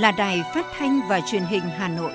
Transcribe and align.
là 0.00 0.12
Đài 0.12 0.42
Phát 0.54 0.66
thanh 0.78 1.00
và 1.08 1.20
Truyền 1.30 1.42
hình 1.42 1.62
Hà 1.62 1.88
Nội. 1.88 2.12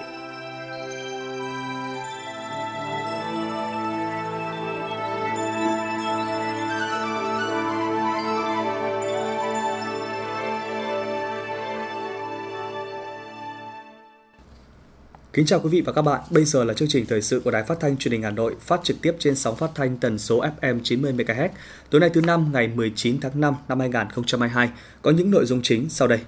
Kính 15.34 15.46
chào 15.46 15.60
quý 15.60 15.70
vị 15.70 15.82
và 15.82 15.94
các 15.94 16.02
bạn. 16.02 16.22
Bây 16.30 16.46
giờ 16.46 16.64
là 16.64 16.74
chương 16.74 16.88
trình 16.88 17.06
thời 17.06 17.22
sự 17.22 17.40
của 17.40 17.52
Đài 17.52 17.64
Phát 17.64 17.80
thanh 17.80 17.98
Truyền 17.98 18.12
hình 18.12 18.24
Hà 18.24 18.32
Nội, 18.32 18.56
phát 18.60 18.80
trực 18.84 19.02
tiếp 19.02 19.16
trên 19.20 19.36
sóng 19.36 19.56
phát 19.56 19.72
thanh 19.76 19.98
tần 19.98 20.20
số 20.20 20.44
FM 20.62 20.80
90 20.84 21.14
MHz. 21.14 21.50
Tối 21.90 22.02
nay 22.02 22.10
thứ 22.14 22.22
năm 22.22 22.50
ngày 22.54 22.68
19 22.68 23.20
tháng 23.20 23.42
5 23.42 23.56
năm 23.68 23.80
2022 23.80 24.70
có 25.02 25.12
những 25.12 25.32
nội 25.32 25.46
dung 25.46 25.62
chính 25.62 25.90
sau 25.90 26.08
đây. 26.08 26.20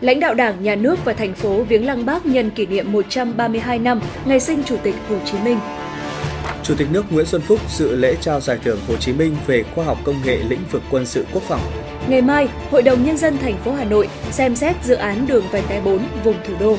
Lãnh 0.00 0.20
đạo 0.20 0.34
Đảng, 0.34 0.62
Nhà 0.62 0.74
nước 0.74 1.04
và 1.04 1.12
thành 1.12 1.34
phố 1.34 1.62
viếng 1.62 1.86
Lăng 1.86 2.06
Bác 2.06 2.26
nhân 2.26 2.50
kỷ 2.50 2.66
niệm 2.66 2.92
132 2.92 3.78
năm 3.78 4.00
ngày 4.24 4.40
sinh 4.40 4.62
Chủ 4.64 4.76
tịch 4.82 4.94
Hồ 5.08 5.16
Chí 5.24 5.38
Minh. 5.44 5.58
Chủ 6.62 6.74
tịch 6.78 6.88
nước 6.90 7.04
Nguyễn 7.10 7.26
Xuân 7.26 7.40
Phúc 7.40 7.58
dự 7.70 7.96
lễ 7.96 8.14
trao 8.20 8.40
giải 8.40 8.58
thưởng 8.64 8.78
Hồ 8.88 8.96
Chí 8.96 9.12
Minh 9.12 9.36
về 9.46 9.64
khoa 9.74 9.84
học 9.84 9.98
công 10.04 10.16
nghệ 10.24 10.38
lĩnh 10.48 10.64
vực 10.70 10.82
quân 10.90 11.06
sự 11.06 11.26
quốc 11.32 11.42
phòng. 11.42 11.60
Ngày 12.08 12.22
mai, 12.22 12.48
Hội 12.70 12.82
đồng 12.82 13.04
Nhân 13.04 13.16
dân 13.16 13.38
thành 13.38 13.56
phố 13.64 13.72
Hà 13.72 13.84
Nội 13.84 14.08
xem 14.30 14.56
xét 14.56 14.76
dự 14.84 14.94
án 14.94 15.26
đường 15.26 15.44
vành 15.50 15.62
đai 15.68 15.80
4 15.80 15.98
vùng 16.24 16.36
thủ 16.46 16.54
đô. 16.60 16.76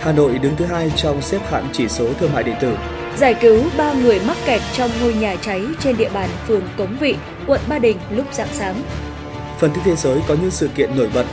Hà 0.00 0.12
Nội 0.12 0.38
đứng 0.38 0.56
thứ 0.56 0.64
hai 0.64 0.92
trong 0.96 1.22
xếp 1.22 1.40
hạng 1.50 1.68
chỉ 1.72 1.88
số 1.88 2.12
thương 2.12 2.32
mại 2.32 2.42
điện 2.42 2.56
tử. 2.60 2.76
Giải 3.16 3.34
cứu 3.40 3.62
3 3.78 3.92
người 3.92 4.20
mắc 4.26 4.36
kẹt 4.46 4.60
trong 4.76 4.90
ngôi 5.00 5.14
nhà 5.14 5.36
cháy 5.36 5.62
trên 5.80 5.96
địa 5.96 6.10
bàn 6.14 6.28
phường 6.46 6.62
Cống 6.76 6.96
Vị, 7.00 7.14
quận 7.46 7.60
Ba 7.68 7.78
Đình 7.78 7.96
lúc 8.10 8.26
dạng 8.32 8.48
sáng. 8.52 8.74
Phần 9.58 9.70
tin 9.74 9.84
thế 9.84 9.96
giới 9.96 10.20
có 10.28 10.36
những 10.42 10.50
sự 10.50 10.68
kiện 10.76 10.90
nổi 10.96 11.10
bật. 11.14 11.24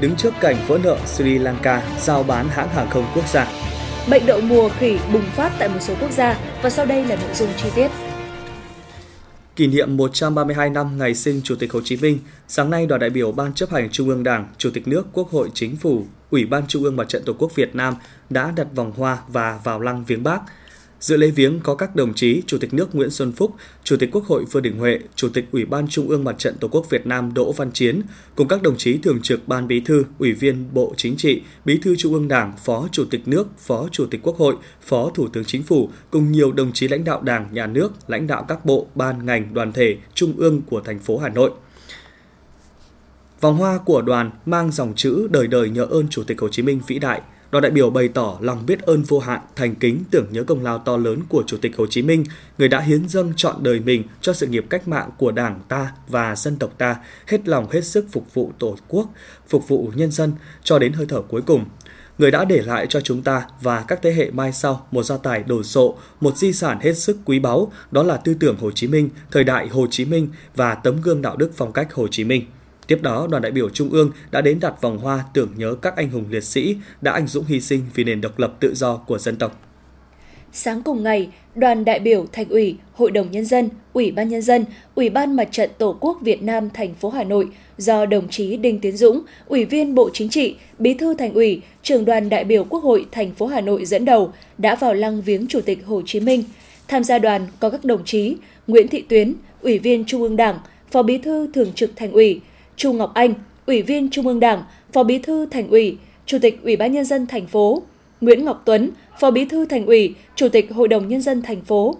Đứng 0.00 0.16
trước 0.16 0.34
cảnh 0.40 0.56
vỡ 0.66 0.78
nợ 0.84 0.98
Sri 1.06 1.38
Lanka 1.38 1.82
giao 2.00 2.22
bán 2.22 2.48
hãng 2.48 2.68
hàng 2.68 2.90
không 2.90 3.04
quốc 3.14 3.28
gia. 3.28 3.46
Bệnh 4.10 4.26
đậu 4.26 4.40
mùa 4.40 4.68
khỉ 4.78 4.98
bùng 5.12 5.22
phát 5.22 5.52
tại 5.58 5.68
một 5.68 5.80
số 5.80 5.94
quốc 6.00 6.10
gia 6.10 6.38
và 6.62 6.70
sau 6.70 6.86
đây 6.86 7.04
là 7.04 7.16
nội 7.16 7.34
dung 7.34 7.48
chi 7.56 7.68
tiết. 7.74 7.90
Kỷ 9.56 9.66
niệm 9.66 9.96
132 9.96 10.70
năm 10.70 10.98
ngày 10.98 11.14
sinh 11.14 11.40
Chủ 11.44 11.54
tịch 11.58 11.72
Hồ 11.72 11.80
Chí 11.84 11.96
Minh, 11.96 12.18
sáng 12.48 12.70
nay 12.70 12.86
đoàn 12.86 13.00
đại 13.00 13.10
biểu 13.10 13.32
Ban 13.32 13.54
chấp 13.54 13.70
hành 13.70 13.90
Trung 13.90 14.08
ương 14.08 14.22
Đảng, 14.22 14.48
Chủ 14.58 14.70
tịch 14.74 14.88
nước, 14.88 15.06
Quốc 15.12 15.30
hội, 15.30 15.50
Chính 15.54 15.76
phủ, 15.76 16.04
Ủy 16.30 16.46
ban 16.46 16.66
Trung 16.66 16.84
ương 16.84 16.96
Mặt 16.96 17.08
trận 17.08 17.22
Tổ 17.24 17.32
quốc 17.38 17.54
Việt 17.54 17.74
Nam 17.74 17.94
đã 18.30 18.52
đặt 18.56 18.66
vòng 18.74 18.92
hoa 18.96 19.18
và 19.28 19.60
vào 19.64 19.80
lăng 19.80 20.04
viếng 20.04 20.22
Bác– 20.22 20.40
Dự 21.00 21.16
lễ 21.16 21.30
viếng 21.30 21.60
có 21.60 21.74
các 21.74 21.96
đồng 21.96 22.14
chí 22.14 22.42
Chủ 22.46 22.58
tịch 22.58 22.74
nước 22.74 22.94
Nguyễn 22.94 23.10
Xuân 23.10 23.32
Phúc, 23.32 23.54
Chủ 23.84 23.96
tịch 23.96 24.10
Quốc 24.12 24.24
hội 24.24 24.44
Vương 24.44 24.62
Đình 24.62 24.78
Huệ, 24.78 24.98
Chủ 25.14 25.28
tịch 25.28 25.44
Ủy 25.52 25.64
ban 25.64 25.88
Trung 25.88 26.08
ương 26.08 26.24
Mặt 26.24 26.38
trận 26.38 26.56
Tổ 26.60 26.68
quốc 26.68 26.90
Việt 26.90 27.06
Nam 27.06 27.34
Đỗ 27.34 27.52
Văn 27.52 27.72
Chiến, 27.72 28.02
cùng 28.36 28.48
các 28.48 28.62
đồng 28.62 28.76
chí 28.76 28.98
Thường 28.98 29.22
trực 29.22 29.48
Ban 29.48 29.68
Bí 29.68 29.80
thư, 29.80 30.04
Ủy 30.18 30.32
viên 30.32 30.74
Bộ 30.74 30.94
Chính 30.96 31.16
trị, 31.16 31.42
Bí 31.64 31.78
thư 31.82 31.96
Trung 31.96 32.14
ương 32.14 32.28
Đảng, 32.28 32.52
Phó 32.64 32.88
Chủ 32.92 33.04
tịch 33.10 33.28
nước, 33.28 33.48
Phó 33.58 33.88
Chủ 33.92 34.06
tịch 34.06 34.20
Quốc 34.22 34.36
hội, 34.36 34.56
Phó 34.82 35.10
Thủ 35.14 35.28
tướng 35.28 35.44
Chính 35.44 35.62
phủ, 35.62 35.90
cùng 36.10 36.32
nhiều 36.32 36.52
đồng 36.52 36.72
chí 36.72 36.88
lãnh 36.88 37.04
đạo 37.04 37.22
Đảng, 37.22 37.48
Nhà 37.52 37.66
nước, 37.66 37.92
lãnh 38.06 38.26
đạo 38.26 38.44
các 38.48 38.64
bộ, 38.64 38.86
ban, 38.94 39.26
ngành, 39.26 39.54
đoàn 39.54 39.72
thể, 39.72 39.96
trung 40.14 40.32
ương 40.36 40.62
của 40.62 40.80
thành 40.80 40.98
phố 40.98 41.18
Hà 41.18 41.28
Nội. 41.28 41.50
Vòng 43.40 43.56
hoa 43.56 43.78
của 43.78 44.02
đoàn 44.02 44.30
mang 44.46 44.72
dòng 44.72 44.92
chữ 44.96 45.28
đời 45.30 45.46
đời 45.46 45.70
nhớ 45.70 45.84
ơn 45.84 46.08
Chủ 46.08 46.22
tịch 46.22 46.40
Hồ 46.40 46.48
Chí 46.48 46.62
Minh 46.62 46.80
vĩ 46.86 46.98
đại– 46.98 47.22
Đoàn 47.50 47.62
đại 47.62 47.70
biểu 47.70 47.90
bày 47.90 48.08
tỏ 48.08 48.38
lòng 48.40 48.66
biết 48.66 48.82
ơn 48.82 49.02
vô 49.02 49.18
hạn, 49.18 49.40
thành 49.56 49.74
kính 49.74 50.04
tưởng 50.10 50.26
nhớ 50.30 50.44
công 50.44 50.62
lao 50.62 50.78
to 50.78 50.96
lớn 50.96 51.20
của 51.28 51.42
Chủ 51.46 51.56
tịch 51.56 51.76
Hồ 51.76 51.86
Chí 51.86 52.02
Minh, 52.02 52.24
người 52.58 52.68
đã 52.68 52.80
hiến 52.80 53.08
dâng 53.08 53.32
trọn 53.36 53.62
đời 53.62 53.80
mình 53.80 54.02
cho 54.20 54.32
sự 54.32 54.46
nghiệp 54.46 54.64
cách 54.70 54.88
mạng 54.88 55.10
của 55.18 55.30
Đảng 55.30 55.60
ta 55.68 55.92
và 56.08 56.36
dân 56.36 56.56
tộc 56.56 56.70
ta, 56.78 56.96
hết 57.26 57.48
lòng 57.48 57.70
hết 57.70 57.84
sức 57.84 58.06
phục 58.12 58.34
vụ 58.34 58.52
Tổ 58.58 58.76
quốc, 58.88 59.08
phục 59.48 59.68
vụ 59.68 59.92
nhân 59.94 60.10
dân 60.10 60.32
cho 60.64 60.78
đến 60.78 60.92
hơi 60.92 61.06
thở 61.08 61.22
cuối 61.22 61.42
cùng. 61.42 61.64
Người 62.18 62.30
đã 62.30 62.44
để 62.44 62.62
lại 62.62 62.86
cho 62.88 63.00
chúng 63.00 63.22
ta 63.22 63.46
và 63.60 63.84
các 63.88 63.98
thế 64.02 64.12
hệ 64.12 64.30
mai 64.30 64.52
sau 64.52 64.86
một 64.90 65.02
gia 65.02 65.16
tài 65.16 65.42
đồ 65.42 65.62
sộ, 65.62 65.98
một 66.20 66.36
di 66.36 66.52
sản 66.52 66.78
hết 66.80 66.92
sức 66.92 67.18
quý 67.24 67.38
báu, 67.38 67.72
đó 67.90 68.02
là 68.02 68.16
tư 68.16 68.34
tưởng 68.40 68.56
Hồ 68.60 68.70
Chí 68.70 68.86
Minh, 68.86 69.10
thời 69.30 69.44
đại 69.44 69.68
Hồ 69.68 69.86
Chí 69.90 70.04
Minh 70.04 70.28
và 70.56 70.74
tấm 70.74 71.00
gương 71.02 71.22
đạo 71.22 71.36
đức 71.36 71.50
phong 71.56 71.72
cách 71.72 71.94
Hồ 71.94 72.08
Chí 72.08 72.24
Minh. 72.24 72.42
Tiếp 72.88 72.98
đó, 73.02 73.26
đoàn 73.30 73.42
đại 73.42 73.52
biểu 73.52 73.70
Trung 73.70 73.90
ương 73.90 74.10
đã 74.30 74.40
đến 74.40 74.60
đặt 74.60 74.82
vòng 74.82 74.98
hoa 74.98 75.24
tưởng 75.34 75.48
nhớ 75.56 75.74
các 75.82 75.96
anh 75.96 76.10
hùng 76.10 76.24
liệt 76.30 76.44
sĩ 76.44 76.76
đã 77.00 77.12
anh 77.12 77.26
dũng 77.26 77.44
hy 77.44 77.60
sinh 77.60 77.82
vì 77.94 78.04
nền 78.04 78.20
độc 78.20 78.38
lập 78.38 78.54
tự 78.60 78.74
do 78.74 78.96
của 78.96 79.18
dân 79.18 79.36
tộc. 79.36 79.60
Sáng 80.52 80.82
cùng 80.82 81.02
ngày, 81.02 81.28
đoàn 81.54 81.84
đại 81.84 82.00
biểu 82.00 82.26
Thành 82.32 82.48
ủy, 82.48 82.76
Hội 82.92 83.10
đồng 83.10 83.30
nhân 83.30 83.44
dân, 83.44 83.68
Ủy 83.92 84.10
ban 84.10 84.28
nhân 84.28 84.42
dân, 84.42 84.64
Ủy 84.94 85.10
ban 85.10 85.36
Mặt 85.36 85.48
trận 85.52 85.70
Tổ 85.78 85.96
quốc 86.00 86.18
Việt 86.20 86.42
Nam 86.42 86.68
thành 86.74 86.94
phố 86.94 87.10
Hà 87.10 87.24
Nội 87.24 87.48
do 87.78 88.06
đồng 88.06 88.28
chí 88.28 88.56
Đinh 88.56 88.80
Tiến 88.80 88.96
Dũng, 88.96 89.20
Ủy 89.46 89.64
viên 89.64 89.94
Bộ 89.94 90.10
Chính 90.12 90.28
trị, 90.28 90.56
Bí 90.78 90.94
thư 90.94 91.14
Thành 91.14 91.34
ủy, 91.34 91.62
Trưởng 91.82 92.04
đoàn 92.04 92.28
đại 92.28 92.44
biểu 92.44 92.64
Quốc 92.64 92.82
hội 92.82 93.06
thành 93.12 93.34
phố 93.34 93.46
Hà 93.46 93.60
Nội 93.60 93.84
dẫn 93.84 94.04
đầu 94.04 94.32
đã 94.58 94.74
vào 94.74 94.94
lăng 94.94 95.22
viếng 95.22 95.46
Chủ 95.46 95.60
tịch 95.60 95.86
Hồ 95.86 96.02
Chí 96.06 96.20
Minh. 96.20 96.44
Tham 96.88 97.04
gia 97.04 97.18
đoàn 97.18 97.46
có 97.60 97.70
các 97.70 97.84
đồng 97.84 98.04
chí 98.04 98.36
Nguyễn 98.66 98.88
Thị 98.88 99.04
Tuyến, 99.08 99.34
Ủy 99.60 99.78
viên 99.78 100.04
Trung 100.04 100.22
ương 100.22 100.36
Đảng, 100.36 100.58
Phó 100.90 101.02
Bí 101.02 101.18
thư 101.18 101.50
Thường 101.54 101.72
trực 101.74 101.90
Thành 101.96 102.12
ủy, 102.12 102.40
Chu 102.78 102.92
Ngọc 102.92 103.14
Anh, 103.14 103.34
Ủy 103.66 103.82
viên 103.82 104.10
Trung 104.10 104.26
ương 104.26 104.40
Đảng, 104.40 104.62
Phó 104.92 105.02
Bí 105.02 105.18
thư 105.18 105.46
Thành 105.46 105.68
ủy, 105.68 105.96
Chủ 106.26 106.38
tịch 106.42 106.62
Ủy 106.62 106.76
ban 106.76 106.92
nhân 106.92 107.04
dân 107.04 107.26
thành 107.26 107.46
phố, 107.46 107.82
Nguyễn 108.20 108.44
Ngọc 108.44 108.62
Tuấn, 108.64 108.90
Phó 109.20 109.30
Bí 109.30 109.44
thư 109.44 109.64
Thành 109.64 109.86
ủy, 109.86 110.14
Chủ 110.36 110.48
tịch 110.48 110.72
Hội 110.72 110.88
đồng 110.88 111.08
nhân 111.08 111.20
dân 111.20 111.42
thành 111.42 111.60
phố, 111.60 111.96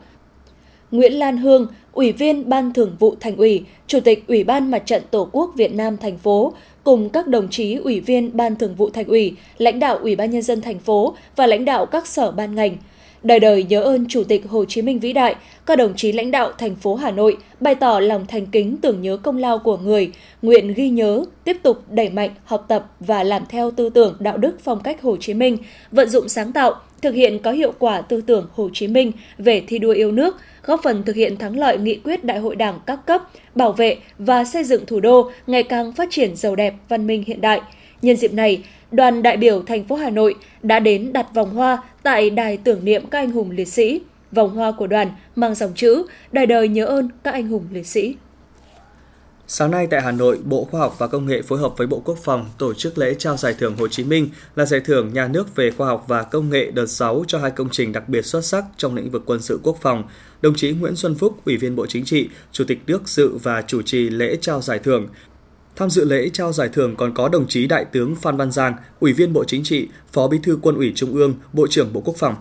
Nguyễn 0.90 1.12
Lan 1.12 1.36
Hương, 1.36 1.66
Ủy 1.92 2.12
viên 2.12 2.48
Ban 2.48 2.72
Thường 2.72 2.96
vụ 2.98 3.14
Thành 3.20 3.36
ủy, 3.36 3.64
Chủ 3.86 4.00
tịch 4.00 4.24
Ủy 4.26 4.44
ban 4.44 4.70
Mặt 4.70 4.82
trận 4.86 5.02
Tổ 5.10 5.28
quốc 5.32 5.52
Việt 5.56 5.74
Nam 5.74 5.96
thành 5.96 6.18
phố 6.18 6.52
cùng 6.84 7.08
các 7.08 7.26
đồng 7.26 7.48
chí 7.48 7.74
Ủy 7.74 8.00
viên 8.00 8.36
Ban 8.36 8.56
Thường 8.56 8.74
vụ 8.74 8.90
Thành 8.90 9.06
ủy, 9.06 9.36
lãnh 9.58 9.80
đạo 9.80 9.96
Ủy 9.96 10.16
ban 10.16 10.30
nhân 10.30 10.42
dân 10.42 10.60
thành 10.60 10.78
phố 10.78 11.16
và 11.36 11.46
lãnh 11.46 11.64
đạo 11.64 11.86
các 11.86 12.06
sở 12.06 12.30
ban 12.30 12.54
ngành. 12.54 12.76
Đời 13.22 13.40
đời 13.40 13.64
nhớ 13.68 13.80
ơn 13.80 14.06
Chủ 14.08 14.24
tịch 14.24 14.48
Hồ 14.48 14.64
Chí 14.64 14.82
Minh 14.82 14.98
vĩ 14.98 15.12
đại, 15.12 15.34
các 15.66 15.78
đồng 15.78 15.94
chí 15.96 16.12
lãnh 16.12 16.30
đạo 16.30 16.52
thành 16.58 16.74
phố 16.74 16.94
Hà 16.94 17.10
Nội 17.10 17.36
bày 17.60 17.74
tỏ 17.74 18.00
lòng 18.00 18.26
thành 18.26 18.46
kính 18.46 18.76
tưởng 18.76 19.02
nhớ 19.02 19.16
công 19.16 19.36
lao 19.36 19.58
của 19.58 19.76
người, 19.76 20.10
nguyện 20.42 20.74
ghi 20.74 20.88
nhớ, 20.90 21.24
tiếp 21.44 21.56
tục 21.62 21.82
đẩy 21.90 22.10
mạnh 22.10 22.30
học 22.44 22.64
tập 22.68 22.86
và 23.00 23.22
làm 23.22 23.42
theo 23.48 23.70
tư 23.70 23.90
tưởng 23.90 24.16
đạo 24.20 24.36
đức 24.36 24.56
phong 24.64 24.80
cách 24.80 25.02
Hồ 25.02 25.16
Chí 25.16 25.34
Minh, 25.34 25.58
vận 25.92 26.08
dụng 26.08 26.28
sáng 26.28 26.52
tạo, 26.52 26.74
thực 27.02 27.14
hiện 27.14 27.38
có 27.38 27.50
hiệu 27.50 27.72
quả 27.78 28.00
tư 28.00 28.20
tưởng 28.20 28.46
Hồ 28.52 28.68
Chí 28.72 28.86
Minh 28.86 29.12
về 29.38 29.62
thi 29.66 29.78
đua 29.78 29.92
yêu 29.92 30.12
nước, 30.12 30.36
góp 30.64 30.80
phần 30.82 31.02
thực 31.02 31.16
hiện 31.16 31.36
thắng 31.36 31.58
lợi 31.58 31.78
nghị 31.78 31.96
quyết 31.96 32.24
Đại 32.24 32.38
hội 32.38 32.56
Đảng 32.56 32.78
các 32.86 33.06
cấp, 33.06 33.22
bảo 33.54 33.72
vệ 33.72 33.96
và 34.18 34.44
xây 34.44 34.64
dựng 34.64 34.86
thủ 34.86 35.00
đô 35.00 35.30
ngày 35.46 35.62
càng 35.62 35.92
phát 35.92 36.08
triển 36.10 36.36
giàu 36.36 36.56
đẹp, 36.56 36.74
văn 36.88 37.06
minh 37.06 37.24
hiện 37.26 37.40
đại. 37.40 37.60
Nhân 38.02 38.16
dịp 38.16 38.32
này, 38.32 38.64
đoàn 38.90 39.22
đại 39.22 39.36
biểu 39.36 39.62
thành 39.62 39.84
phố 39.84 39.96
Hà 39.96 40.10
Nội 40.10 40.34
đã 40.62 40.80
đến 40.80 41.12
đặt 41.12 41.26
vòng 41.34 41.54
hoa 41.54 41.82
tại 42.02 42.30
đài 42.30 42.56
tưởng 42.56 42.84
niệm 42.84 43.06
các 43.10 43.18
anh 43.18 43.30
hùng 43.30 43.50
liệt 43.50 43.68
sĩ. 43.68 44.00
Vòng 44.32 44.54
hoa 44.54 44.72
của 44.72 44.86
đoàn 44.86 45.12
mang 45.36 45.54
dòng 45.54 45.74
chữ 45.74 46.02
Đời 46.32 46.46
đời 46.46 46.68
nhớ 46.68 46.86
ơn 46.86 47.08
các 47.24 47.34
anh 47.34 47.48
hùng 47.48 47.64
liệt 47.72 47.86
sĩ. 47.86 48.14
Sáng 49.50 49.70
nay 49.70 49.86
tại 49.90 50.00
Hà 50.00 50.12
Nội, 50.12 50.38
Bộ 50.44 50.64
Khoa 50.64 50.80
học 50.80 50.94
và 50.98 51.06
Công 51.06 51.26
nghệ 51.26 51.42
phối 51.42 51.58
hợp 51.58 51.74
với 51.76 51.86
Bộ 51.86 52.02
Quốc 52.04 52.18
phòng 52.22 52.46
tổ 52.58 52.74
chức 52.74 52.98
lễ 52.98 53.14
trao 53.18 53.36
giải 53.36 53.54
thưởng 53.58 53.76
Hồ 53.76 53.88
Chí 53.88 54.04
Minh 54.04 54.28
là 54.56 54.64
giải 54.64 54.80
thưởng 54.80 55.12
nhà 55.12 55.28
nước 55.28 55.56
về 55.56 55.70
khoa 55.70 55.86
học 55.86 56.04
và 56.08 56.22
công 56.22 56.50
nghệ 56.50 56.70
đợt 56.70 56.86
6 56.86 57.24
cho 57.26 57.38
hai 57.38 57.50
công 57.50 57.68
trình 57.70 57.92
đặc 57.92 58.08
biệt 58.08 58.22
xuất 58.22 58.44
sắc 58.44 58.64
trong 58.76 58.94
lĩnh 58.94 59.10
vực 59.10 59.22
quân 59.26 59.42
sự 59.42 59.60
quốc 59.62 59.78
phòng. 59.80 60.04
Đồng 60.42 60.54
chí 60.54 60.70
Nguyễn 60.70 60.96
Xuân 60.96 61.14
Phúc, 61.14 61.40
Ủy 61.44 61.56
viên 61.56 61.76
Bộ 61.76 61.86
Chính 61.86 62.04
trị, 62.04 62.28
Chủ 62.52 62.64
tịch 62.64 62.78
nước 62.86 63.08
dự 63.08 63.36
và 63.42 63.62
chủ 63.62 63.82
trì 63.82 64.10
lễ 64.10 64.36
trao 64.40 64.60
giải 64.60 64.78
thưởng. 64.78 65.08
Tham 65.78 65.90
dự 65.90 66.04
lễ 66.04 66.28
trao 66.32 66.52
giải 66.52 66.68
thưởng 66.68 66.96
còn 66.96 67.14
có 67.14 67.28
đồng 67.28 67.48
chí 67.48 67.66
Đại 67.66 67.84
tướng 67.84 68.16
Phan 68.16 68.36
Văn 68.36 68.50
Giang, 68.50 68.74
Ủy 69.00 69.12
viên 69.12 69.32
Bộ 69.32 69.44
Chính 69.44 69.62
trị, 69.64 69.88
Phó 70.12 70.28
Bí 70.28 70.38
thư 70.42 70.58
Quân 70.62 70.76
ủy 70.76 70.92
Trung 70.96 71.14
ương, 71.14 71.34
Bộ 71.52 71.66
trưởng 71.70 71.92
Bộ 71.92 72.00
Quốc 72.00 72.16
phòng. 72.16 72.34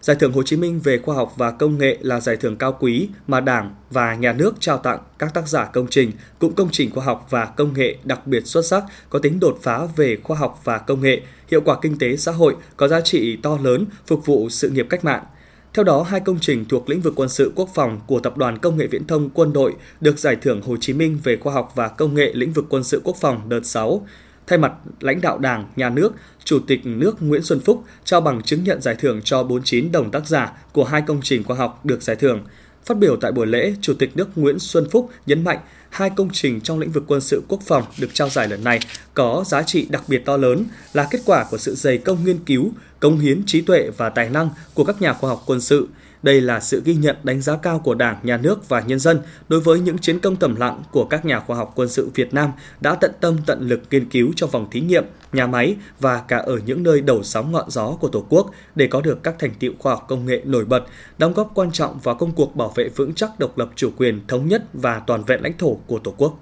Giải 0.00 0.16
thưởng 0.20 0.32
Hồ 0.32 0.42
Chí 0.42 0.56
Minh 0.56 0.80
về 0.84 0.98
khoa 0.98 1.14
học 1.14 1.32
và 1.36 1.50
công 1.50 1.78
nghệ 1.78 1.98
là 2.00 2.20
giải 2.20 2.36
thưởng 2.36 2.56
cao 2.56 2.76
quý 2.80 3.08
mà 3.26 3.40
Đảng 3.40 3.74
và 3.90 4.14
Nhà 4.14 4.32
nước 4.32 4.54
trao 4.60 4.78
tặng 4.78 4.98
các 5.18 5.34
tác 5.34 5.48
giả 5.48 5.64
công 5.64 5.86
trình, 5.90 6.12
cụm 6.38 6.52
công 6.52 6.68
trình 6.72 6.90
khoa 6.90 7.04
học 7.04 7.26
và 7.30 7.44
công 7.44 7.74
nghệ 7.74 7.96
đặc 8.04 8.26
biệt 8.26 8.46
xuất 8.46 8.66
sắc 8.66 8.84
có 9.10 9.18
tính 9.18 9.40
đột 9.40 9.58
phá 9.62 9.86
về 9.96 10.16
khoa 10.22 10.36
học 10.36 10.60
và 10.64 10.78
công 10.78 11.00
nghệ, 11.00 11.20
hiệu 11.50 11.60
quả 11.60 11.76
kinh 11.82 11.98
tế 11.98 12.16
xã 12.16 12.32
hội, 12.32 12.56
có 12.76 12.88
giá 12.88 13.00
trị 13.00 13.36
to 13.36 13.58
lớn 13.62 13.84
phục 14.06 14.26
vụ 14.26 14.48
sự 14.50 14.70
nghiệp 14.70 14.86
cách 14.90 15.04
mạng– 15.04 15.24
theo 15.74 15.84
đó, 15.84 16.02
hai 16.02 16.20
công 16.20 16.38
trình 16.40 16.64
thuộc 16.64 16.88
lĩnh 16.88 17.00
vực 17.00 17.12
quân 17.16 17.28
sự 17.28 17.52
quốc 17.54 17.68
phòng 17.74 18.00
của 18.06 18.20
Tập 18.20 18.36
đoàn 18.36 18.58
Công 18.58 18.76
nghệ 18.76 18.86
Viễn 18.86 19.06
thông 19.06 19.30
Quân 19.30 19.52
đội 19.52 19.74
được 20.00 20.18
Giải 20.18 20.36
thưởng 20.36 20.62
Hồ 20.62 20.76
Chí 20.80 20.92
Minh 20.92 21.18
về 21.24 21.36
khoa 21.36 21.52
học 21.52 21.72
và 21.74 21.88
công 21.88 22.14
nghệ 22.14 22.32
lĩnh 22.34 22.52
vực 22.52 22.64
quân 22.68 22.84
sự 22.84 23.00
quốc 23.04 23.16
phòng 23.20 23.48
đợt 23.48 23.60
6. 23.64 24.06
Thay 24.46 24.58
mặt 24.58 24.72
lãnh 25.00 25.20
đạo 25.20 25.38
Đảng, 25.38 25.64
Nhà 25.76 25.90
nước, 25.90 26.12
Chủ 26.44 26.58
tịch 26.66 26.80
nước 26.84 27.22
Nguyễn 27.22 27.42
Xuân 27.42 27.60
Phúc 27.60 27.84
trao 28.04 28.20
bằng 28.20 28.42
chứng 28.42 28.64
nhận 28.64 28.80
giải 28.80 28.94
thưởng 28.94 29.20
cho 29.24 29.42
49 29.42 29.92
đồng 29.92 30.10
tác 30.10 30.26
giả 30.26 30.52
của 30.72 30.84
hai 30.84 31.02
công 31.02 31.20
trình 31.22 31.44
khoa 31.44 31.56
học 31.56 31.80
được 31.84 32.02
giải 32.02 32.16
thưởng. 32.16 32.44
Phát 32.84 32.98
biểu 32.98 33.16
tại 33.16 33.32
buổi 33.32 33.46
lễ, 33.46 33.74
Chủ 33.80 33.94
tịch 33.94 34.16
nước 34.16 34.28
Nguyễn 34.36 34.58
Xuân 34.58 34.88
Phúc 34.90 35.10
nhấn 35.26 35.44
mạnh 35.44 35.58
hai 35.90 36.10
công 36.10 36.30
trình 36.32 36.60
trong 36.60 36.78
lĩnh 36.78 36.90
vực 36.90 37.04
quân 37.06 37.20
sự 37.20 37.42
quốc 37.48 37.60
phòng 37.66 37.84
được 37.98 38.08
trao 38.12 38.28
giải 38.28 38.48
lần 38.48 38.64
này 38.64 38.80
có 39.14 39.44
giá 39.46 39.62
trị 39.62 39.86
đặc 39.90 40.02
biệt 40.08 40.22
to 40.24 40.36
lớn 40.36 40.64
là 40.92 41.08
kết 41.10 41.18
quả 41.24 41.44
của 41.50 41.58
sự 41.58 41.74
dày 41.74 41.98
công 41.98 42.24
nghiên 42.24 42.38
cứu, 42.38 42.72
công 43.00 43.18
hiến 43.18 43.42
trí 43.46 43.60
tuệ 43.60 43.90
và 43.96 44.08
tài 44.08 44.30
năng 44.30 44.50
của 44.74 44.84
các 44.84 45.02
nhà 45.02 45.12
khoa 45.12 45.30
học 45.30 45.42
quân 45.46 45.60
sự. 45.60 45.88
Đây 46.22 46.40
là 46.40 46.60
sự 46.60 46.82
ghi 46.84 46.94
nhận 46.94 47.16
đánh 47.22 47.40
giá 47.40 47.56
cao 47.56 47.78
của 47.78 47.94
Đảng, 47.94 48.18
Nhà 48.22 48.36
nước 48.36 48.68
và 48.68 48.80
nhân 48.80 48.98
dân 48.98 49.20
đối 49.48 49.60
với 49.60 49.80
những 49.80 49.98
chiến 49.98 50.20
công 50.20 50.36
thầm 50.36 50.56
lặng 50.56 50.82
của 50.90 51.04
các 51.04 51.24
nhà 51.24 51.40
khoa 51.40 51.56
học 51.56 51.72
quân 51.74 51.88
sự 51.88 52.10
Việt 52.14 52.34
Nam 52.34 52.52
đã 52.80 52.94
tận 52.94 53.10
tâm 53.20 53.36
tận 53.46 53.68
lực 53.68 53.80
nghiên 53.90 54.08
cứu 54.08 54.32
trong 54.36 54.50
vòng 54.50 54.70
thí 54.70 54.80
nghiệm, 54.80 55.04
nhà 55.32 55.46
máy 55.46 55.76
và 56.00 56.20
cả 56.28 56.36
ở 56.36 56.60
những 56.66 56.82
nơi 56.82 57.00
đầu 57.00 57.22
sóng 57.22 57.52
ngọn 57.52 57.70
gió 57.70 57.96
của 58.00 58.08
Tổ 58.08 58.26
quốc 58.28 58.50
để 58.74 58.86
có 58.86 59.00
được 59.00 59.22
các 59.22 59.34
thành 59.38 59.54
tiệu 59.58 59.72
khoa 59.78 59.94
học 59.94 60.04
công 60.08 60.26
nghệ 60.26 60.42
nổi 60.44 60.64
bật, 60.64 60.84
đóng 61.18 61.34
góp 61.34 61.50
quan 61.54 61.72
trọng 61.72 61.98
vào 61.98 62.14
công 62.14 62.32
cuộc 62.32 62.56
bảo 62.56 62.72
vệ 62.74 62.88
vững 62.88 63.14
chắc 63.14 63.38
độc 63.38 63.58
lập 63.58 63.70
chủ 63.76 63.90
quyền, 63.96 64.26
thống 64.28 64.48
nhất 64.48 64.64
và 64.72 65.02
toàn 65.06 65.24
vẹn 65.24 65.42
lãnh 65.42 65.58
thổ 65.58 65.74
của 65.86 65.98
Tổ 65.98 66.14
quốc 66.16 66.38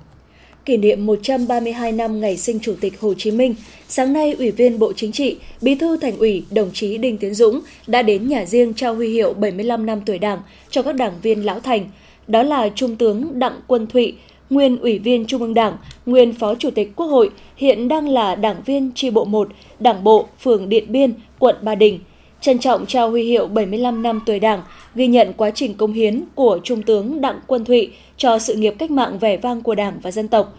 kỷ 0.68 0.76
niệm 0.76 1.06
132 1.06 1.92
năm 1.92 2.20
ngày 2.20 2.36
sinh 2.36 2.60
Chủ 2.60 2.74
tịch 2.80 3.00
Hồ 3.00 3.14
Chí 3.14 3.30
Minh, 3.30 3.54
sáng 3.88 4.12
nay 4.12 4.32
Ủy 4.32 4.50
viên 4.50 4.78
Bộ 4.78 4.92
Chính 4.92 5.12
trị, 5.12 5.36
Bí 5.62 5.74
thư 5.74 5.96
Thành 5.96 6.18
ủy 6.18 6.44
đồng 6.50 6.70
chí 6.72 6.98
Đinh 6.98 7.18
Tiến 7.18 7.34
Dũng 7.34 7.60
đã 7.86 8.02
đến 8.02 8.28
nhà 8.28 8.44
riêng 8.44 8.74
trao 8.74 8.94
huy 8.94 9.08
hiệu 9.08 9.32
75 9.32 9.86
năm 9.86 10.00
tuổi 10.06 10.18
Đảng 10.18 10.40
cho 10.70 10.82
các 10.82 10.92
đảng 10.92 11.12
viên 11.22 11.46
lão 11.46 11.60
thành. 11.60 11.86
Đó 12.26 12.42
là 12.42 12.68
Trung 12.74 12.96
tướng 12.96 13.38
Đặng 13.38 13.60
Quân 13.66 13.86
Thụy, 13.86 14.14
nguyên 14.50 14.78
Ủy 14.78 14.98
viên 14.98 15.26
Trung 15.26 15.42
ương 15.42 15.54
Đảng, 15.54 15.76
nguyên 16.06 16.32
Phó 16.32 16.54
Chủ 16.54 16.70
tịch 16.70 16.96
Quốc 16.96 17.06
hội, 17.06 17.30
hiện 17.56 17.88
đang 17.88 18.08
là 18.08 18.34
đảng 18.34 18.62
viên 18.66 18.90
tri 18.94 19.10
bộ 19.10 19.24
1, 19.24 19.48
Đảng 19.80 20.04
bộ, 20.04 20.28
phường 20.40 20.68
Điện 20.68 20.84
Biên, 20.88 21.14
quận 21.38 21.56
Ba 21.62 21.74
Đình. 21.74 22.00
Trân 22.40 22.58
trọng 22.58 22.86
trao 22.86 23.10
huy 23.10 23.22
hiệu 23.22 23.46
75 23.46 24.02
năm 24.02 24.20
tuổi 24.26 24.38
Đảng, 24.38 24.62
ghi 24.94 25.06
nhận 25.06 25.32
quá 25.36 25.50
trình 25.50 25.74
công 25.74 25.92
hiến 25.92 26.24
của 26.34 26.58
Trung 26.64 26.82
tướng 26.82 27.20
Đặng 27.20 27.40
Quân 27.46 27.64
Thụy 27.64 27.90
cho 28.16 28.38
sự 28.38 28.54
nghiệp 28.54 28.74
cách 28.78 28.90
mạng 28.90 29.18
vẻ 29.18 29.36
vang 29.36 29.62
của 29.62 29.74
Đảng 29.74 29.98
và 30.02 30.10
dân 30.10 30.28
tộc. 30.28 30.58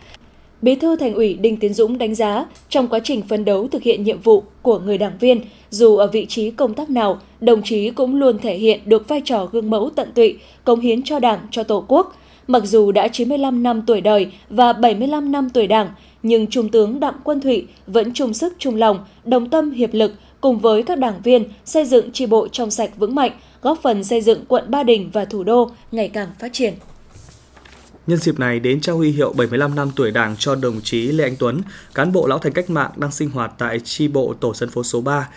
Bí 0.62 0.76
thư 0.76 0.96
Thành 0.96 1.14
ủy 1.14 1.34
Đinh 1.34 1.58
Tiến 1.58 1.74
Dũng 1.74 1.98
đánh 1.98 2.16
giá, 2.16 2.46
trong 2.70 2.88
quá 2.88 3.00
trình 3.04 3.22
phấn 3.22 3.46
đấu 3.46 3.68
thực 3.68 3.84
hiện 3.84 4.04
nhiệm 4.04 4.22
vụ 4.22 4.44
của 4.62 4.80
người 4.80 4.98
đảng 4.98 5.18
viên, 5.20 5.42
dù 5.70 5.98
ở 5.98 6.08
vị 6.08 6.26
trí 6.26 6.52
công 6.52 6.74
tác 6.74 6.90
nào, 6.90 7.20
đồng 7.42 7.64
chí 7.64 7.90
cũng 7.90 8.16
luôn 8.16 8.40
thể 8.40 8.58
hiện 8.58 8.80
được 8.86 9.08
vai 9.08 9.22
trò 9.26 9.46
gương 9.52 9.70
mẫu 9.70 9.90
tận 9.96 10.12
tụy, 10.16 10.38
cống 10.64 10.80
hiến 10.80 11.04
cho 11.04 11.20
Đảng, 11.20 11.40
cho 11.52 11.64
Tổ 11.64 11.86
quốc. 11.88 12.16
Mặc 12.48 12.64
dù 12.66 12.92
đã 12.92 13.08
95 13.08 13.64
năm 13.64 13.82
tuổi 13.88 14.02
đời 14.02 14.28
và 14.50 14.74
75 14.74 15.32
năm 15.32 15.50
tuổi 15.50 15.68
Đảng, 15.68 15.90
nhưng 16.24 16.48
Trung 16.48 16.70
tướng 16.70 17.00
Đặng 17.00 17.16
Quân 17.24 17.42
Thụy 17.42 17.68
vẫn 17.88 18.14
chung 18.14 18.34
sức 18.34 18.54
chung 18.60 18.76
lòng, 18.76 19.00
đồng 19.26 19.50
tâm 19.50 19.72
hiệp 19.72 19.94
lực 19.94 20.12
cùng 20.42 20.60
với 20.60 20.84
các 20.84 21.00
đảng 21.00 21.22
viên 21.22 21.50
xây 21.66 21.86
dựng 21.86 22.12
tri 22.12 22.26
bộ 22.26 22.48
trong 22.48 22.72
sạch 22.72 22.90
vững 22.98 23.16
mạnh, 23.16 23.32
góp 23.62 23.80
phần 23.84 24.04
xây 24.04 24.22
dựng 24.22 24.46
quận 24.48 24.72
Ba 24.72 24.84
Đình 24.84 25.10
và 25.14 25.26
thủ 25.26 25.44
đô 25.44 25.72
ngày 25.92 26.10
càng 26.10 26.30
phát 26.40 26.54
triển. 26.54 26.74
Nhân 28.08 28.20
dịp 28.20 28.40
này 28.40 28.60
đến 28.60 28.82
trao 28.82 28.98
huy 28.98 29.12
hiệu 29.12 29.34
75 29.34 29.76
năm 29.76 29.92
tuổi 29.96 30.12
Đảng 30.12 30.36
cho 30.40 30.56
đồng 30.56 30.82
chí 30.84 31.08
Lê 31.08 31.24
Anh 31.24 31.36
Tuấn, 31.40 31.62
cán 31.96 32.12
bộ 32.12 32.28
lão 32.28 32.40
thành 32.40 32.54
cách 32.54 32.70
mạng 32.70 32.92
đang 32.96 33.12
sinh 33.12 33.30
hoạt 33.30 33.52
tại 33.58 33.80
tri 33.80 34.08
bộ 34.08 34.34
tổ 34.40 34.54
dân 34.54 34.70
phố 34.70 34.84
số 34.84 35.02
3, 35.02 35.30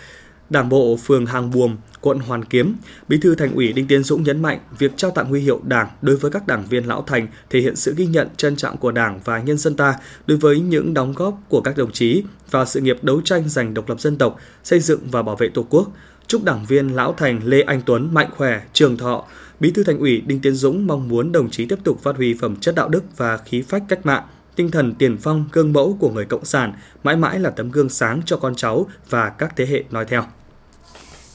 Đảng 0.49 0.69
bộ 0.69 0.97
phường 1.03 1.25
Hàng 1.25 1.51
Buồm, 1.51 1.75
quận 2.03 2.19
Hoàn 2.19 2.45
Kiếm, 2.45 2.75
Bí 3.07 3.17
thư 3.17 3.35
Thành 3.35 3.55
ủy 3.55 3.73
Đinh 3.73 3.87
Tiến 3.87 4.03
Dũng 4.03 4.23
nhấn 4.23 4.41
mạnh 4.41 4.59
việc 4.79 4.91
trao 4.97 5.11
tặng 5.11 5.25
huy 5.25 5.41
hiệu 5.41 5.61
Đảng 5.63 5.87
đối 6.01 6.15
với 6.15 6.31
các 6.31 6.47
đảng 6.47 6.65
viên 6.69 6.87
lão 6.87 7.03
thành 7.07 7.27
thể 7.49 7.59
hiện 7.59 7.75
sự 7.75 7.93
ghi 7.97 8.05
nhận 8.05 8.27
trân 8.37 8.55
trọng 8.55 8.77
của 8.77 8.91
Đảng 8.91 9.19
và 9.25 9.39
nhân 9.39 9.57
dân 9.57 9.75
ta 9.75 9.95
đối 10.27 10.37
với 10.37 10.59
những 10.59 10.93
đóng 10.93 11.13
góp 11.13 11.39
của 11.49 11.61
các 11.61 11.77
đồng 11.77 11.91
chí 11.91 12.23
vào 12.51 12.65
sự 12.65 12.81
nghiệp 12.81 12.97
đấu 13.01 13.21
tranh 13.21 13.49
giành 13.49 13.73
độc 13.73 13.89
lập 13.89 13.99
dân 13.99 14.17
tộc, 14.17 14.39
xây 14.63 14.79
dựng 14.79 14.99
và 15.11 15.21
bảo 15.21 15.35
vệ 15.35 15.49
Tổ 15.49 15.65
quốc. 15.69 15.91
Chúc 16.27 16.43
đảng 16.43 16.65
viên 16.65 16.95
lão 16.95 17.13
thành 17.13 17.41
Lê 17.43 17.61
Anh 17.61 17.81
Tuấn 17.85 18.13
mạnh 18.13 18.29
khỏe, 18.37 18.61
trường 18.73 18.97
thọ, 18.97 19.25
Bí 19.59 19.71
thư 19.71 19.83
Thành 19.83 19.99
ủy 19.99 20.21
Đinh 20.21 20.39
Tiến 20.39 20.53
Dũng 20.53 20.87
mong 20.87 21.07
muốn 21.07 21.31
đồng 21.31 21.49
chí 21.49 21.65
tiếp 21.65 21.79
tục 21.83 21.99
phát 22.03 22.15
huy 22.15 22.33
phẩm 22.33 22.55
chất 22.55 22.75
đạo 22.75 22.89
đức 22.89 23.03
và 23.17 23.37
khí 23.37 23.61
phách 23.61 23.83
cách 23.89 24.05
mạng, 24.05 24.23
tinh 24.55 24.71
thần 24.71 24.95
tiền 24.95 25.17
phong 25.17 25.45
gương 25.51 25.73
mẫu 25.73 25.97
của 25.99 26.09
người 26.09 26.25
cộng 26.25 26.45
sản, 26.45 26.73
mãi 27.03 27.15
mãi 27.15 27.39
là 27.39 27.49
tấm 27.49 27.71
gương 27.71 27.89
sáng 27.89 28.21
cho 28.25 28.37
con 28.37 28.55
cháu 28.55 28.87
và 29.09 29.29
các 29.29 29.53
thế 29.55 29.65
hệ 29.65 29.83
nói 29.91 30.05
theo. 30.05 30.23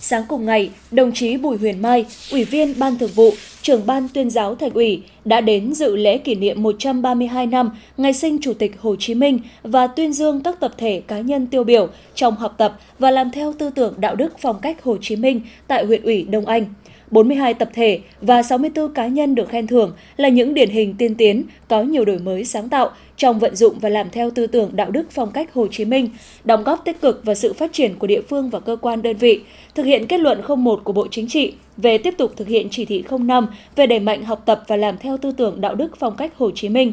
Sáng 0.00 0.22
cùng 0.28 0.46
ngày, 0.46 0.70
đồng 0.90 1.12
chí 1.12 1.36
Bùi 1.36 1.56
Huyền 1.56 1.82
Mai, 1.82 2.04
Ủy 2.32 2.44
viên 2.44 2.78
Ban 2.78 2.98
Thường 2.98 3.10
vụ, 3.14 3.30
trưởng 3.62 3.86
Ban 3.86 4.08
tuyên 4.08 4.30
giáo 4.30 4.54
Thành 4.54 4.70
ủy 4.70 5.02
đã 5.24 5.40
đến 5.40 5.74
dự 5.74 5.96
lễ 5.96 6.18
kỷ 6.18 6.34
niệm 6.34 6.62
132 6.62 7.46
năm 7.46 7.70
ngày 7.96 8.12
sinh 8.12 8.38
Chủ 8.40 8.52
tịch 8.54 8.80
Hồ 8.80 8.96
Chí 8.98 9.14
Minh 9.14 9.38
và 9.62 9.86
tuyên 9.86 10.12
dương 10.12 10.42
các 10.42 10.60
tập 10.60 10.74
thể 10.78 11.02
cá 11.06 11.20
nhân 11.20 11.46
tiêu 11.46 11.64
biểu 11.64 11.88
trong 12.14 12.36
học 12.36 12.54
tập 12.58 12.78
và 12.98 13.10
làm 13.10 13.30
theo 13.30 13.52
tư 13.58 13.70
tưởng 13.70 13.94
đạo 13.96 14.14
đức 14.14 14.38
phong 14.38 14.60
cách 14.60 14.82
Hồ 14.84 14.96
Chí 15.00 15.16
Minh 15.16 15.40
tại 15.66 15.84
huyện 15.84 16.02
ủy 16.02 16.22
Đông 16.22 16.46
Anh. 16.46 16.64
42 17.10 17.54
tập 17.54 17.70
thể 17.72 18.00
và 18.20 18.42
64 18.42 18.92
cá 18.92 19.06
nhân 19.06 19.34
được 19.34 19.48
khen 19.48 19.66
thưởng 19.66 19.92
là 20.16 20.28
những 20.28 20.54
điển 20.54 20.70
hình 20.70 20.94
tiên 20.98 21.14
tiến, 21.14 21.44
có 21.68 21.82
nhiều 21.82 22.04
đổi 22.04 22.18
mới 22.18 22.44
sáng 22.44 22.68
tạo 22.68 22.90
trong 23.16 23.38
vận 23.38 23.56
dụng 23.56 23.78
và 23.78 23.88
làm 23.88 24.10
theo 24.10 24.30
tư 24.30 24.46
tưởng 24.46 24.70
đạo 24.72 24.90
đức 24.90 25.10
phong 25.10 25.30
cách 25.30 25.54
Hồ 25.54 25.66
Chí 25.70 25.84
Minh, 25.84 26.08
đóng 26.44 26.64
góp 26.64 26.84
tích 26.84 27.00
cực 27.00 27.24
vào 27.24 27.34
sự 27.34 27.52
phát 27.52 27.72
triển 27.72 27.98
của 27.98 28.06
địa 28.06 28.20
phương 28.28 28.50
và 28.50 28.60
cơ 28.60 28.76
quan 28.76 29.02
đơn 29.02 29.16
vị, 29.16 29.40
thực 29.74 29.86
hiện 29.86 30.06
kết 30.06 30.20
luận 30.20 30.40
01 30.56 30.80
của 30.84 30.92
Bộ 30.92 31.06
Chính 31.10 31.28
trị 31.28 31.52
về 31.76 31.98
tiếp 31.98 32.14
tục 32.18 32.32
thực 32.36 32.48
hiện 32.48 32.68
chỉ 32.70 32.84
thị 32.84 33.04
05 33.18 33.46
về 33.76 33.86
đẩy 33.86 34.00
mạnh 34.00 34.24
học 34.24 34.42
tập 34.46 34.64
và 34.66 34.76
làm 34.76 34.98
theo 34.98 35.16
tư 35.16 35.32
tưởng 35.32 35.60
đạo 35.60 35.74
đức 35.74 35.96
phong 35.98 36.16
cách 36.16 36.32
Hồ 36.36 36.50
Chí 36.50 36.68
Minh 36.68 36.92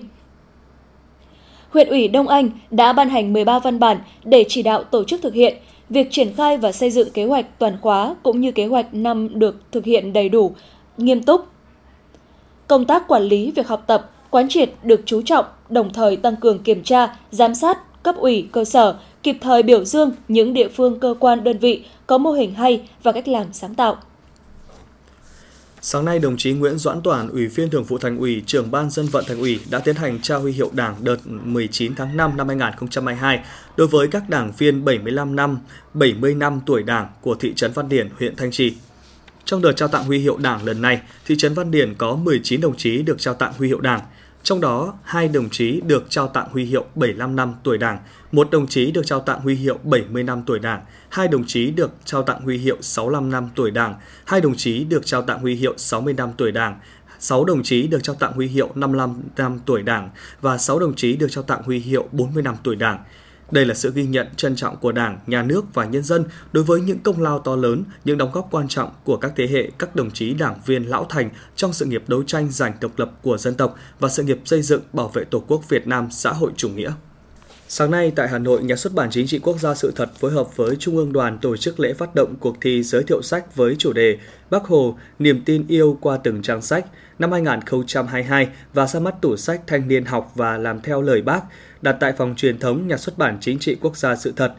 huyện 1.75 1.88
ủy 1.88 2.07
Đông 2.07 2.27
Anh 2.27 2.50
đã 2.72 2.94
ban 2.94 3.10
hành 3.10 3.33
13 3.33 3.60
văn 3.60 3.80
bản 3.80 3.98
để 4.24 4.45
chỉ 4.48 4.63
đạo 4.63 4.83
tổ 4.83 5.04
chức 5.04 5.22
thực 5.22 5.33
hiện, 5.33 5.57
việc 5.89 6.07
triển 6.12 6.33
khai 6.33 6.57
và 6.57 6.72
xây 6.72 6.92
dựng 6.92 7.10
kế 7.10 7.25
hoạch 7.25 7.60
toàn 7.60 7.77
khóa 7.81 8.16
cũng 8.24 8.42
như 8.42 8.51
kế 8.51 8.66
hoạch 8.66 8.94
năm 8.94 9.39
được 9.39 9.72
thực 9.72 9.86
hiện 9.86 10.13
đầy 10.13 10.30
đủ, 10.30 10.51
nghiêm 10.98 11.24
túc. 11.24 11.45
Công 12.68 12.86
tác 12.86 13.07
quản 13.07 13.24
lý 13.24 13.51
việc 13.51 13.68
học 13.68 13.83
tập, 13.88 14.12
quán 14.30 14.50
triệt 14.50 14.69
được 14.83 15.01
chú 15.06 15.22
trọng, 15.22 15.45
đồng 15.69 15.94
thời 15.94 16.16
tăng 16.18 16.36
cường 16.36 16.60
kiểm 16.60 16.83
tra, 16.83 17.16
giám 17.31 17.56
sát 17.56 18.04
cấp 18.04 18.16
ủy 18.16 18.48
cơ 18.51 18.66
sở, 18.66 18.95
kịp 19.24 19.38
thời 19.42 19.63
biểu 19.63 19.83
dương 19.83 20.12
những 20.28 20.54
địa 20.54 20.68
phương 20.68 21.00
cơ 21.00 21.16
quan 21.19 21.44
đơn 21.44 21.57
vị 21.57 21.83
có 22.07 22.18
mô 22.18 22.31
hình 22.31 22.54
hay 22.54 22.81
và 23.04 23.12
cách 23.12 23.28
làm 23.28 23.45
sáng 23.51 23.75
tạo. 23.75 23.98
Sáng 25.87 26.05
nay, 26.05 26.19
đồng 26.19 26.37
chí 26.37 26.53
Nguyễn 26.53 26.77
Doãn 26.77 27.01
Toàn, 27.01 27.29
Ủy 27.29 27.47
viên 27.47 27.69
Thường 27.69 27.83
vụ 27.83 27.97
Thành 27.97 28.17
ủy, 28.17 28.43
trưởng 28.45 28.71
ban 28.71 28.89
dân 28.89 29.05
vận 29.05 29.25
Thành 29.27 29.39
ủy 29.39 29.59
đã 29.69 29.79
tiến 29.79 29.95
hành 29.95 30.21
trao 30.21 30.41
huy 30.41 30.51
hiệu 30.51 30.69
Đảng 30.73 30.95
đợt 30.99 31.17
19 31.27 31.95
tháng 31.95 32.17
5 32.17 32.37
năm 32.37 32.47
2022 32.47 33.43
đối 33.77 33.87
với 33.87 34.07
các 34.07 34.29
đảng 34.29 34.51
viên 34.57 34.85
75 34.85 35.35
năm, 35.35 35.59
70 35.93 36.35
năm 36.35 36.61
tuổi 36.65 36.83
Đảng 36.83 37.07
của 37.21 37.35
thị 37.35 37.53
trấn 37.55 37.71
Văn 37.71 37.89
Điển, 37.89 38.09
huyện 38.19 38.35
Thanh 38.35 38.51
Trì. 38.51 38.73
Trong 39.45 39.61
đợt 39.61 39.71
trao 39.71 39.87
tặng 39.87 40.03
huy 40.03 40.19
hiệu 40.19 40.37
Đảng 40.37 40.63
lần 40.63 40.81
này, 40.81 41.01
thị 41.25 41.35
trấn 41.37 41.54
Văn 41.54 41.71
Điển 41.71 41.94
có 41.97 42.15
19 42.15 42.61
đồng 42.61 42.77
chí 42.77 43.01
được 43.01 43.19
trao 43.19 43.33
tặng 43.33 43.54
huy 43.57 43.68
hiệu 43.68 43.81
Đảng, 43.81 44.01
trong 44.45 44.61
đó, 44.61 44.94
hai 45.04 45.28
đồng 45.28 45.49
chí 45.49 45.81
được 45.81 46.06
trao 46.09 46.28
tặng 46.28 46.47
huy 46.52 46.66
hiệu 46.66 46.85
75 46.95 47.35
năm 47.35 47.54
tuổi 47.64 47.78
Đảng, 47.78 47.99
một 48.31 48.52
đồng 48.52 48.68
chí 48.68 48.92
được 48.92 49.06
trao 49.06 49.19
tặng 49.19 49.40
huy 49.40 49.56
hiệu 49.56 49.80
70 49.83 50.23
năm 50.23 50.44
tuổi 50.45 50.59
Đảng, 50.59 50.85
hai 51.09 51.28
đồng 51.28 51.44
chí 51.47 51.71
được 51.71 51.92
trao 52.06 52.23
tặng 52.23 52.42
huy 52.42 52.57
hiệu 52.57 52.78
65 52.81 53.31
năm 53.31 53.49
tuổi 53.56 53.71
Đảng, 53.71 53.95
hai 54.25 54.42
đồng 54.42 54.56
chí 54.56 54.83
được 54.83 55.06
trao 55.06 55.21
tặng 55.21 55.40
huy 55.40 55.56
hiệu 55.56 55.73
60 55.78 56.14
năm 56.14 56.30
tuổi 56.37 56.52
Đảng, 56.52 56.80
6 57.19 57.45
đồng 57.45 57.64
chí 57.64 57.87
được 57.87 58.04
trao 58.04 58.16
tặng 58.16 58.33
huy 58.33 58.47
hiệu 58.47 58.69
55 58.75 59.21
năm 59.37 59.59
tuổi 59.66 59.83
Đảng 59.83 60.09
và 60.42 60.57
6 60.57 60.80
đồng 60.80 60.95
chí 60.95 61.16
được 61.16 61.28
trao 61.31 61.44
tặng 61.44 61.64
huy 61.64 61.80
hiệu 61.80 62.07
40 62.11 62.44
năm 62.44 62.56
tuổi 62.64 62.75
Đảng. 62.75 62.99
Đây 63.52 63.66
là 63.66 63.73
sự 63.73 63.92
ghi 63.95 64.06
nhận 64.06 64.28
trân 64.35 64.56
trọng 64.56 64.78
của 64.78 64.92
Đảng, 64.92 65.19
Nhà 65.28 65.44
nước 65.44 65.66
và 65.73 65.85
nhân 65.85 66.04
dân 66.04 66.25
đối 66.54 66.64
với 66.64 66.81
những 66.81 66.99
công 66.99 67.21
lao 67.21 67.40
to 67.40 67.56
lớn, 67.56 67.83
những 68.06 68.18
đóng 68.18 68.31
góp 68.31 68.47
quan 68.52 68.68
trọng 68.68 68.92
của 69.04 69.18
các 69.18 69.31
thế 69.35 69.47
hệ 69.47 69.71
các 69.78 69.95
đồng 69.95 70.11
chí 70.11 70.33
đảng 70.33 70.59
viên 70.66 70.83
lão 70.83 71.06
thành 71.09 71.30
trong 71.56 71.73
sự 71.73 71.85
nghiệp 71.85 72.04
đấu 72.07 72.23
tranh 72.23 72.52
giành 72.52 72.73
độc 72.81 72.92
lập 72.97 73.11
của 73.21 73.37
dân 73.37 73.56
tộc 73.56 73.75
và 73.99 74.09
sự 74.09 74.23
nghiệp 74.23 74.40
xây 74.45 74.61
dựng 74.61 74.81
bảo 74.94 75.07
vệ 75.07 75.23
Tổ 75.23 75.40
quốc 75.47 75.69
Việt 75.69 75.87
Nam 75.87 76.07
xã 76.11 76.33
hội 76.33 76.52
chủ 76.57 76.69
nghĩa. 76.69 76.94
Sáng 77.68 77.92
nay 77.92 78.12
tại 78.16 78.28
Hà 78.28 78.38
Nội, 78.38 78.64
Nhà 78.64 78.76
xuất 78.76 78.94
bản 78.94 79.10
Chính 79.12 79.28
trị 79.28 79.40
Quốc 79.40 79.60
gia 79.60 79.76
Sự 79.76 79.92
thật 79.95 80.10
phối 80.19 80.31
hợp 80.31 80.57
với 80.57 80.76
Trung 80.76 80.98
ương 80.98 81.14
Đoàn 81.14 81.38
tổ 81.42 81.57
chức 81.57 81.80
lễ 81.80 81.94
phát 81.94 82.16
động 82.16 82.36
cuộc 82.40 82.57
thi 82.62 82.84
giới 82.84 83.04
thiệu 83.04 83.22
sách 83.22 83.56
với 83.56 83.76
chủ 83.80 83.94
đề 83.94 84.18
Bác 84.50 84.64
Hồ, 84.64 84.98
niềm 85.19 85.42
tin 85.45 85.66
yêu 85.68 85.98
qua 86.02 86.18
từng 86.18 86.42
trang 86.42 86.62
sách 86.62 86.86
năm 87.19 87.31
2022 87.31 88.48
và 88.74 88.88
ra 88.88 89.00
mắt 89.00 89.16
tủ 89.22 89.38
sách 89.38 89.62
thanh 89.68 89.88
niên 89.88 90.06
học 90.06 90.31
và 90.36 90.57
làm 90.57 90.81
theo 90.81 91.02
lời 91.02 91.22
bác 91.22 91.42
đặt 91.81 91.98
tại 92.00 92.14
phòng 92.18 92.34
truyền 92.38 92.60
thống 92.60 92.88
Nhà 92.88 92.98
xuất 92.98 93.18
bản 93.18 93.38
Chính 93.42 93.60
trị 93.60 93.76
Quốc 93.81 93.98
gia 93.98 94.16
Sự 94.16 94.34
thật. 94.36 94.54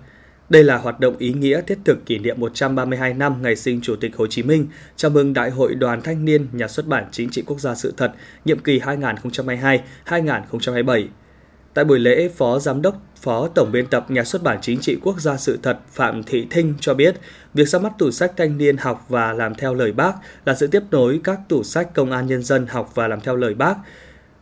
Đây 0.49 0.65
là 0.65 0.77
hoạt 0.77 1.01
động 1.01 1.17
ý 1.19 1.33
nghĩa 1.33 1.61
thiết 1.61 1.79
thực 1.85 2.07
kỷ 2.07 2.19
niệm 2.19 2.41
132 2.41 3.15
năm 3.15 3.43
ngày 3.43 3.57
sinh 3.57 3.81
Chủ 3.81 3.97
tịch 3.97 4.17
Hồ 4.17 4.27
Chí 4.27 4.43
Minh, 4.43 4.67
chào 4.97 5.11
mừng 5.11 5.33
Đại 5.33 5.51
hội 5.51 5.75
Đoàn 5.75 6.03
Thanh 6.03 6.25
niên 6.25 6.47
Nhà 6.53 6.69
xuất 6.69 6.87
bản 6.87 7.05
Chính 7.13 7.31
trị 7.31 7.43
Quốc 7.47 7.61
gia 7.61 7.75
Sự 7.75 7.95
thật, 7.97 8.13
nhiệm 8.45 8.59
kỳ 8.59 8.81
2022-2027. 10.07 11.07
Tại 11.77 11.85
buổi 11.85 11.99
lễ, 11.99 12.29
Phó 12.37 12.59
Giám 12.59 12.83
đốc, 12.83 12.97
Phó 13.23 13.49
Tổng 13.49 13.73
biên 13.73 13.87
tập 13.87 14.11
Nhà 14.11 14.25
xuất 14.25 14.43
bản 14.43 14.59
Chính 14.63 14.81
trị 14.81 14.97
Quốc 15.03 15.21
gia 15.21 15.37
Sự 15.37 15.59
thật 15.63 15.79
Phạm 15.93 16.23
Thị 16.23 16.47
Thinh 16.51 16.75
cho 16.81 16.95
biết, 16.95 17.17
việc 17.55 17.69
ra 17.69 17.79
mắt 17.79 17.93
tủ 17.99 18.11
sách 18.11 18.33
thanh 18.37 18.59
niên 18.59 18.77
học 18.77 19.05
và 19.09 19.33
làm 19.33 19.55
theo 19.55 19.75
lời 19.75 19.93
bác 19.93 20.13
là 20.45 20.55
sự 20.55 20.67
tiếp 20.67 20.83
nối 20.91 21.21
các 21.25 21.41
tủ 21.49 21.63
sách 21.63 21.95
công 21.95 22.11
an 22.11 22.27
nhân 22.27 22.43
dân 22.43 22.67
học 22.67 22.91
và 22.95 23.09
làm 23.09 23.21
theo 23.21 23.37
lời 23.37 23.55
bác. 23.55 23.75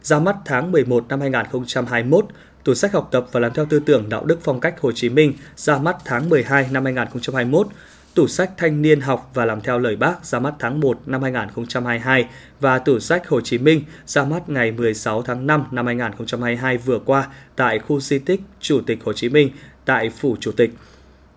Ra 0.02 0.18
mắt 0.18 0.36
tháng 0.44 0.72
11 0.72 1.04
năm 1.08 1.20
2021, 1.20 2.26
tủ 2.64 2.74
sách 2.74 2.92
học 2.92 3.08
tập 3.12 3.26
và 3.32 3.40
làm 3.40 3.52
theo 3.54 3.66
tư 3.66 3.80
tưởng 3.86 4.08
đạo 4.08 4.24
đức 4.24 4.38
phong 4.42 4.60
cách 4.60 4.80
Hồ 4.80 4.92
Chí 4.92 5.08
Minh 5.08 5.32
ra 5.56 5.78
mắt 5.78 5.96
tháng 6.04 6.28
12 6.28 6.68
năm 6.70 6.84
2021, 6.84 7.66
tủ 8.14 8.26
sách 8.26 8.50
thanh 8.56 8.82
niên 8.82 9.00
học 9.00 9.30
và 9.34 9.44
làm 9.44 9.60
theo 9.60 9.78
lời 9.78 9.96
bác 9.96 10.26
ra 10.26 10.38
mắt 10.38 10.54
tháng 10.58 10.80
1 10.80 11.00
năm 11.06 11.22
2022 11.22 12.28
và 12.60 12.78
tủ 12.78 12.98
sách 13.00 13.28
Hồ 13.28 13.40
Chí 13.40 13.58
Minh 13.58 13.82
ra 14.06 14.24
mắt 14.24 14.48
ngày 14.48 14.72
16 14.72 15.22
tháng 15.22 15.46
5 15.46 15.64
năm 15.70 15.86
2022 15.86 16.76
vừa 16.76 16.98
qua 16.98 17.28
tại 17.56 17.78
khu 17.78 18.00
di 18.00 18.18
tích 18.18 18.40
Chủ 18.60 18.80
tịch 18.86 18.98
Hồ 19.04 19.12
Chí 19.12 19.28
Minh 19.28 19.50
tại 19.84 20.10
Phủ 20.10 20.36
Chủ 20.40 20.52
tịch. 20.52 20.70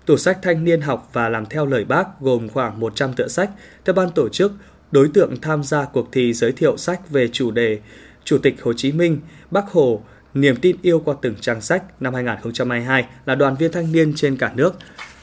Tủ 0.05 0.17
sách 0.17 0.39
thanh 0.41 0.63
niên 0.63 0.81
học 0.81 1.09
và 1.13 1.29
làm 1.29 1.45
theo 1.45 1.65
lời 1.65 1.85
bác 1.85 2.19
gồm 2.19 2.49
khoảng 2.49 2.79
100 2.79 3.13
tựa 3.13 3.27
sách. 3.27 3.49
Theo 3.85 3.93
ban 3.93 4.09
tổ 4.11 4.29
chức, 4.29 4.51
đối 4.91 5.09
tượng 5.13 5.41
tham 5.41 5.63
gia 5.63 5.85
cuộc 5.85 6.11
thi 6.11 6.33
giới 6.33 6.51
thiệu 6.51 6.77
sách 6.77 7.09
về 7.09 7.27
chủ 7.27 7.51
đề 7.51 7.79
Chủ 8.23 8.37
tịch 8.37 8.61
Hồ 8.61 8.73
Chí 8.73 8.91
Minh, 8.91 9.19
Bác 9.51 9.71
Hồ, 9.71 10.03
niềm 10.33 10.55
tin 10.55 10.75
yêu 10.81 11.01
qua 11.05 11.15
từng 11.21 11.35
trang 11.41 11.61
sách 11.61 11.83
năm 12.01 12.13
2022 12.13 13.05
là 13.25 13.35
đoàn 13.35 13.55
viên 13.55 13.71
thanh 13.71 13.91
niên 13.91 14.13
trên 14.15 14.37
cả 14.37 14.51
nước. 14.55 14.75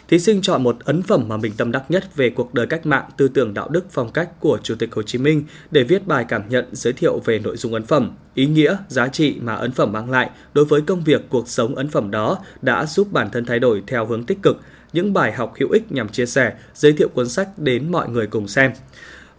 Thí 0.08 0.18
sinh 0.18 0.42
chọn 0.42 0.62
một 0.62 0.76
ấn 0.84 1.02
phẩm 1.02 1.24
mà 1.28 1.36
mình 1.36 1.52
tâm 1.56 1.72
đắc 1.72 1.82
nhất 1.88 2.16
về 2.16 2.30
cuộc 2.30 2.54
đời 2.54 2.66
cách 2.66 2.86
mạng, 2.86 3.04
tư 3.16 3.28
tưởng 3.28 3.54
đạo 3.54 3.68
đức, 3.68 3.84
phong 3.90 4.12
cách 4.12 4.40
của 4.40 4.58
Chủ 4.62 4.74
tịch 4.74 4.94
Hồ 4.94 5.02
Chí 5.02 5.18
Minh 5.18 5.44
để 5.70 5.84
viết 5.84 6.06
bài 6.06 6.24
cảm 6.28 6.48
nhận 6.48 6.64
giới 6.72 6.92
thiệu 6.92 7.20
về 7.24 7.38
nội 7.38 7.56
dung 7.56 7.74
ấn 7.74 7.86
phẩm, 7.86 8.10
ý 8.34 8.46
nghĩa, 8.46 8.76
giá 8.88 9.08
trị 9.08 9.36
mà 9.40 9.54
ấn 9.54 9.72
phẩm 9.72 9.92
mang 9.92 10.10
lại 10.10 10.30
đối 10.54 10.64
với 10.64 10.80
công 10.80 11.04
việc 11.04 11.22
cuộc 11.28 11.48
sống 11.48 11.74
ấn 11.74 11.88
phẩm 11.88 12.10
đó 12.10 12.38
đã 12.62 12.86
giúp 12.86 13.12
bản 13.12 13.30
thân 13.30 13.44
thay 13.44 13.58
đổi 13.58 13.82
theo 13.86 14.06
hướng 14.06 14.24
tích 14.24 14.42
cực, 14.42 14.60
những 14.92 15.12
bài 15.12 15.32
học 15.32 15.54
hữu 15.60 15.70
ích 15.70 15.92
nhằm 15.92 16.08
chia 16.08 16.26
sẻ, 16.26 16.52
giới 16.74 16.92
thiệu 16.92 17.08
cuốn 17.08 17.28
sách 17.28 17.48
đến 17.58 17.92
mọi 17.92 18.08
người 18.08 18.26
cùng 18.26 18.48
xem. 18.48 18.72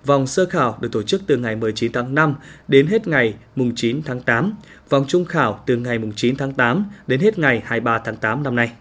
Vòng 0.05 0.27
sơ 0.27 0.45
khảo 0.45 0.77
được 0.81 0.91
tổ 0.91 1.03
chức 1.03 1.21
từ 1.27 1.37
ngày 1.37 1.55
19 1.55 1.91
tháng 1.91 2.15
5 2.15 2.35
đến 2.67 2.87
hết 2.87 3.07
ngày 3.07 3.33
mùng 3.55 3.75
9 3.75 4.01
tháng 4.05 4.21
8. 4.21 4.53
Vòng 4.89 5.05
trung 5.07 5.25
khảo 5.25 5.63
từ 5.65 5.77
ngày 5.77 5.99
mùng 5.99 6.13
9 6.15 6.35
tháng 6.35 6.53
8 6.53 6.85
đến 7.07 7.19
hết 7.19 7.39
ngày 7.39 7.61
23 7.65 7.99
tháng 7.99 8.15
8 8.15 8.43
năm 8.43 8.55
nay. 8.55 8.71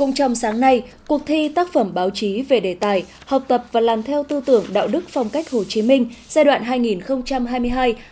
Cũng 0.00 0.14
trong 0.14 0.34
sáng 0.34 0.60
nay, 0.60 0.82
cuộc 1.08 1.26
thi 1.26 1.48
tác 1.48 1.72
phẩm 1.72 1.90
báo 1.94 2.10
chí 2.10 2.42
về 2.42 2.60
đề 2.60 2.74
tài 2.74 3.04
học 3.26 3.42
tập 3.48 3.64
và 3.72 3.80
làm 3.80 4.02
theo 4.02 4.24
tư 4.24 4.42
tưởng 4.46 4.64
đạo 4.72 4.88
đức 4.88 5.04
phong 5.08 5.28
cách 5.28 5.50
Hồ 5.50 5.64
Chí 5.64 5.82
Minh 5.82 6.06
giai 6.28 6.44
đoạn 6.44 6.64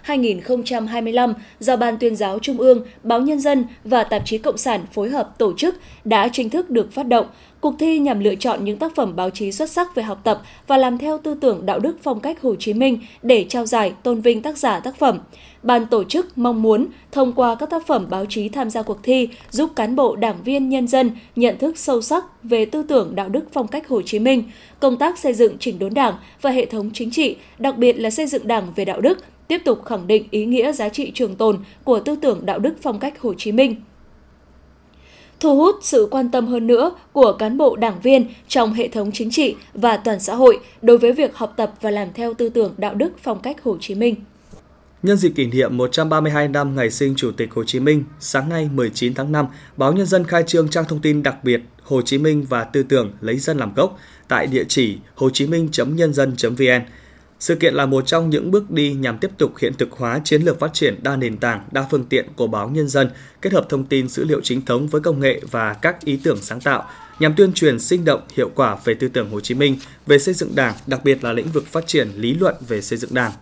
2022-2025 0.06 1.34
do 1.60 1.76
Ban 1.76 1.98
tuyên 1.98 2.16
giáo 2.16 2.38
Trung 2.38 2.58
ương, 2.58 2.86
Báo 3.02 3.20
Nhân 3.20 3.40
dân 3.40 3.64
và 3.84 4.04
Tạp 4.04 4.22
chí 4.24 4.38
Cộng 4.38 4.58
sản 4.58 4.80
phối 4.92 5.08
hợp 5.08 5.38
tổ 5.38 5.52
chức 5.56 5.74
đã 6.04 6.28
chính 6.32 6.50
thức 6.50 6.70
được 6.70 6.92
phát 6.92 7.06
động. 7.06 7.26
Cuộc 7.60 7.74
thi 7.78 7.98
nhằm 7.98 8.20
lựa 8.20 8.34
chọn 8.34 8.64
những 8.64 8.78
tác 8.78 8.94
phẩm 8.94 9.16
báo 9.16 9.30
chí 9.30 9.52
xuất 9.52 9.70
sắc 9.70 9.94
về 9.94 10.02
học 10.02 10.20
tập 10.24 10.42
và 10.66 10.76
làm 10.76 10.98
theo 10.98 11.18
tư 11.18 11.34
tưởng 11.34 11.66
đạo 11.66 11.78
đức 11.78 11.96
phong 12.02 12.20
cách 12.20 12.42
Hồ 12.42 12.54
Chí 12.54 12.74
Minh 12.74 12.98
để 13.22 13.44
trao 13.48 13.66
giải 13.66 13.92
tôn 14.02 14.20
vinh 14.20 14.42
tác 14.42 14.58
giả 14.58 14.80
tác 14.80 14.96
phẩm. 14.96 15.18
Ban 15.62 15.86
tổ 15.86 16.04
chức 16.04 16.38
mong 16.38 16.62
muốn 16.62 16.86
thông 17.12 17.32
qua 17.32 17.54
các 17.54 17.70
tác 17.70 17.86
phẩm 17.86 18.06
báo 18.10 18.24
chí 18.24 18.48
tham 18.48 18.70
gia 18.70 18.82
cuộc 18.82 18.98
thi 19.02 19.28
giúp 19.50 19.70
cán 19.76 19.96
bộ 19.96 20.16
đảng 20.16 20.42
viên 20.44 20.68
nhân 20.68 20.88
dân 20.88 21.10
nhận 21.36 21.58
thức 21.58 21.78
sâu 21.78 22.02
sắc 22.02 22.24
về 22.42 22.64
tư 22.64 22.82
tưởng 22.82 23.14
đạo 23.14 23.28
đức 23.28 23.44
phong 23.52 23.68
cách 23.68 23.88
Hồ 23.88 24.02
Chí 24.02 24.18
Minh, 24.18 24.42
công 24.80 24.96
tác 24.96 25.18
xây 25.18 25.34
dựng 25.34 25.58
chỉnh 25.58 25.78
đốn 25.78 25.94
đảng 25.94 26.14
và 26.42 26.50
hệ 26.50 26.66
thống 26.66 26.90
chính 26.94 27.10
trị, 27.10 27.36
đặc 27.58 27.78
biệt 27.78 27.92
là 27.92 28.10
xây 28.10 28.26
dựng 28.26 28.46
đảng 28.46 28.72
về 28.76 28.84
đạo 28.84 29.00
đức, 29.00 29.18
tiếp 29.48 29.58
tục 29.64 29.84
khẳng 29.84 30.06
định 30.06 30.28
ý 30.30 30.44
nghĩa 30.44 30.72
giá 30.72 30.88
trị 30.88 31.10
trường 31.14 31.34
tồn 31.34 31.58
của 31.84 32.00
tư 32.00 32.16
tưởng 32.16 32.46
đạo 32.46 32.58
đức 32.58 32.74
phong 32.82 32.98
cách 32.98 33.20
Hồ 33.20 33.34
Chí 33.34 33.52
Minh 33.52 33.76
thu 35.40 35.56
hút 35.56 35.76
sự 35.82 36.08
quan 36.10 36.30
tâm 36.30 36.46
hơn 36.46 36.66
nữa 36.66 36.92
của 37.12 37.32
cán 37.32 37.58
bộ 37.58 37.76
đảng 37.76 38.00
viên 38.00 38.26
trong 38.48 38.72
hệ 38.72 38.88
thống 38.88 39.10
chính 39.12 39.30
trị 39.30 39.56
và 39.74 39.96
toàn 39.96 40.20
xã 40.20 40.34
hội 40.34 40.60
đối 40.82 40.98
với 40.98 41.12
việc 41.12 41.36
học 41.36 41.54
tập 41.56 41.72
và 41.80 41.90
làm 41.90 42.08
theo 42.14 42.34
tư 42.34 42.48
tưởng 42.48 42.74
đạo 42.76 42.94
đức 42.94 43.12
phong 43.22 43.40
cách 43.40 43.62
Hồ 43.62 43.76
Chí 43.80 43.94
Minh. 43.94 44.14
Nhân 45.02 45.16
dịp 45.16 45.32
kỷ 45.36 45.46
niệm 45.46 45.76
132 45.76 46.48
năm 46.48 46.76
ngày 46.76 46.90
sinh 46.90 47.14
Chủ 47.16 47.32
tịch 47.32 47.52
Hồ 47.54 47.64
Chí 47.64 47.80
Minh, 47.80 48.04
sáng 48.20 48.48
nay 48.48 48.70
19 48.74 49.14
tháng 49.14 49.32
5, 49.32 49.46
Báo 49.76 49.92
Nhân 49.92 50.06
dân 50.06 50.24
khai 50.24 50.42
trương 50.46 50.68
trang 50.68 50.84
thông 50.88 51.00
tin 51.00 51.22
đặc 51.22 51.44
biệt 51.44 51.60
Hồ 51.82 52.02
Chí 52.02 52.18
Minh 52.18 52.46
và 52.48 52.64
tư 52.64 52.82
tưởng 52.82 53.12
lấy 53.20 53.36
dân 53.36 53.58
làm 53.58 53.74
gốc 53.74 53.98
tại 54.28 54.46
địa 54.46 54.64
chỉ 54.68 54.98
hồ 55.14 55.30
chí 55.30 55.46
minh.nhân 55.46 56.14
dân.vn. 56.14 56.82
Sự 57.40 57.54
kiện 57.54 57.74
là 57.74 57.86
một 57.86 58.06
trong 58.06 58.30
những 58.30 58.50
bước 58.50 58.70
đi 58.70 58.94
nhằm 58.94 59.18
tiếp 59.18 59.30
tục 59.38 59.52
hiện 59.58 59.72
thực 59.78 59.92
hóa 59.92 60.20
chiến 60.24 60.42
lược 60.42 60.58
phát 60.58 60.74
triển 60.74 61.02
đa 61.02 61.16
nền 61.16 61.36
tảng, 61.36 61.68
đa 61.72 61.86
phương 61.90 62.04
tiện 62.04 62.26
của 62.36 62.46
báo 62.46 62.68
Nhân 62.68 62.88
dân, 62.88 63.10
kết 63.42 63.52
hợp 63.52 63.66
thông 63.68 63.86
tin 63.86 64.08
dữ 64.08 64.24
liệu 64.24 64.40
chính 64.40 64.64
thống 64.64 64.88
với 64.88 65.00
công 65.00 65.20
nghệ 65.20 65.40
và 65.50 65.74
các 65.74 66.04
ý 66.04 66.20
tưởng 66.22 66.38
sáng 66.42 66.60
tạo, 66.60 66.88
nhằm 67.18 67.34
tuyên 67.36 67.52
truyền 67.52 67.80
sinh 67.80 68.04
động, 68.04 68.20
hiệu 68.34 68.50
quả 68.54 68.76
về 68.84 68.94
tư 68.94 69.08
tưởng 69.08 69.30
Hồ 69.30 69.40
Chí 69.40 69.54
Minh, 69.54 69.76
về 70.06 70.18
xây 70.18 70.34
dựng 70.34 70.54
Đảng, 70.54 70.74
đặc 70.86 71.00
biệt 71.04 71.24
là 71.24 71.32
lĩnh 71.32 71.48
vực 71.48 71.66
phát 71.66 71.86
triển 71.86 72.08
lý 72.16 72.34
luận 72.34 72.54
về 72.68 72.80
xây 72.80 72.98
dựng 72.98 73.14
Đảng. 73.14 73.32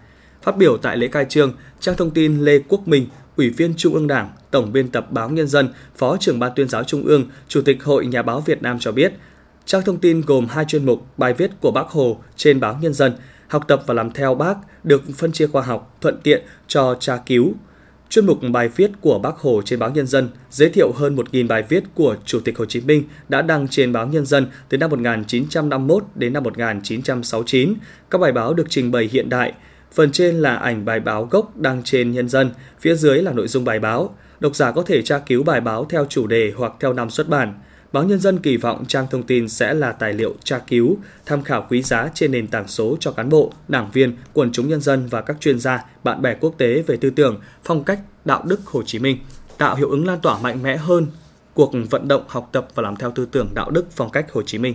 Phát 0.42 0.56
biểu 0.56 0.76
tại 0.76 0.96
lễ 0.96 1.08
khai 1.12 1.26
trương, 1.28 1.52
trang 1.80 1.96
thông 1.96 2.10
tin 2.10 2.38
Lê 2.38 2.58
Quốc 2.68 2.88
Minh, 2.88 3.06
Ủy 3.36 3.50
viên 3.50 3.74
Trung 3.76 3.94
ương 3.94 4.06
Đảng, 4.06 4.30
Tổng 4.50 4.72
biên 4.72 4.88
tập 4.88 5.12
báo 5.12 5.30
Nhân 5.30 5.48
dân, 5.48 5.68
Phó 5.96 6.16
trưởng 6.16 6.38
Ban 6.38 6.52
tuyên 6.56 6.68
giáo 6.68 6.84
Trung 6.84 7.04
ương, 7.04 7.26
Chủ 7.48 7.62
tịch 7.62 7.84
Hội 7.84 8.06
Nhà 8.06 8.22
báo 8.22 8.40
Việt 8.40 8.62
Nam 8.62 8.78
cho 8.80 8.92
biết, 8.92 9.12
trang 9.66 9.82
thông 9.84 9.98
tin 9.98 10.20
gồm 10.20 10.46
hai 10.46 10.64
chuyên 10.68 10.86
mục 10.86 11.06
bài 11.16 11.34
viết 11.34 11.50
của 11.60 11.70
Bác 11.70 11.88
Hồ 11.88 12.20
trên 12.36 12.60
báo 12.60 12.78
Nhân 12.82 12.94
dân– 12.94 13.16
học 13.48 13.64
tập 13.68 13.82
và 13.86 13.94
làm 13.94 14.10
theo 14.10 14.34
bác 14.34 14.54
được 14.84 15.02
phân 15.16 15.32
chia 15.32 15.46
khoa 15.46 15.62
học, 15.62 15.96
thuận 16.00 16.20
tiện 16.22 16.42
cho 16.66 16.96
tra 17.00 17.16
cứu. 17.16 17.54
Chuyên 18.08 18.26
mục 18.26 18.38
bài 18.52 18.68
viết 18.76 18.90
của 19.00 19.18
Bác 19.18 19.36
Hồ 19.36 19.62
trên 19.64 19.78
báo 19.78 19.90
Nhân 19.90 20.06
dân 20.06 20.28
giới 20.50 20.70
thiệu 20.70 20.92
hơn 20.92 21.16
1.000 21.16 21.48
bài 21.48 21.62
viết 21.68 21.84
của 21.94 22.16
Chủ 22.24 22.40
tịch 22.40 22.58
Hồ 22.58 22.64
Chí 22.64 22.80
Minh 22.80 23.04
đã 23.28 23.42
đăng 23.42 23.68
trên 23.68 23.92
báo 23.92 24.06
Nhân 24.06 24.26
dân 24.26 24.46
từ 24.68 24.78
năm 24.78 24.90
1951 24.90 26.04
đến 26.14 26.32
năm 26.32 26.42
1969. 26.42 27.74
Các 28.10 28.18
bài 28.18 28.32
báo 28.32 28.54
được 28.54 28.66
trình 28.68 28.92
bày 28.92 29.08
hiện 29.12 29.28
đại. 29.28 29.52
Phần 29.92 30.12
trên 30.12 30.36
là 30.36 30.56
ảnh 30.56 30.84
bài 30.84 31.00
báo 31.00 31.24
gốc 31.24 31.56
đăng 31.56 31.82
trên 31.82 32.12
Nhân 32.12 32.28
dân, 32.28 32.50
phía 32.80 32.94
dưới 32.94 33.22
là 33.22 33.32
nội 33.32 33.48
dung 33.48 33.64
bài 33.64 33.78
báo. 33.78 34.16
Độc 34.40 34.56
giả 34.56 34.72
có 34.72 34.82
thể 34.82 35.02
tra 35.02 35.18
cứu 35.18 35.42
bài 35.42 35.60
báo 35.60 35.84
theo 35.84 36.06
chủ 36.08 36.26
đề 36.26 36.52
hoặc 36.56 36.72
theo 36.80 36.92
năm 36.92 37.10
xuất 37.10 37.28
bản. 37.28 37.54
Báo 37.92 38.04
Nhân 38.04 38.20
dân 38.20 38.38
kỳ 38.38 38.56
vọng 38.56 38.84
trang 38.88 39.06
thông 39.10 39.22
tin 39.22 39.48
sẽ 39.48 39.74
là 39.74 39.92
tài 39.92 40.12
liệu 40.12 40.34
tra 40.44 40.58
cứu, 40.58 40.96
tham 41.26 41.42
khảo 41.42 41.66
quý 41.70 41.82
giá 41.82 42.10
trên 42.14 42.32
nền 42.32 42.46
tảng 42.46 42.68
số 42.68 42.96
cho 43.00 43.12
cán 43.12 43.28
bộ, 43.28 43.52
đảng 43.68 43.90
viên, 43.92 44.16
quần 44.32 44.52
chúng 44.52 44.68
nhân 44.68 44.80
dân 44.80 45.06
và 45.06 45.20
các 45.20 45.36
chuyên 45.40 45.58
gia, 45.58 45.84
bạn 46.04 46.22
bè 46.22 46.34
quốc 46.34 46.54
tế 46.58 46.82
về 46.86 46.96
tư 46.96 47.10
tưởng, 47.10 47.40
phong 47.64 47.84
cách, 47.84 47.98
đạo 48.24 48.42
đức 48.46 48.60
Hồ 48.66 48.82
Chí 48.82 48.98
Minh, 48.98 49.18
tạo 49.58 49.76
hiệu 49.76 49.90
ứng 49.90 50.06
lan 50.06 50.20
tỏa 50.20 50.38
mạnh 50.38 50.62
mẽ 50.62 50.76
hơn 50.76 51.06
cuộc 51.54 51.72
vận 51.90 52.08
động 52.08 52.24
học 52.28 52.48
tập 52.52 52.68
và 52.74 52.82
làm 52.82 52.96
theo 52.96 53.10
tư 53.10 53.28
tưởng 53.32 53.48
đạo 53.54 53.70
đức 53.70 53.86
phong 53.90 54.10
cách 54.10 54.32
Hồ 54.32 54.42
Chí 54.42 54.58
Minh. 54.58 54.74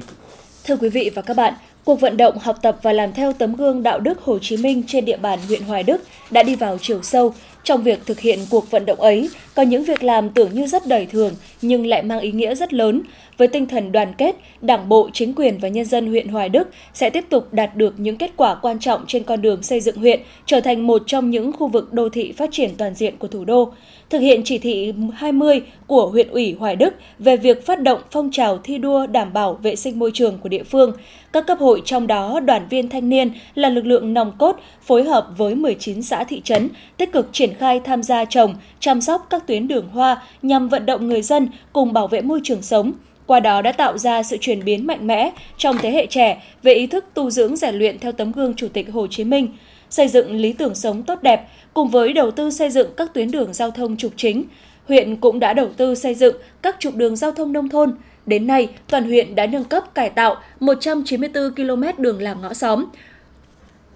Thưa 0.66 0.76
quý 0.76 0.90
vị 0.90 1.12
và 1.16 1.22
các 1.22 1.38
bạn, 1.38 1.54
cuộc 1.84 2.02
vận 2.02 2.18
động 2.18 2.38
học 2.40 2.58
tập 2.62 2.78
và 2.82 2.94
làm 2.94 3.14
theo 3.14 3.34
tấm 3.34 3.56
gương 3.56 3.84
đạo 3.84 4.00
đức 4.00 4.22
Hồ 4.22 4.40
Chí 4.42 4.58
Minh 4.58 4.84
trên 4.88 5.06
địa 5.06 5.18
bàn 5.18 5.40
huyện 5.48 5.64
Hoài 5.64 5.84
Đức 5.84 6.02
đã 6.32 6.44
đi 6.44 6.56
vào 6.56 6.78
chiều 6.82 7.00
sâu, 7.04 7.34
trong 7.64 7.84
việc 7.84 8.06
thực 8.06 8.20
hiện 8.20 8.40
cuộc 8.50 8.72
vận 8.72 8.86
động 8.86 9.02
ấy, 9.02 9.30
có 9.56 9.64
những 9.64 9.84
việc 9.84 10.04
làm 10.04 10.30
tưởng 10.30 10.54
như 10.54 10.68
rất 10.68 10.88
đời 10.88 11.06
thường 11.06 11.34
nhưng 11.62 11.86
lại 11.86 12.04
mang 12.04 12.20
ý 12.20 12.32
nghĩa 12.32 12.56
rất 12.56 12.74
lớn. 12.74 13.02
Với 13.38 13.48
tinh 13.48 13.66
thần 13.66 13.92
đoàn 13.92 14.14
kết, 14.18 14.36
Đảng 14.62 14.90
bộ, 14.90 15.10
chính 15.14 15.34
quyền 15.34 15.58
và 15.58 15.68
nhân 15.68 15.86
dân 15.86 16.08
huyện 16.08 16.28
Hoài 16.28 16.50
Đức 16.50 16.68
sẽ 16.94 17.10
tiếp 17.10 17.26
tục 17.30 17.54
đạt 17.54 17.76
được 17.76 17.94
những 17.98 18.18
kết 18.18 18.32
quả 18.38 18.56
quan 18.56 18.80
trọng 18.80 19.04
trên 19.08 19.24
con 19.24 19.42
đường 19.42 19.64
xây 19.64 19.80
dựng 19.80 19.96
huyện 19.96 20.20
trở 20.46 20.62
thành 20.62 20.88
một 20.88 21.04
trong 21.08 21.30
những 21.30 21.52
khu 21.52 21.68
vực 21.68 21.94
đô 21.94 22.10
thị 22.10 22.32
phát 22.32 22.50
triển 22.52 22.72
toàn 22.78 22.96
diện 22.96 23.18
của 23.18 23.28
thủ 23.28 23.46
đô. 23.46 23.74
Thực 24.12 24.20
hiện 24.20 24.42
chỉ 24.46 24.58
thị 24.58 24.94
20 25.14 25.62
của 25.88 26.08
huyện 26.08 26.28
ủy 26.28 26.56
Hoài 26.60 26.76
Đức 26.76 26.94
về 27.20 27.38
việc 27.38 27.66
phát 27.66 27.82
động 27.82 28.02
phong 28.12 28.32
trào 28.32 28.58
thi 28.58 28.78
đua 28.78 29.08
đảm 29.08 29.34
bảo 29.34 29.54
vệ 29.54 29.76
sinh 29.76 30.00
môi 30.00 30.12
trường 30.14 30.38
của 30.38 30.50
địa 30.50 30.64
phương, 30.64 30.94
các 31.34 31.48
cấp 31.48 31.58
hội 31.60 31.82
trong 31.86 32.08
đó 32.08 32.40
đoàn 32.40 32.68
viên 32.70 32.90
thanh 32.90 33.10
niên 33.10 33.32
là 33.56 33.70
lực 33.70 33.86
lượng 33.86 34.14
nòng 34.14 34.32
cốt 34.38 34.60
phối 34.82 35.04
hợp 35.04 35.28
với 35.38 35.56
19 35.56 36.02
xã 36.02 36.24
thị 36.24 36.42
trấn 36.44 36.70
tích 36.98 37.12
cực 37.12 37.30
triển 37.32 37.54
khai 37.54 37.80
tham 37.80 38.04
gia 38.04 38.26
trồng, 38.26 38.56
chăm 38.80 39.02
sóc 39.02 39.28
các 39.30 39.48
tuyến 39.48 39.68
đường 39.68 39.88
hoa 39.88 40.22
nhằm 40.42 40.70
vận 40.70 40.86
động 40.86 41.08
người 41.08 41.22
dân 41.22 41.50
cùng 41.74 41.94
bảo 41.94 42.08
vệ 42.08 42.22
môi 42.22 42.40
trường 42.44 42.62
sống. 42.62 42.92
Qua 43.26 43.40
đó 43.40 43.62
đã 43.62 43.72
tạo 43.72 43.98
ra 43.98 44.24
sự 44.24 44.38
chuyển 44.42 44.66
biến 44.66 44.88
mạnh 44.88 45.08
mẽ 45.08 45.32
trong 45.58 45.78
thế 45.78 45.92
hệ 45.92 46.06
trẻ 46.06 46.44
về 46.64 46.74
ý 46.74 46.88
thức 46.88 47.06
tu 47.14 47.30
dưỡng 47.30 47.56
rèn 47.56 47.76
luyện 47.76 48.00
theo 48.00 48.12
tấm 48.12 48.32
gương 48.32 48.54
Chủ 48.54 48.68
tịch 48.74 48.92
Hồ 48.92 49.08
Chí 49.08 49.24
Minh, 49.24 49.48
xây 49.92 50.08
dựng 50.08 50.36
lý 50.36 50.54
tưởng 50.54 50.76
sống 50.76 51.04
tốt 51.04 51.20
đẹp 51.22 51.48
cùng 51.74 51.90
với 51.90 52.14
đầu 52.14 52.32
tư 52.32 52.50
xây 52.50 52.70
dựng 52.70 52.90
các 52.98 53.14
tuyến 53.14 53.32
đường 53.32 53.54
giao 53.54 53.72
thông 53.72 53.98
trục 53.98 54.12
chính. 54.16 54.44
Huyện 54.88 55.16
cũng 55.16 55.40
đã 55.40 55.54
đầu 55.54 55.70
tư 55.78 55.96
xây 55.96 56.16
dựng 56.16 56.36
các 56.62 56.76
trục 56.80 56.96
đường 56.96 57.16
giao 57.16 57.32
thông 57.32 57.54
nông 57.54 57.70
thôn, 57.70 57.96
Đến 58.26 58.48
nay, 58.48 58.70
toàn 58.90 59.04
huyện 59.04 59.36
đã 59.36 59.46
nâng 59.46 59.64
cấp 59.64 59.96
cải 59.96 60.10
tạo 60.10 60.36
194 60.60 61.56
km 61.56 61.84
đường 61.98 62.22
làng 62.22 62.42
ngõ 62.42 62.54
xóm, 62.54 62.86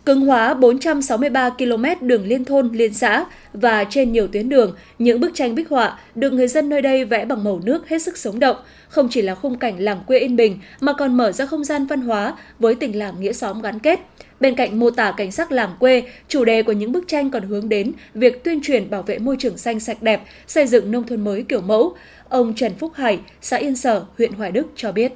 cứng 0.05 0.21
hóa 0.21 0.53
463 0.53 1.49
km 1.49 2.07
đường 2.07 2.27
liên 2.27 2.45
thôn, 2.45 2.69
liên 2.73 2.93
xã 2.93 3.25
và 3.53 3.83
trên 3.89 4.11
nhiều 4.11 4.27
tuyến 4.27 4.49
đường, 4.49 4.75
những 4.99 5.19
bức 5.19 5.31
tranh 5.33 5.55
bích 5.55 5.69
họa 5.69 5.99
được 6.15 6.33
người 6.33 6.47
dân 6.47 6.69
nơi 6.69 6.81
đây 6.81 7.05
vẽ 7.05 7.25
bằng 7.25 7.43
màu 7.43 7.61
nước 7.63 7.89
hết 7.89 8.01
sức 8.01 8.17
sống 8.17 8.39
động, 8.39 8.57
không 8.87 9.07
chỉ 9.11 9.21
là 9.21 9.35
khung 9.35 9.57
cảnh 9.57 9.79
làng 9.79 10.03
quê 10.07 10.19
yên 10.19 10.35
bình 10.35 10.59
mà 10.79 10.93
còn 10.93 11.17
mở 11.17 11.31
ra 11.31 11.45
không 11.45 11.63
gian 11.63 11.85
văn 11.85 12.01
hóa 12.01 12.33
với 12.59 12.75
tình 12.75 12.99
làng 12.99 13.15
nghĩa 13.19 13.33
xóm 13.33 13.61
gắn 13.61 13.79
kết. 13.79 13.99
Bên 14.39 14.55
cạnh 14.55 14.79
mô 14.79 14.89
tả 14.89 15.13
cảnh 15.17 15.31
sắc 15.31 15.51
làng 15.51 15.75
quê, 15.79 16.03
chủ 16.27 16.45
đề 16.45 16.63
của 16.63 16.71
những 16.71 16.91
bức 16.91 17.07
tranh 17.07 17.31
còn 17.31 17.43
hướng 17.43 17.69
đến 17.69 17.91
việc 18.13 18.43
tuyên 18.43 18.59
truyền 18.63 18.89
bảo 18.89 19.01
vệ 19.01 19.19
môi 19.19 19.35
trường 19.39 19.57
xanh 19.57 19.79
sạch 19.79 20.01
đẹp, 20.01 20.21
xây 20.47 20.67
dựng 20.67 20.91
nông 20.91 21.07
thôn 21.07 21.23
mới 21.23 21.43
kiểu 21.43 21.61
mẫu. 21.61 21.95
Ông 22.29 22.53
Trần 22.55 22.73
Phúc 22.79 22.91
Hải, 22.95 23.19
xã 23.41 23.57
Yên 23.57 23.75
Sở, 23.75 24.05
huyện 24.17 24.31
Hoài 24.33 24.51
Đức 24.51 24.67
cho 24.75 24.91
biết. 24.91 25.11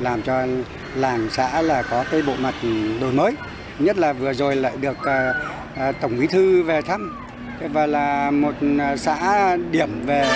Làm 0.00 0.22
cho 0.22 0.46
làng 0.96 1.28
xã 1.32 1.62
là 1.62 1.82
có 1.82 2.04
cái 2.10 2.22
bộ 2.22 2.32
mặt 2.38 2.54
đổi 3.00 3.12
mới, 3.12 3.32
nhất 3.78 3.98
là 3.98 4.12
vừa 4.12 4.32
rồi 4.32 4.56
lại 4.56 4.72
được 4.80 4.96
à, 5.04 5.34
à, 5.76 5.92
Tổng 5.92 6.18
Bí 6.20 6.26
thư 6.26 6.62
về 6.62 6.82
thăm 6.82 7.16
và 7.72 7.86
là 7.86 8.30
một 8.30 8.54
à, 8.78 8.96
xã 8.96 9.56
điểm 9.70 10.06
về 10.06 10.28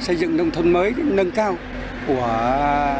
xây 0.00 0.16
dựng 0.16 0.36
nông 0.36 0.50
thôn 0.50 0.72
mới 0.72 0.92
nâng 0.96 1.30
cao 1.30 1.56
của 2.06 2.96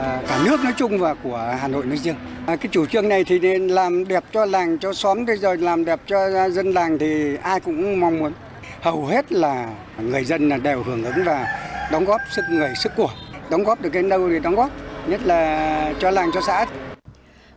À, 0.00 0.22
cả 0.28 0.40
nước 0.44 0.60
nói 0.64 0.72
chung 0.76 0.98
và 0.98 1.14
của 1.14 1.56
Hà 1.60 1.68
Nội 1.68 1.84
nói 1.84 1.96
riêng. 1.96 2.14
À, 2.46 2.56
cái 2.56 2.68
chủ 2.72 2.86
trương 2.86 3.08
này 3.08 3.24
thì 3.24 3.38
nên 3.38 3.68
làm 3.68 4.08
đẹp 4.08 4.24
cho 4.32 4.44
làng, 4.44 4.78
cho 4.78 4.92
xóm, 4.92 5.24
rồi 5.24 5.56
làm 5.56 5.84
đẹp 5.84 6.00
cho 6.06 6.18
à, 6.34 6.48
dân 6.48 6.72
làng 6.72 6.98
thì 6.98 7.36
ai 7.42 7.60
cũng 7.60 8.00
mong 8.00 8.18
muốn. 8.18 8.32
Hầu 8.80 9.06
hết 9.06 9.32
là 9.32 9.68
người 10.02 10.24
dân 10.24 10.62
đều 10.62 10.82
hưởng 10.82 11.04
ứng 11.04 11.24
và 11.24 11.46
đóng 11.92 12.04
góp 12.04 12.20
sức 12.30 12.42
người 12.50 12.70
sức 12.76 12.92
của. 12.96 13.10
Đóng 13.50 13.64
góp 13.64 13.80
được 13.80 13.90
cái 13.92 14.02
đâu 14.02 14.28
thì 14.28 14.38
đóng 14.38 14.54
góp 14.54 14.70
nhất 15.06 15.20
là 15.24 15.92
cho 15.98 16.10
làng 16.10 16.30
cho 16.34 16.40
xã. 16.40 16.66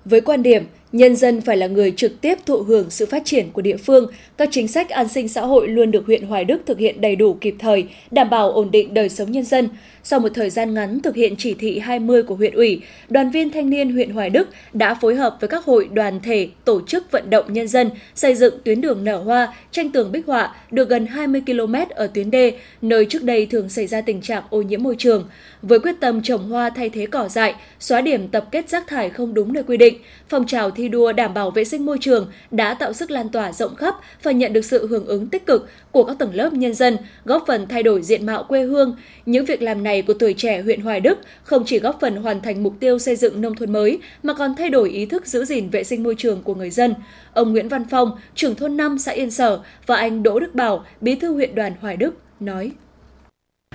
Với 0.06 0.22
quan 0.22 0.44
điểm 0.44 0.68
Nhân 0.94 1.16
dân 1.16 1.42
phải 1.42 1.58
là 1.58 1.68
người 1.68 1.92
trực 1.92 2.22
tiếp 2.22 2.38
thụ 2.46 2.58
hưởng 2.58 2.90
sự 2.90 3.06
phát 3.06 3.22
triển 3.26 3.50
của 3.54 3.62
địa 3.62 3.78
phương, 3.78 4.08
các 4.38 4.50
chính 4.52 4.68
sách 4.68 4.90
an 4.90 5.08
sinh 5.08 5.28
xã 5.28 5.42
hội 5.42 5.68
luôn 5.68 5.92
được 5.92 6.06
huyện 6.06 6.24
Hoài 6.24 6.46
Đức 6.46 6.62
thực 6.66 6.80
hiện 6.80 7.02
đầy 7.02 7.16
đủ 7.16 7.38
kịp 7.42 7.56
thời, 7.60 7.86
đảm 8.12 8.30
bảo 8.30 8.52
ổn 8.52 8.72
định 8.72 8.94
đời 8.94 9.10
sống 9.10 9.32
nhân 9.32 9.44
dân. 9.44 9.70
Sau 10.04 10.20
một 10.20 10.30
thời 10.34 10.50
gian 10.50 10.74
ngắn 10.74 11.00
thực 11.00 11.16
hiện 11.16 11.36
chỉ 11.38 11.54
thị 11.54 11.80
20 11.80 12.24
của 12.24 12.36
huyện 12.36 12.54
ủy, 12.54 12.82
đoàn 13.10 13.32
viên 13.32 13.52
thanh 13.52 13.70
niên 13.70 13.92
huyện 13.92 14.10
Hoài 14.10 14.30
Đức 14.30 14.50
đã 14.74 14.94
phối 14.94 15.16
hợp 15.16 15.38
với 15.40 15.48
các 15.48 15.66
hội 15.66 15.90
đoàn 15.94 16.20
thể 16.24 16.48
tổ 16.66 16.82
chức 16.88 17.12
vận 17.12 17.30
động 17.30 17.54
nhân 17.54 17.68
dân 17.68 17.90
xây 18.16 18.36
dựng 18.36 18.54
tuyến 18.64 18.82
đường 18.82 19.04
nở 19.04 19.18
hoa, 19.18 19.54
tranh 19.72 19.92
tường 19.92 20.12
bích 20.12 20.26
họa 20.26 20.56
được 20.72 20.90
gần 20.90 21.06
20 21.06 21.42
km 21.46 21.76
ở 21.90 22.08
tuyến 22.08 22.32
đê, 22.32 22.54
nơi 22.82 23.06
trước 23.06 23.24
đây 23.24 23.46
thường 23.46 23.70
xảy 23.70 23.88
ra 23.88 24.02
tình 24.02 24.22
trạng 24.22 24.44
ô 24.50 24.62
nhiễm 24.62 24.84
môi 24.84 24.96
trường. 24.98 25.28
Với 25.63 25.79
quyết 25.79 26.00
tâm 26.00 26.22
trồng 26.22 26.50
hoa 26.50 26.70
thay 26.70 26.89
thế 26.89 27.05
cỏ 27.05 27.27
dại, 27.27 27.55
xóa 27.79 28.01
điểm 28.01 28.27
tập 28.27 28.46
kết 28.51 28.70
rác 28.70 28.88
thải 28.88 29.10
không 29.10 29.34
đúng 29.34 29.53
nơi 29.53 29.63
quy 29.63 29.77
định, 29.77 29.98
phong 30.27 30.48
trào 30.48 30.72
thi 30.72 30.89
đua 30.89 31.12
đảm 31.12 31.34
bảo 31.34 31.51
vệ 31.51 31.63
sinh 31.63 31.86
môi 31.86 31.98
trường 32.01 32.32
đã 32.51 32.74
tạo 32.74 32.93
sức 32.93 33.12
lan 33.12 33.29
tỏa 33.29 33.51
rộng 33.51 33.75
khắp 33.75 33.96
và 34.24 34.32
nhận 34.32 34.53
được 34.53 34.65
sự 34.65 34.88
hưởng 34.88 35.05
ứng 35.05 35.27
tích 35.27 35.46
cực 35.46 35.70
của 35.91 36.03
các 36.03 36.17
tầng 36.20 36.36
lớp 36.36 36.53
nhân 36.53 36.74
dân, 36.74 36.98
góp 37.25 37.43
phần 37.48 37.67
thay 37.67 37.84
đổi 37.84 38.01
diện 38.01 38.25
mạo 38.25 38.43
quê 38.43 38.63
hương. 38.63 38.96
Những 39.25 39.46
việc 39.46 39.62
làm 39.62 39.84
này 39.84 40.01
của 40.01 40.13
tuổi 40.13 40.34
trẻ 40.38 40.62
huyện 40.62 40.82
Hoài 40.82 41.00
Đức 41.00 41.20
không 41.43 41.63
chỉ 41.65 41.79
góp 41.79 41.98
phần 42.01 42.15
hoàn 42.15 42.41
thành 42.41 42.63
mục 42.63 42.74
tiêu 42.79 43.00
xây 43.00 43.15
dựng 43.15 43.41
nông 43.41 43.55
thôn 43.55 43.74
mới 43.74 44.00
mà 44.24 44.34
còn 44.34 44.55
thay 44.55 44.70
đổi 44.70 44.89
ý 44.89 45.05
thức 45.05 45.27
giữ 45.27 45.46
gìn 45.46 45.70
vệ 45.70 45.84
sinh 45.84 46.03
môi 46.03 46.15
trường 46.17 46.41
của 46.43 46.55
người 46.55 46.70
dân. 46.70 46.96
Ông 47.34 47.51
Nguyễn 47.51 47.70
Văn 47.70 47.86
Phong, 47.89 48.12
trưởng 48.36 48.55
thôn 48.55 48.77
5 48.77 48.98
xã 49.00 49.12
Yên 49.12 49.32
Sở 49.32 49.60
và 49.86 49.96
anh 49.96 50.24
Đỗ 50.24 50.39
Đức 50.39 50.55
Bảo, 50.55 50.86
bí 51.01 51.15
thư 51.15 51.34
huyện 51.34 51.55
đoàn 51.55 51.74
Hoài 51.82 51.98
Đức 51.98 52.13
nói: 52.39 52.72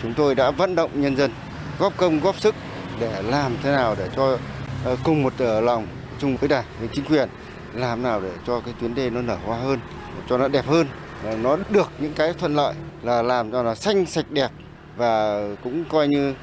Chúng 0.03 0.15
tôi 0.17 0.35
đã 0.35 0.51
vận 0.51 0.75
động 0.75 0.91
nhân 0.95 1.17
dân 1.17 1.31
góp 1.79 1.97
công, 1.97 2.21
góp 2.21 2.41
sức 2.41 2.55
để 3.01 3.23
làm 3.23 3.57
thế 3.63 3.71
nào 3.71 3.95
để 3.99 4.09
cho 4.17 4.39
ờ, 4.85 4.97
cùng 5.05 5.23
một 5.23 5.33
ờ, 5.39 5.61
lòng 5.61 5.87
chung 6.19 6.37
với 6.37 6.49
đảng, 6.49 6.65
với 6.81 6.89
chính 6.93 7.05
quyền, 7.05 7.29
làm 7.75 8.03
nào 8.03 8.21
để 8.21 8.31
cho 8.47 8.61
cái 8.61 8.75
tuyến 8.81 8.95
đê 8.95 9.11
nó 9.11 9.23
nở 9.23 9.37
hoa 9.45 9.59
hơn, 9.59 9.81
cho 10.29 10.39
nó 10.39 10.49
đẹp 10.49 10.67
hơn. 10.67 10.87
Ờ, 11.25 11.37
nó 11.37 11.57
được 11.71 11.91
những 11.99 12.13
cái 12.15 12.33
thuận 12.33 12.55
lợi 12.55 12.75
là 13.03 13.23
làm 13.23 13.53
cho 13.53 13.63
nó 13.63 13.75
xanh, 13.75 14.07
sạch, 14.07 14.31
đẹp 14.31 14.51
và 14.97 15.43
cũng 15.65 15.85
coi 15.85 16.09
như 16.09 16.35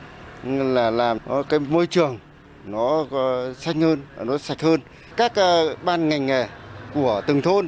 là 0.44 0.92
làm 0.92 1.18
cái 1.50 1.60
môi 1.60 1.88
trường 1.88 2.20
nó 2.66 3.06
xanh 3.60 3.82
hơn, 3.82 4.02
nó 4.18 4.38
sạch 4.38 4.62
hơn. 4.62 4.80
Các 5.18 5.32
ban 5.84 6.10
ngành 6.10 6.26
nghề 6.26 6.48
của 6.94 7.22
từng 7.28 7.42
thôn 7.42 7.68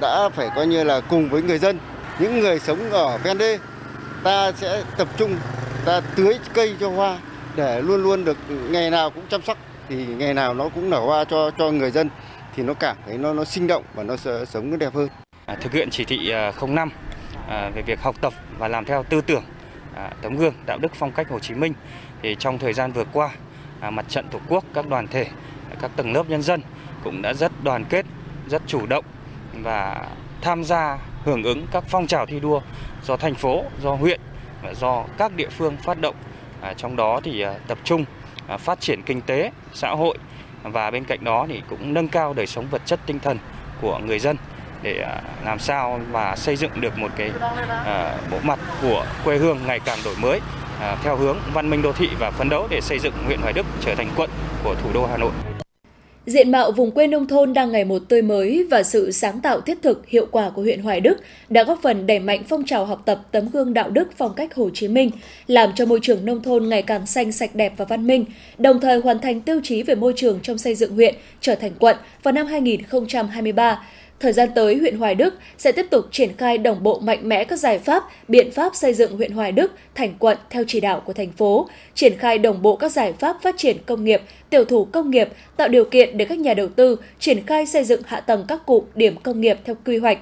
đã 0.00 0.28
phải 0.28 0.50
coi 0.56 0.66
như 0.66 0.84
là 0.84 1.00
cùng 1.00 1.30
với 1.30 1.42
người 1.42 1.58
dân. 1.58 1.78
Những 2.18 2.40
người 2.40 2.58
sống 2.58 2.90
ở 2.90 3.18
ven 3.18 3.38
đê 3.38 3.58
ta 4.22 4.52
sẽ 4.52 4.82
tập 4.96 5.08
trung 5.16 5.36
ta 5.84 6.00
tưới 6.16 6.38
cây 6.54 6.76
cho 6.80 6.88
hoa 6.90 7.18
để 7.56 7.80
luôn 7.82 8.02
luôn 8.02 8.24
được 8.24 8.36
ngày 8.70 8.90
nào 8.90 9.10
cũng 9.10 9.24
chăm 9.28 9.42
sóc 9.42 9.58
thì 9.88 10.06
ngày 10.06 10.34
nào 10.34 10.54
nó 10.54 10.68
cũng 10.68 10.90
nở 10.90 11.00
hoa 11.00 11.24
cho 11.24 11.50
cho 11.58 11.70
người 11.70 11.90
dân 11.90 12.10
thì 12.56 12.62
nó 12.62 12.74
cảm 12.74 12.96
thấy 13.06 13.18
nó 13.18 13.32
nó 13.32 13.44
sinh 13.44 13.66
động 13.66 13.84
và 13.94 14.02
nó 14.02 14.16
sống 14.46 14.70
nó 14.70 14.76
đẹp 14.76 14.94
hơn. 14.94 15.08
À, 15.46 15.56
thực 15.60 15.72
hiện 15.72 15.90
chỉ 15.90 16.04
thị 16.04 16.30
à, 16.30 16.52
05 16.68 16.90
à, 17.48 17.70
về 17.74 17.82
việc 17.82 18.00
học 18.00 18.16
tập 18.20 18.32
và 18.58 18.68
làm 18.68 18.84
theo 18.84 19.02
tư 19.02 19.20
tưởng 19.20 19.44
à, 19.94 20.10
tấm 20.22 20.36
gương 20.36 20.54
đạo 20.66 20.78
đức 20.78 20.92
phong 20.94 21.12
cách 21.12 21.30
Hồ 21.30 21.38
Chí 21.38 21.54
Minh 21.54 21.72
thì 22.22 22.36
trong 22.38 22.58
thời 22.58 22.72
gian 22.72 22.92
vừa 22.92 23.04
qua 23.12 23.30
à, 23.80 23.90
mặt 23.90 24.04
trận 24.08 24.28
tổ 24.30 24.38
quốc 24.48 24.64
các 24.74 24.88
đoàn 24.88 25.08
thể 25.08 25.26
các 25.80 25.90
tầng 25.96 26.12
lớp 26.12 26.28
nhân 26.28 26.42
dân 26.42 26.62
cũng 27.04 27.22
đã 27.22 27.32
rất 27.32 27.52
đoàn 27.62 27.84
kết 27.84 28.06
rất 28.48 28.62
chủ 28.66 28.86
động 28.86 29.04
và 29.52 30.06
tham 30.42 30.64
gia 30.64 30.98
hưởng 31.24 31.42
ứng 31.42 31.66
các 31.72 31.84
phong 31.88 32.06
trào 32.06 32.26
thi 32.26 32.40
đua 32.40 32.60
do 33.02 33.16
thành 33.16 33.34
phố 33.34 33.64
do 33.82 33.94
huyện 33.94 34.20
do 34.80 35.04
các 35.18 35.36
địa 35.36 35.48
phương 35.48 35.76
phát 35.76 36.00
động 36.00 36.14
à, 36.60 36.74
trong 36.76 36.96
đó 36.96 37.20
thì 37.24 37.40
à, 37.40 37.54
tập 37.66 37.78
trung 37.84 38.04
à, 38.48 38.56
phát 38.56 38.80
triển 38.80 39.02
kinh 39.02 39.20
tế, 39.20 39.50
xã 39.74 39.90
hội 39.90 40.18
và 40.62 40.90
bên 40.90 41.04
cạnh 41.04 41.24
đó 41.24 41.46
thì 41.48 41.62
cũng 41.68 41.94
nâng 41.94 42.08
cao 42.08 42.32
đời 42.32 42.46
sống 42.46 42.66
vật 42.70 42.82
chất 42.86 43.00
tinh 43.06 43.18
thần 43.18 43.38
của 43.80 43.98
người 43.98 44.18
dân 44.18 44.36
để 44.82 45.06
làm 45.44 45.58
sao 45.58 46.00
mà 46.12 46.36
xây 46.36 46.56
dựng 46.56 46.80
được 46.80 46.98
một 46.98 47.08
cái 47.16 47.30
bộ 48.30 48.38
mặt 48.42 48.58
của 48.82 49.06
quê 49.24 49.36
hương 49.36 49.58
ngày 49.66 49.80
càng 49.80 49.98
đổi 50.04 50.16
mới 50.16 50.40
theo 51.02 51.16
hướng 51.16 51.36
văn 51.52 51.70
minh 51.70 51.82
đô 51.82 51.92
thị 51.92 52.08
và 52.18 52.30
phấn 52.30 52.48
đấu 52.48 52.66
để 52.70 52.80
xây 52.80 52.98
dựng 52.98 53.14
huyện 53.26 53.40
Hoài 53.40 53.52
Đức 53.52 53.66
trở 53.80 53.94
thành 53.94 54.10
quận 54.16 54.30
của 54.64 54.74
thủ 54.74 54.90
đô 54.94 55.06
Hà 55.06 55.16
Nội. 55.16 55.32
Diện 56.26 56.50
mạo 56.50 56.72
vùng 56.72 56.90
quê 56.90 57.06
nông 57.06 57.26
thôn 57.26 57.52
đang 57.52 57.72
ngày 57.72 57.84
một 57.84 58.02
tươi 58.08 58.22
mới 58.22 58.66
và 58.70 58.82
sự 58.82 59.10
sáng 59.10 59.40
tạo 59.40 59.60
thiết 59.60 59.82
thực, 59.82 60.06
hiệu 60.08 60.26
quả 60.30 60.50
của 60.50 60.62
huyện 60.62 60.82
Hoài 60.82 61.00
Đức 61.00 61.18
đã 61.48 61.62
góp 61.62 61.78
phần 61.82 62.06
đẩy 62.06 62.18
mạnh 62.18 62.42
phong 62.48 62.64
trào 62.64 62.86
học 62.86 63.02
tập 63.04 63.20
tấm 63.30 63.48
gương 63.52 63.74
đạo 63.74 63.90
đức 63.90 64.08
phong 64.16 64.34
cách 64.34 64.54
Hồ 64.54 64.70
Chí 64.74 64.88
Minh, 64.88 65.10
làm 65.46 65.70
cho 65.74 65.86
môi 65.86 65.98
trường 66.02 66.24
nông 66.24 66.42
thôn 66.42 66.68
ngày 66.68 66.82
càng 66.82 67.06
xanh 67.06 67.32
sạch 67.32 67.54
đẹp 67.54 67.72
và 67.76 67.84
văn 67.84 68.06
minh, 68.06 68.24
đồng 68.58 68.80
thời 68.80 69.00
hoàn 69.00 69.18
thành 69.18 69.40
tiêu 69.40 69.60
chí 69.62 69.82
về 69.82 69.94
môi 69.94 70.12
trường 70.16 70.40
trong 70.42 70.58
xây 70.58 70.74
dựng 70.74 70.94
huyện 70.94 71.14
trở 71.40 71.54
thành 71.54 71.72
quận 71.78 71.96
vào 72.22 72.32
năm 72.32 72.46
2023 72.46 73.82
Thời 74.20 74.32
gian 74.32 74.48
tới, 74.54 74.76
huyện 74.76 74.96
Hoài 74.96 75.14
Đức 75.14 75.34
sẽ 75.58 75.72
tiếp 75.72 75.86
tục 75.90 76.04
triển 76.10 76.36
khai 76.36 76.58
đồng 76.58 76.82
bộ 76.82 76.98
mạnh 76.98 77.28
mẽ 77.28 77.44
các 77.44 77.58
giải 77.58 77.78
pháp, 77.78 78.04
biện 78.28 78.50
pháp 78.50 78.76
xây 78.76 78.94
dựng 78.94 79.16
huyện 79.16 79.32
Hoài 79.32 79.52
Đức 79.52 79.72
thành 79.94 80.14
quận 80.18 80.38
theo 80.50 80.64
chỉ 80.66 80.80
đạo 80.80 81.02
của 81.06 81.12
thành 81.12 81.32
phố, 81.32 81.68
triển 81.94 82.18
khai 82.18 82.38
đồng 82.38 82.62
bộ 82.62 82.76
các 82.76 82.92
giải 82.92 83.12
pháp 83.12 83.36
phát 83.42 83.54
triển 83.58 83.76
công 83.86 84.04
nghiệp, 84.04 84.22
tiểu 84.50 84.64
thủ 84.64 84.84
công 84.84 85.10
nghiệp, 85.10 85.28
tạo 85.56 85.68
điều 85.68 85.84
kiện 85.84 86.16
để 86.16 86.24
các 86.24 86.38
nhà 86.38 86.54
đầu 86.54 86.68
tư 86.68 86.96
triển 87.18 87.46
khai 87.46 87.66
xây 87.66 87.84
dựng 87.84 88.02
hạ 88.06 88.20
tầng 88.20 88.44
các 88.48 88.66
cụm 88.66 88.84
điểm 88.94 89.16
công 89.22 89.40
nghiệp 89.40 89.58
theo 89.64 89.76
quy 89.84 89.98
hoạch, 89.98 90.18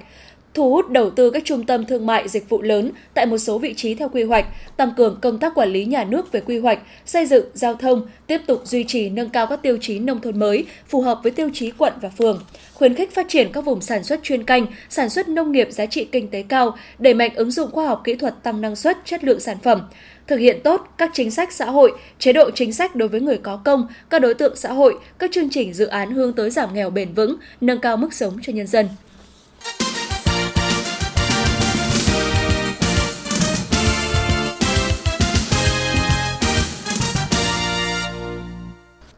thu 0.53 0.69
hút 0.69 0.89
đầu 0.89 1.09
tư 1.09 1.29
các 1.29 1.43
trung 1.45 1.65
tâm 1.65 1.85
thương 1.85 2.05
mại 2.05 2.27
dịch 2.27 2.49
vụ 2.49 2.61
lớn 2.61 2.91
tại 3.13 3.25
một 3.25 3.37
số 3.37 3.57
vị 3.57 3.73
trí 3.73 3.95
theo 3.95 4.09
quy 4.09 4.23
hoạch, 4.23 4.45
tăng 4.77 4.91
cường 4.97 5.19
công 5.21 5.39
tác 5.39 5.55
quản 5.55 5.69
lý 5.69 5.85
nhà 5.85 6.03
nước 6.03 6.31
về 6.31 6.41
quy 6.41 6.59
hoạch, 6.59 6.79
xây 7.05 7.25
dựng 7.25 7.45
giao 7.53 7.73
thông, 7.73 8.07
tiếp 8.27 8.41
tục 8.47 8.61
duy 8.65 8.83
trì 8.83 9.09
nâng 9.09 9.29
cao 9.29 9.47
các 9.47 9.61
tiêu 9.61 9.77
chí 9.81 9.99
nông 9.99 10.21
thôn 10.21 10.39
mới 10.39 10.65
phù 10.87 11.01
hợp 11.01 11.19
với 11.23 11.31
tiêu 11.31 11.49
chí 11.53 11.71
quận 11.71 11.93
và 12.01 12.09
phường, 12.09 12.43
khuyến 12.73 12.95
khích 12.95 13.15
phát 13.15 13.25
triển 13.29 13.51
các 13.53 13.65
vùng 13.65 13.81
sản 13.81 14.03
xuất 14.03 14.19
chuyên 14.23 14.43
canh, 14.43 14.65
sản 14.89 15.09
xuất 15.09 15.29
nông 15.29 15.51
nghiệp 15.51 15.67
giá 15.71 15.85
trị 15.85 16.07
kinh 16.11 16.27
tế 16.27 16.43
cao, 16.47 16.77
đẩy 16.99 17.13
mạnh 17.13 17.31
ứng 17.35 17.51
dụng 17.51 17.71
khoa 17.71 17.87
học 17.87 18.01
kỹ 18.03 18.15
thuật 18.15 18.43
tăng 18.43 18.61
năng 18.61 18.75
suất, 18.75 18.97
chất 19.05 19.23
lượng 19.23 19.39
sản 19.39 19.57
phẩm, 19.63 19.81
thực 20.27 20.37
hiện 20.37 20.59
tốt 20.63 20.87
các 20.97 21.11
chính 21.13 21.31
sách 21.31 21.53
xã 21.53 21.65
hội, 21.65 21.91
chế 22.19 22.33
độ 22.33 22.51
chính 22.51 22.73
sách 22.73 22.95
đối 22.95 23.09
với 23.09 23.21
người 23.21 23.37
có 23.37 23.61
công, 23.65 23.87
các 24.09 24.21
đối 24.21 24.33
tượng 24.33 24.55
xã 24.55 24.73
hội, 24.73 24.99
các 25.19 25.31
chương 25.31 25.49
trình 25.49 25.73
dự 25.73 25.85
án 25.85 26.11
hướng 26.11 26.33
tới 26.33 26.49
giảm 26.49 26.73
nghèo 26.73 26.89
bền 26.89 27.13
vững, 27.13 27.35
nâng 27.61 27.79
cao 27.79 27.97
mức 27.97 28.13
sống 28.13 28.37
cho 28.41 28.53
nhân 28.53 28.67
dân. 28.67 28.87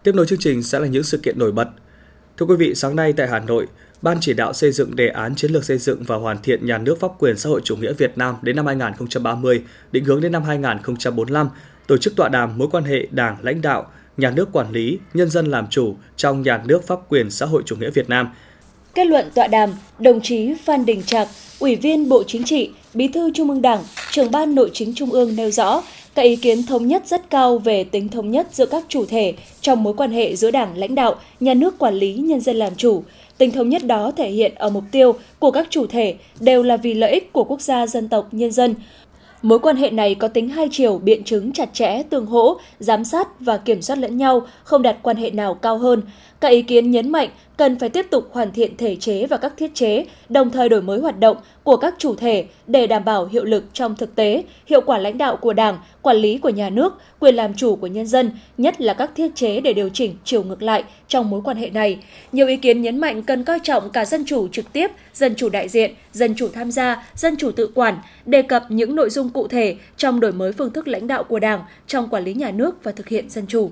Tiếp 0.03 0.15
nối 0.15 0.27
chương 0.27 0.39
trình 0.39 0.63
sẽ 0.63 0.79
là 0.79 0.87
những 0.87 1.03
sự 1.03 1.17
kiện 1.17 1.39
nổi 1.39 1.51
bật. 1.51 1.67
Thưa 2.37 2.45
quý 2.45 2.55
vị, 2.55 2.75
sáng 2.75 2.95
nay 2.95 3.13
tại 3.13 3.27
Hà 3.27 3.39
Nội, 3.39 3.67
Ban 4.01 4.17
chỉ 4.21 4.33
đạo 4.33 4.53
xây 4.53 4.71
dựng 4.71 4.95
đề 4.95 5.07
án 5.07 5.35
chiến 5.35 5.51
lược 5.51 5.65
xây 5.65 5.77
dựng 5.77 6.03
và 6.03 6.15
hoàn 6.15 6.41
thiện 6.41 6.65
nhà 6.65 6.77
nước 6.77 6.99
pháp 6.99 7.11
quyền 7.19 7.37
xã 7.37 7.49
hội 7.49 7.61
chủ 7.63 7.75
nghĩa 7.75 7.93
Việt 7.93 8.17
Nam 8.17 8.35
đến 8.41 8.55
năm 8.55 8.65
2030, 8.65 9.63
định 9.91 10.05
hướng 10.05 10.21
đến 10.21 10.31
năm 10.31 10.43
2045, 10.43 11.49
tổ 11.87 11.97
chức 11.97 12.15
tọa 12.15 12.29
đàm 12.29 12.57
mối 12.57 12.67
quan 12.71 12.83
hệ 12.83 13.07
Đảng, 13.11 13.37
lãnh 13.41 13.61
đạo, 13.61 13.91
nhà 14.17 14.31
nước 14.31 14.49
quản 14.51 14.71
lý, 14.71 14.99
nhân 15.13 15.29
dân 15.29 15.45
làm 15.45 15.67
chủ 15.69 15.95
trong 16.17 16.41
nhà 16.41 16.61
nước 16.65 16.87
pháp 16.87 16.99
quyền 17.09 17.31
xã 17.31 17.45
hội 17.45 17.63
chủ 17.65 17.75
nghĩa 17.75 17.89
Việt 17.89 18.09
Nam. 18.09 18.29
Kết 18.95 19.05
luận 19.07 19.31
tọa 19.35 19.47
đàm, 19.47 19.69
đồng 19.99 20.21
chí 20.21 20.53
Phan 20.65 20.85
Đình 20.85 21.03
Trạc, 21.03 21.27
Ủy 21.59 21.75
viên 21.75 22.09
Bộ 22.09 22.23
Chính 22.27 22.43
trị, 22.43 22.71
Bí 22.93 23.07
thư 23.07 23.31
Trung 23.33 23.49
ương 23.49 23.61
Đảng, 23.61 23.83
trưởng 24.11 24.31
ban 24.31 24.55
Nội 24.55 24.69
chính 24.73 24.93
Trung 24.95 25.11
ương 25.11 25.35
nêu 25.35 25.51
rõ, 25.51 25.83
các 26.15 26.21
ý 26.21 26.35
kiến 26.35 26.63
thống 26.63 26.87
nhất 26.87 27.07
rất 27.07 27.29
cao 27.29 27.57
về 27.57 27.83
tính 27.83 28.09
thống 28.09 28.31
nhất 28.31 28.47
giữa 28.51 28.65
các 28.65 28.85
chủ 28.87 29.05
thể 29.05 29.33
trong 29.61 29.83
mối 29.83 29.93
quan 29.93 30.11
hệ 30.11 30.35
giữa 30.35 30.51
Đảng 30.51 30.77
lãnh 30.77 30.95
đạo, 30.95 31.15
nhà 31.39 31.53
nước 31.53 31.79
quản 31.79 31.95
lý, 31.95 32.13
nhân 32.13 32.39
dân 32.39 32.55
làm 32.55 32.75
chủ. 32.75 33.03
Tính 33.37 33.51
thống 33.51 33.69
nhất 33.69 33.85
đó 33.85 34.11
thể 34.17 34.29
hiện 34.29 34.55
ở 34.55 34.69
mục 34.69 34.83
tiêu 34.91 35.13
của 35.39 35.51
các 35.51 35.67
chủ 35.69 35.87
thể 35.87 36.15
đều 36.39 36.63
là 36.63 36.77
vì 36.77 36.93
lợi 36.93 37.11
ích 37.11 37.33
của 37.33 37.43
quốc 37.43 37.61
gia, 37.61 37.87
dân 37.87 38.09
tộc, 38.09 38.27
nhân 38.31 38.51
dân. 38.51 38.75
Mối 39.41 39.59
quan 39.59 39.75
hệ 39.75 39.89
này 39.89 40.15
có 40.15 40.27
tính 40.27 40.49
hai 40.49 40.67
chiều, 40.71 40.97
biện 40.97 41.23
chứng 41.23 41.51
chặt 41.51 41.69
chẽ, 41.73 42.03
tương 42.09 42.25
hỗ, 42.25 42.55
giám 42.79 43.03
sát 43.05 43.39
và 43.39 43.57
kiểm 43.57 43.81
soát 43.81 43.95
lẫn 43.99 44.17
nhau, 44.17 44.47
không 44.63 44.81
đặt 44.81 44.97
quan 45.03 45.17
hệ 45.17 45.31
nào 45.31 45.53
cao 45.53 45.77
hơn. 45.77 46.01
Các 46.39 46.47
ý 46.47 46.61
kiến 46.61 46.91
nhấn 46.91 47.09
mạnh 47.09 47.29
cần 47.61 47.79
phải 47.79 47.89
tiếp 47.89 48.05
tục 48.09 48.29
hoàn 48.31 48.51
thiện 48.51 48.77
thể 48.77 48.95
chế 48.95 49.25
và 49.25 49.37
các 49.37 49.53
thiết 49.57 49.75
chế, 49.75 50.05
đồng 50.29 50.49
thời 50.49 50.69
đổi 50.69 50.81
mới 50.81 50.99
hoạt 50.99 51.19
động 51.19 51.37
của 51.63 51.77
các 51.77 51.95
chủ 51.97 52.15
thể 52.15 52.45
để 52.67 52.87
đảm 52.87 53.05
bảo 53.05 53.25
hiệu 53.25 53.43
lực 53.43 53.63
trong 53.73 53.95
thực 53.95 54.15
tế, 54.15 54.43
hiệu 54.65 54.81
quả 54.81 54.97
lãnh 54.97 55.17
đạo 55.17 55.37
của 55.37 55.53
Đảng, 55.53 55.77
quản 56.01 56.17
lý 56.17 56.37
của 56.37 56.49
nhà 56.49 56.69
nước, 56.69 56.93
quyền 57.19 57.35
làm 57.35 57.53
chủ 57.53 57.75
của 57.75 57.87
nhân 57.87 58.07
dân, 58.07 58.31
nhất 58.57 58.81
là 58.81 58.93
các 58.93 59.11
thiết 59.15 59.35
chế 59.35 59.61
để 59.61 59.73
điều 59.73 59.89
chỉnh 59.89 60.15
chiều 60.23 60.43
ngược 60.43 60.63
lại 60.63 60.83
trong 61.07 61.29
mối 61.29 61.41
quan 61.43 61.57
hệ 61.57 61.69
này. 61.69 61.99
Nhiều 62.31 62.47
ý 62.47 62.57
kiến 62.57 62.81
nhấn 62.81 62.97
mạnh 62.97 63.23
cần 63.23 63.43
coi 63.43 63.59
trọng 63.63 63.89
cả 63.89 64.05
dân 64.05 64.23
chủ 64.25 64.47
trực 64.47 64.73
tiếp, 64.73 64.91
dân 65.13 65.35
chủ 65.35 65.49
đại 65.49 65.69
diện, 65.69 65.91
dân 66.11 66.35
chủ 66.35 66.47
tham 66.53 66.71
gia, 66.71 67.07
dân 67.15 67.35
chủ 67.37 67.51
tự 67.51 67.71
quản, 67.75 67.97
đề 68.25 68.41
cập 68.41 68.63
những 68.69 68.95
nội 68.95 69.09
dung 69.09 69.29
cụ 69.29 69.47
thể 69.47 69.75
trong 69.97 70.19
đổi 70.19 70.31
mới 70.31 70.51
phương 70.51 70.73
thức 70.73 70.87
lãnh 70.87 71.07
đạo 71.07 71.23
của 71.23 71.39
Đảng 71.39 71.61
trong 71.87 72.09
quản 72.09 72.23
lý 72.23 72.33
nhà 72.33 72.51
nước 72.51 72.83
và 72.83 72.91
thực 72.91 73.07
hiện 73.07 73.29
dân 73.29 73.45
chủ. 73.47 73.71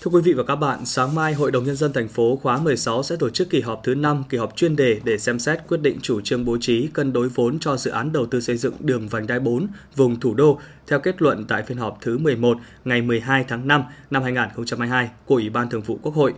Thưa 0.00 0.10
quý 0.10 0.20
vị 0.20 0.32
và 0.32 0.42
các 0.42 0.56
bạn, 0.56 0.86
sáng 0.86 1.14
mai 1.14 1.34
Hội 1.34 1.50
đồng 1.50 1.64
Nhân 1.64 1.76
dân 1.76 1.92
thành 1.92 2.08
phố 2.08 2.36
khóa 2.42 2.58
16 2.58 3.02
sẽ 3.02 3.16
tổ 3.16 3.30
chức 3.30 3.50
kỳ 3.50 3.60
họp 3.60 3.80
thứ 3.84 3.94
5, 3.94 4.24
kỳ 4.28 4.38
họp 4.38 4.56
chuyên 4.56 4.76
đề 4.76 5.00
để 5.04 5.18
xem 5.18 5.38
xét 5.38 5.58
quyết 5.68 5.80
định 5.80 5.98
chủ 6.02 6.20
trương 6.20 6.44
bố 6.44 6.56
trí 6.60 6.86
cân 6.86 7.12
đối 7.12 7.28
vốn 7.28 7.58
cho 7.58 7.76
dự 7.76 7.90
án 7.90 8.12
đầu 8.12 8.26
tư 8.26 8.40
xây 8.40 8.56
dựng 8.56 8.74
đường 8.80 9.08
vành 9.08 9.26
đai 9.26 9.40
4 9.40 9.66
vùng 9.96 10.20
thủ 10.20 10.34
đô 10.34 10.60
theo 10.86 11.00
kết 11.00 11.22
luận 11.22 11.44
tại 11.48 11.62
phiên 11.62 11.78
họp 11.78 11.98
thứ 12.00 12.18
11 12.18 12.58
ngày 12.84 13.02
12 13.02 13.44
tháng 13.48 13.68
5 13.68 13.84
năm 14.10 14.22
2022 14.22 15.10
của 15.24 15.34
Ủy 15.34 15.50
ban 15.50 15.70
Thường 15.70 15.82
vụ 15.82 15.98
Quốc 16.02 16.14
hội. 16.14 16.34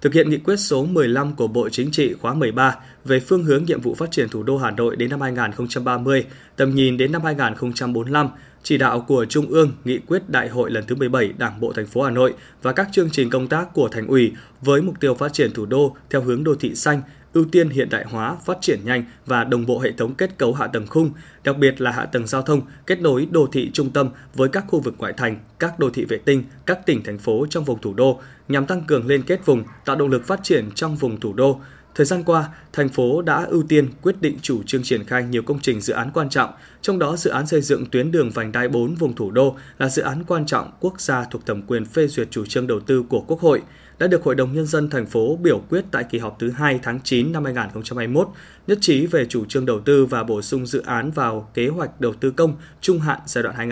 thực 0.00 0.14
hiện 0.14 0.30
nghị 0.30 0.38
quyết 0.38 0.56
số 0.56 0.84
15 0.84 1.34
của 1.36 1.46
Bộ 1.46 1.68
Chính 1.68 1.90
trị 1.90 2.14
khóa 2.20 2.34
13 2.34 2.76
về 3.04 3.20
phương 3.20 3.44
hướng 3.44 3.64
nhiệm 3.64 3.80
vụ 3.80 3.94
phát 3.94 4.10
triển 4.10 4.28
thủ 4.28 4.42
đô 4.42 4.58
Hà 4.58 4.70
Nội 4.70 4.96
đến 4.96 5.10
năm 5.10 5.20
2030, 5.20 6.26
tầm 6.56 6.74
nhìn 6.74 6.96
đến 6.96 7.12
năm 7.12 7.22
2045, 7.24 8.28
chỉ 8.62 8.78
đạo 8.78 9.00
của 9.00 9.24
Trung 9.24 9.46
ương, 9.46 9.72
nghị 9.84 9.98
quyết 9.98 10.22
đại 10.28 10.48
hội 10.48 10.70
lần 10.70 10.84
thứ 10.86 10.94
17 10.94 11.32
Đảng 11.38 11.60
bộ 11.60 11.72
thành 11.72 11.86
phố 11.86 12.02
Hà 12.02 12.10
Nội 12.10 12.34
và 12.62 12.72
các 12.72 12.88
chương 12.92 13.10
trình 13.10 13.30
công 13.30 13.48
tác 13.48 13.74
của 13.74 13.88
thành 13.88 14.06
ủy 14.06 14.32
với 14.60 14.82
mục 14.82 15.00
tiêu 15.00 15.14
phát 15.14 15.32
triển 15.32 15.52
thủ 15.52 15.66
đô 15.66 15.96
theo 16.10 16.22
hướng 16.22 16.44
đô 16.44 16.54
thị 16.54 16.74
xanh, 16.74 17.02
ưu 17.32 17.44
tiên 17.44 17.68
hiện 17.68 17.88
đại 17.90 18.04
hóa, 18.04 18.36
phát 18.44 18.58
triển 18.60 18.80
nhanh 18.84 19.04
và 19.26 19.44
đồng 19.44 19.66
bộ 19.66 19.78
hệ 19.78 19.92
thống 19.92 20.14
kết 20.14 20.38
cấu 20.38 20.54
hạ 20.54 20.66
tầng 20.66 20.86
khung, 20.86 21.10
đặc 21.44 21.58
biệt 21.58 21.80
là 21.80 21.90
hạ 21.90 22.06
tầng 22.06 22.26
giao 22.26 22.42
thông, 22.42 22.60
kết 22.86 23.00
nối 23.00 23.28
đô 23.30 23.46
thị 23.52 23.70
trung 23.72 23.90
tâm 23.90 24.08
với 24.34 24.48
các 24.48 24.64
khu 24.68 24.80
vực 24.80 24.94
ngoại 24.98 25.12
thành, 25.12 25.36
các 25.58 25.78
đô 25.78 25.90
thị 25.90 26.04
vệ 26.04 26.18
tinh, 26.18 26.44
các 26.66 26.86
tỉnh 26.86 27.02
thành 27.02 27.18
phố 27.18 27.46
trong 27.50 27.64
vùng 27.64 27.78
thủ 27.78 27.94
đô 27.94 28.20
nhằm 28.48 28.66
tăng 28.66 28.84
cường 28.84 29.06
liên 29.06 29.22
kết 29.22 29.46
vùng, 29.46 29.64
tạo 29.84 29.96
động 29.96 30.08
lực 30.08 30.26
phát 30.26 30.40
triển 30.42 30.70
trong 30.74 30.96
vùng 30.96 31.20
thủ 31.20 31.32
đô. 31.32 31.60
Thời 31.94 32.06
gian 32.06 32.24
qua, 32.24 32.48
thành 32.72 32.88
phố 32.88 33.22
đã 33.22 33.44
ưu 33.44 33.62
tiên 33.62 33.88
quyết 34.02 34.20
định 34.20 34.38
chủ 34.42 34.62
trương 34.62 34.82
triển 34.82 35.04
khai 35.04 35.24
nhiều 35.24 35.42
công 35.42 35.60
trình 35.60 35.80
dự 35.80 35.94
án 35.94 36.10
quan 36.14 36.28
trọng, 36.28 36.50
trong 36.82 36.98
đó 36.98 37.16
dự 37.16 37.30
án 37.30 37.46
xây 37.46 37.60
dựng 37.60 37.86
tuyến 37.86 38.10
đường 38.10 38.30
vành 38.30 38.52
đai 38.52 38.68
4 38.68 38.94
vùng 38.94 39.14
thủ 39.14 39.30
đô 39.30 39.56
là 39.78 39.88
dự 39.88 40.02
án 40.02 40.24
quan 40.24 40.46
trọng 40.46 40.70
quốc 40.80 41.00
gia 41.00 41.24
thuộc 41.24 41.46
thẩm 41.46 41.62
quyền 41.62 41.84
phê 41.84 42.06
duyệt 42.06 42.28
chủ 42.30 42.46
trương 42.46 42.66
đầu 42.66 42.80
tư 42.80 43.04
của 43.08 43.20
Quốc 43.20 43.40
hội 43.40 43.62
đã 43.98 44.06
được 44.06 44.24
Hội 44.24 44.34
đồng 44.34 44.52
Nhân 44.52 44.66
dân 44.66 44.90
thành 44.90 45.06
phố 45.06 45.36
biểu 45.36 45.62
quyết 45.70 45.84
tại 45.90 46.04
kỳ 46.04 46.18
họp 46.18 46.38
thứ 46.38 46.50
2 46.50 46.80
tháng 46.82 47.00
9 47.04 47.32
năm 47.32 47.44
2021, 47.44 48.28
nhất 48.66 48.78
trí 48.80 49.06
về 49.06 49.26
chủ 49.28 49.44
trương 49.44 49.66
đầu 49.66 49.80
tư 49.80 50.06
và 50.06 50.24
bổ 50.24 50.42
sung 50.42 50.66
dự 50.66 50.82
án 50.82 51.10
vào 51.10 51.50
kế 51.54 51.68
hoạch 51.68 52.00
đầu 52.00 52.14
tư 52.20 52.30
công 52.30 52.56
trung 52.80 53.00
hạn 53.00 53.20
giai 53.26 53.44
đoạn 53.44 53.70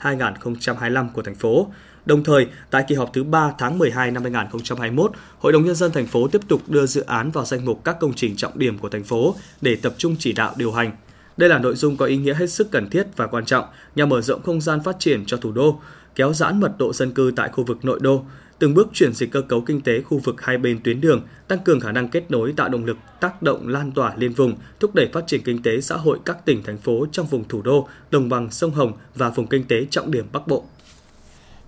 2021-2025 0.00 1.08
của 1.12 1.22
thành 1.22 1.34
phố. 1.34 1.68
Đồng 2.06 2.24
thời, 2.24 2.46
tại 2.70 2.84
kỳ 2.88 2.94
họp 2.94 3.12
thứ 3.12 3.24
3 3.24 3.52
tháng 3.58 3.78
12 3.78 4.10
năm 4.10 4.22
2021, 4.22 5.12
Hội 5.38 5.52
đồng 5.52 5.64
Nhân 5.64 5.74
dân 5.74 5.92
thành 5.92 6.06
phố 6.06 6.28
tiếp 6.28 6.40
tục 6.48 6.62
đưa 6.68 6.86
dự 6.86 7.00
án 7.00 7.30
vào 7.30 7.44
danh 7.44 7.64
mục 7.64 7.84
các 7.84 7.96
công 8.00 8.14
trình 8.14 8.36
trọng 8.36 8.58
điểm 8.58 8.78
của 8.78 8.88
thành 8.88 9.04
phố 9.04 9.34
để 9.60 9.76
tập 9.76 9.94
trung 9.98 10.16
chỉ 10.18 10.32
đạo 10.32 10.54
điều 10.56 10.72
hành. 10.72 10.92
Đây 11.36 11.48
là 11.48 11.58
nội 11.58 11.74
dung 11.74 11.96
có 11.96 12.06
ý 12.06 12.16
nghĩa 12.16 12.34
hết 12.34 12.50
sức 12.50 12.70
cần 12.70 12.90
thiết 12.90 13.06
và 13.16 13.26
quan 13.26 13.44
trọng 13.44 13.64
nhằm 13.94 14.08
mở 14.08 14.20
rộng 14.20 14.42
không 14.42 14.60
gian 14.60 14.80
phát 14.84 14.96
triển 14.98 15.24
cho 15.26 15.36
thủ 15.36 15.52
đô, 15.52 15.80
kéo 16.14 16.32
giãn 16.32 16.60
mật 16.60 16.78
độ 16.78 16.92
dân 16.92 17.12
cư 17.12 17.32
tại 17.36 17.48
khu 17.48 17.64
vực 17.64 17.84
nội 17.84 17.98
đô, 18.02 18.24
từng 18.58 18.74
bước 18.74 18.88
chuyển 18.92 19.12
dịch 19.12 19.30
cơ 19.30 19.40
cấu 19.40 19.60
kinh 19.60 19.80
tế 19.80 20.02
khu 20.02 20.18
vực 20.18 20.40
hai 20.40 20.58
bên 20.58 20.80
tuyến 20.84 21.00
đường, 21.00 21.22
tăng 21.48 21.58
cường 21.58 21.80
khả 21.80 21.92
năng 21.92 22.08
kết 22.08 22.30
nối 22.30 22.52
tạo 22.56 22.68
động 22.68 22.84
lực 22.84 22.96
tác 23.20 23.42
động 23.42 23.68
lan 23.68 23.92
tỏa 23.92 24.12
liên 24.16 24.32
vùng, 24.32 24.54
thúc 24.80 24.94
đẩy 24.94 25.08
phát 25.12 25.26
triển 25.26 25.42
kinh 25.44 25.62
tế 25.62 25.80
xã 25.80 25.96
hội 25.96 26.18
các 26.24 26.44
tỉnh 26.44 26.62
thành 26.62 26.78
phố 26.78 27.06
trong 27.12 27.26
vùng 27.26 27.48
thủ 27.48 27.62
đô, 27.62 27.88
đồng 28.10 28.28
bằng 28.28 28.50
sông 28.50 28.70
Hồng 28.70 28.92
và 29.14 29.30
vùng 29.30 29.46
kinh 29.46 29.64
tế 29.64 29.86
trọng 29.90 30.10
điểm 30.10 30.26
Bắc 30.32 30.46
Bộ. 30.46 30.64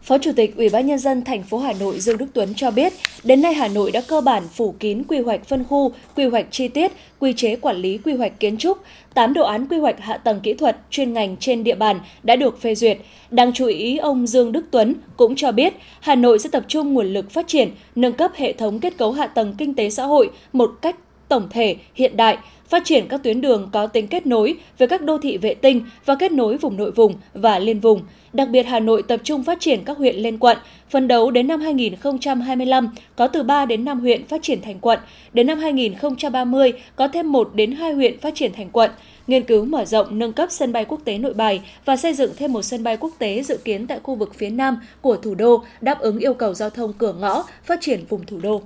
Phó 0.03 0.19
Chủ 0.19 0.33
tịch 0.37 0.57
Ủy 0.57 0.69
ban 0.69 0.87
nhân 0.87 0.99
dân 0.99 1.25
thành 1.25 1.43
phố 1.43 1.59
Hà 1.59 1.73
Nội 1.73 2.01
Dương 2.01 2.19
Đức 2.19 2.27
Tuấn 2.35 2.55
cho 2.57 2.71
biết, 2.71 2.93
đến 3.25 3.43
nay 3.43 3.55
Hà 3.55 3.69
Nội 3.69 3.91
đã 3.91 4.01
cơ 4.09 4.21
bản 4.21 4.43
phủ 4.55 4.75
kín 4.81 5.03
quy 5.09 5.19
hoạch 5.19 5.45
phân 5.45 5.65
khu, 5.65 5.93
quy 6.17 6.25
hoạch 6.25 6.47
chi 6.51 6.69
tiết, 6.69 6.93
quy 7.19 7.33
chế 7.33 7.57
quản 7.57 7.77
lý 7.77 7.99
quy 7.99 8.15
hoạch 8.15 8.41
kiến 8.41 8.57
trúc, 8.57 8.79
8 9.15 9.35
đồ 9.35 9.45
án 9.45 9.67
quy 9.67 9.79
hoạch 9.79 10.01
hạ 10.01 10.17
tầng 10.17 10.41
kỹ 10.41 10.55
thuật 10.55 10.77
chuyên 10.91 11.12
ngành 11.12 11.37
trên 11.37 11.65
địa 11.65 11.75
bàn 11.75 12.01
đã 12.23 12.37
được 12.37 12.61
phê 12.61 12.75
duyệt. 12.75 12.99
Đáng 13.31 13.53
chú 13.53 13.67
ý, 13.67 13.97
ông 13.97 14.27
Dương 14.27 14.53
Đức 14.53 14.65
Tuấn 14.71 14.95
cũng 15.17 15.37
cho 15.37 15.53
biết, 15.53 15.75
Hà 16.01 16.15
Nội 16.15 16.38
sẽ 16.38 16.49
tập 16.53 16.65
trung 16.69 16.95
nguồn 16.95 17.07
lực 17.07 17.31
phát 17.31 17.49
triển, 17.49 17.71
nâng 17.95 18.12
cấp 18.12 18.31
hệ 18.35 18.53
thống 18.53 18.81
kết 18.81 18.99
cấu 18.99 19.12
hạ 19.12 19.27
tầng 19.27 19.55
kinh 19.59 19.75
tế 19.75 19.91
xã 19.91 20.05
hội 20.05 20.31
một 20.53 20.71
cách 20.83 20.97
tổng 21.33 21.49
thể, 21.51 21.77
hiện 21.95 22.16
đại, 22.16 22.38
phát 22.68 22.83
triển 22.85 23.09
các 23.09 23.23
tuyến 23.23 23.40
đường 23.40 23.68
có 23.73 23.87
tính 23.87 24.07
kết 24.07 24.27
nối 24.27 24.55
với 24.79 24.88
các 24.88 25.03
đô 25.03 25.18
thị 25.18 25.37
vệ 25.37 25.55
tinh 25.55 25.85
và 26.05 26.14
kết 26.14 26.33
nối 26.33 26.57
vùng 26.57 26.77
nội 26.77 26.90
vùng 26.90 27.14
và 27.35 27.59
liên 27.59 27.81
vùng. 27.81 28.01
Đặc 28.33 28.49
biệt 28.49 28.62
Hà 28.62 28.81
Nội 28.81 29.03
tập 29.03 29.21
trung 29.25 29.42
phát 29.42 29.61
triển 29.61 29.85
các 29.85 29.99
huyện 29.99 30.16
lên 30.16 30.38
quận, 30.38 30.59
phấn 30.90 31.09
đấu 31.09 31.31
đến 31.31 31.47
năm 31.47 31.61
2025 31.61 32.88
có 33.16 33.27
từ 33.27 33.42
3 33.42 33.66
đến 33.66 33.85
5 33.85 34.01
huyện 34.01 34.27
phát 34.27 34.42
triển 34.42 34.61
thành 34.62 34.79
quận, 34.81 34.99
đến 35.33 35.47
năm 35.47 35.59
2030 35.59 36.73
có 36.97 37.09
thêm 37.09 37.33
1 37.33 37.51
đến 37.55 37.73
2 37.73 37.92
huyện 37.92 38.18
phát 38.18 38.35
triển 38.35 38.53
thành 38.53 38.71
quận, 38.71 38.90
nghiên 39.27 39.45
cứu 39.45 39.64
mở 39.64 39.85
rộng 39.85 40.18
nâng 40.18 40.33
cấp 40.33 40.49
sân 40.51 40.73
bay 40.73 40.85
quốc 40.85 41.01
tế 41.05 41.18
Nội 41.18 41.35
Bài 41.35 41.61
và 41.85 41.97
xây 41.97 42.14
dựng 42.14 42.33
thêm 42.37 42.53
một 42.53 42.62
sân 42.62 42.83
bay 42.83 42.97
quốc 42.97 43.12
tế 43.18 43.42
dự 43.42 43.57
kiến 43.57 43.87
tại 43.87 44.01
khu 44.03 44.14
vực 44.14 44.35
phía 44.35 44.51
Nam 44.51 44.79
của 45.01 45.16
thủ 45.16 45.35
đô 45.35 45.64
đáp 45.81 46.01
ứng 46.01 46.18
yêu 46.18 46.35
cầu 46.35 46.55
giao 46.55 46.71
thông 46.71 46.92
cửa 46.92 47.12
ngõ 47.12 47.45
phát 47.64 47.81
triển 47.81 48.05
vùng 48.09 48.27
thủ 48.27 48.38
đô. 48.42 48.62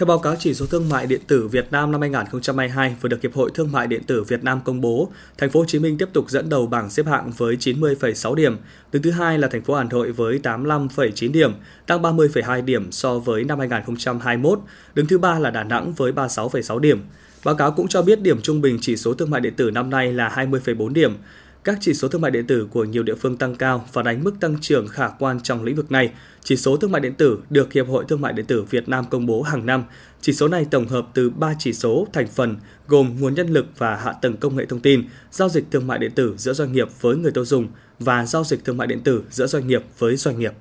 Theo 0.00 0.06
báo 0.06 0.18
cáo 0.18 0.36
chỉ 0.38 0.54
số 0.54 0.66
thương 0.66 0.88
mại 0.88 1.06
điện 1.06 1.20
tử 1.26 1.48
Việt 1.48 1.66
Nam 1.70 1.92
năm 1.92 2.00
2022 2.00 2.96
vừa 3.00 3.08
được 3.08 3.22
Hiệp 3.22 3.34
hội 3.34 3.50
Thương 3.54 3.72
mại 3.72 3.86
điện 3.86 4.02
tử 4.06 4.22
Việt 4.22 4.44
Nam 4.44 4.60
công 4.64 4.80
bố, 4.80 5.12
thành 5.38 5.50
phố 5.50 5.60
Hồ 5.60 5.66
Chí 5.66 5.78
Minh 5.78 5.98
tiếp 5.98 6.08
tục 6.12 6.30
dẫn 6.30 6.48
đầu 6.48 6.66
bảng 6.66 6.90
xếp 6.90 7.06
hạng 7.06 7.30
với 7.36 7.56
90,6 7.56 8.34
điểm. 8.34 8.56
Đứng 8.92 9.02
thứ 9.02 9.10
hai 9.10 9.38
là 9.38 9.48
thành 9.48 9.62
phố 9.62 9.74
Hà 9.74 9.84
Nội 9.84 10.12
với 10.12 10.40
85,9 10.42 11.32
điểm, 11.32 11.52
tăng 11.86 12.02
30,2 12.02 12.64
điểm 12.64 12.92
so 12.92 13.18
với 13.18 13.44
năm 13.44 13.58
2021. 13.58 14.60
Đứng 14.94 15.06
thứ 15.06 15.18
ba 15.18 15.38
là 15.38 15.50
Đà 15.50 15.64
Nẵng 15.64 15.92
với 15.92 16.12
36,6 16.12 16.78
điểm. 16.78 17.00
Báo 17.44 17.54
cáo 17.54 17.70
cũng 17.70 17.88
cho 17.88 18.02
biết 18.02 18.20
điểm 18.20 18.42
trung 18.42 18.60
bình 18.60 18.78
chỉ 18.80 18.96
số 18.96 19.14
thương 19.14 19.30
mại 19.30 19.40
điện 19.40 19.54
tử 19.56 19.70
năm 19.70 19.90
nay 19.90 20.12
là 20.12 20.28
20,4 20.28 20.88
điểm. 20.92 21.16
Các 21.64 21.78
chỉ 21.80 21.94
số 21.94 22.08
thương 22.08 22.20
mại 22.20 22.30
điện 22.30 22.46
tử 22.46 22.68
của 22.70 22.84
nhiều 22.84 23.02
địa 23.02 23.14
phương 23.14 23.36
tăng 23.36 23.56
cao, 23.56 23.84
phản 23.92 24.06
ánh 24.06 24.24
mức 24.24 24.34
tăng 24.40 24.56
trưởng 24.60 24.88
khả 24.88 25.08
quan 25.08 25.40
trong 25.40 25.64
lĩnh 25.64 25.76
vực 25.76 25.92
này. 25.92 26.12
Chỉ 26.42 26.56
số 26.56 26.76
thương 26.76 26.92
mại 26.92 27.00
điện 27.00 27.14
tử 27.14 27.38
được 27.50 27.72
Hiệp 27.72 27.88
hội 27.88 28.04
Thương 28.08 28.20
mại 28.20 28.32
điện 28.32 28.46
tử 28.46 28.62
Việt 28.62 28.88
Nam 28.88 29.04
công 29.10 29.26
bố 29.26 29.42
hàng 29.42 29.66
năm. 29.66 29.84
Chỉ 30.20 30.32
số 30.32 30.48
này 30.48 30.66
tổng 30.70 30.86
hợp 30.86 31.06
từ 31.14 31.30
3 31.30 31.54
chỉ 31.58 31.72
số 31.72 32.06
thành 32.12 32.26
phần 32.26 32.56
gồm 32.88 33.20
nguồn 33.20 33.34
nhân 33.34 33.48
lực 33.48 33.66
và 33.78 33.96
hạ 33.96 34.12
tầng 34.12 34.36
công 34.36 34.56
nghệ 34.56 34.66
thông 34.66 34.80
tin, 34.80 35.04
giao 35.30 35.48
dịch 35.48 35.64
thương 35.70 35.86
mại 35.86 35.98
điện 35.98 36.10
tử 36.14 36.34
giữa 36.38 36.52
doanh 36.52 36.72
nghiệp 36.72 36.88
với 37.00 37.16
người 37.16 37.32
tiêu 37.32 37.44
dùng 37.44 37.68
và 37.98 38.26
giao 38.26 38.44
dịch 38.44 38.64
thương 38.64 38.76
mại 38.76 38.86
điện 38.86 39.00
tử 39.00 39.22
giữa 39.30 39.46
doanh 39.46 39.66
nghiệp 39.66 39.82
với 39.98 40.16
doanh 40.16 40.38
nghiệp. 40.38 40.52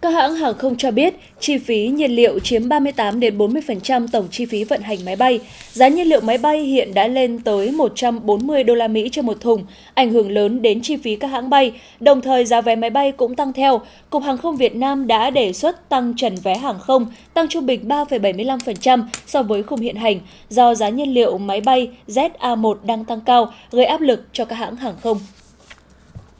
Các 0.00 0.10
hãng 0.10 0.34
hàng 0.34 0.54
không 0.54 0.76
cho 0.76 0.90
biết, 0.90 1.14
chi 1.40 1.58
phí 1.58 1.88
nhiên 1.88 2.10
liệu 2.10 2.38
chiếm 2.38 2.68
38 2.68 3.20
đến 3.20 3.38
40% 3.38 4.08
tổng 4.12 4.28
chi 4.30 4.46
phí 4.46 4.64
vận 4.64 4.80
hành 4.80 4.98
máy 5.04 5.16
bay. 5.16 5.40
Giá 5.72 5.88
nhiên 5.88 6.06
liệu 6.06 6.20
máy 6.20 6.38
bay 6.38 6.60
hiện 6.60 6.94
đã 6.94 7.08
lên 7.08 7.38
tới 7.38 7.70
140 7.70 8.64
đô 8.64 8.74
la 8.74 8.88
Mỹ 8.88 9.08
trên 9.12 9.26
một 9.26 9.40
thùng, 9.40 9.64
ảnh 9.94 10.10
hưởng 10.10 10.30
lớn 10.30 10.62
đến 10.62 10.80
chi 10.82 10.96
phí 10.96 11.16
các 11.16 11.28
hãng 11.28 11.50
bay. 11.50 11.72
Đồng 12.00 12.20
thời 12.20 12.44
giá 12.44 12.60
vé 12.60 12.76
máy 12.76 12.90
bay 12.90 13.12
cũng 13.12 13.34
tăng 13.34 13.52
theo. 13.52 13.80
Cục 14.10 14.22
Hàng 14.22 14.38
không 14.38 14.56
Việt 14.56 14.76
Nam 14.76 15.06
đã 15.06 15.30
đề 15.30 15.52
xuất 15.52 15.88
tăng 15.88 16.14
trần 16.16 16.34
vé 16.42 16.56
hàng 16.56 16.78
không, 16.78 17.06
tăng 17.34 17.48
trung 17.48 17.66
bình 17.66 17.88
3,75% 17.88 19.02
so 19.26 19.42
với 19.42 19.62
khung 19.62 19.80
hiện 19.80 19.96
hành, 19.96 20.20
do 20.48 20.74
giá 20.74 20.88
nhiên 20.88 21.14
liệu 21.14 21.38
máy 21.38 21.60
bay 21.60 21.88
ZA1 22.08 22.74
đang 22.84 23.04
tăng 23.04 23.20
cao, 23.20 23.52
gây 23.70 23.84
áp 23.84 24.00
lực 24.00 24.26
cho 24.32 24.44
các 24.44 24.56
hãng 24.56 24.76
hàng 24.76 24.94
không. 25.02 25.18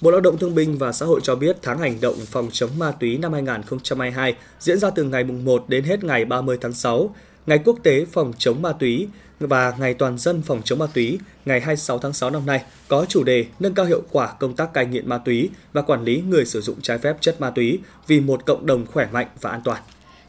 Bộ 0.00 0.10
Lao 0.10 0.20
động 0.20 0.38
Thương 0.38 0.54
binh 0.54 0.78
và 0.78 0.92
Xã 0.92 1.06
hội 1.06 1.20
cho 1.22 1.34
biết 1.34 1.56
tháng 1.62 1.78
hành 1.78 2.00
động 2.00 2.14
phòng 2.26 2.48
chống 2.52 2.70
ma 2.78 2.90
túy 2.90 3.18
năm 3.18 3.32
2022 3.32 4.34
diễn 4.60 4.78
ra 4.78 4.90
từ 4.90 5.04
ngày 5.04 5.24
1 5.24 5.64
đến 5.68 5.84
hết 5.84 6.04
ngày 6.04 6.24
30 6.24 6.58
tháng 6.60 6.72
6, 6.72 7.14
Ngày 7.46 7.58
Quốc 7.64 7.78
tế 7.82 8.04
phòng 8.12 8.32
chống 8.38 8.62
ma 8.62 8.72
túy 8.72 9.08
và 9.40 9.72
Ngày 9.78 9.94
Toàn 9.94 10.18
dân 10.18 10.42
phòng 10.42 10.62
chống 10.64 10.78
ma 10.78 10.86
túy 10.94 11.18
ngày 11.44 11.60
26 11.60 11.98
tháng 11.98 12.12
6 12.12 12.30
năm 12.30 12.46
nay 12.46 12.62
có 12.88 13.06
chủ 13.08 13.24
đề 13.24 13.44
nâng 13.60 13.74
cao 13.74 13.86
hiệu 13.86 14.02
quả 14.10 14.34
công 14.40 14.56
tác 14.56 14.72
cai 14.72 14.86
nghiện 14.86 15.08
ma 15.08 15.18
túy 15.18 15.50
và 15.72 15.82
quản 15.82 16.04
lý 16.04 16.22
người 16.28 16.44
sử 16.44 16.60
dụng 16.60 16.80
trái 16.82 16.98
phép 16.98 17.16
chất 17.20 17.40
ma 17.40 17.50
túy 17.50 17.78
vì 18.06 18.20
một 18.20 18.46
cộng 18.46 18.66
đồng 18.66 18.86
khỏe 18.86 19.08
mạnh 19.12 19.26
và 19.40 19.50
an 19.50 19.60
toàn. 19.64 19.82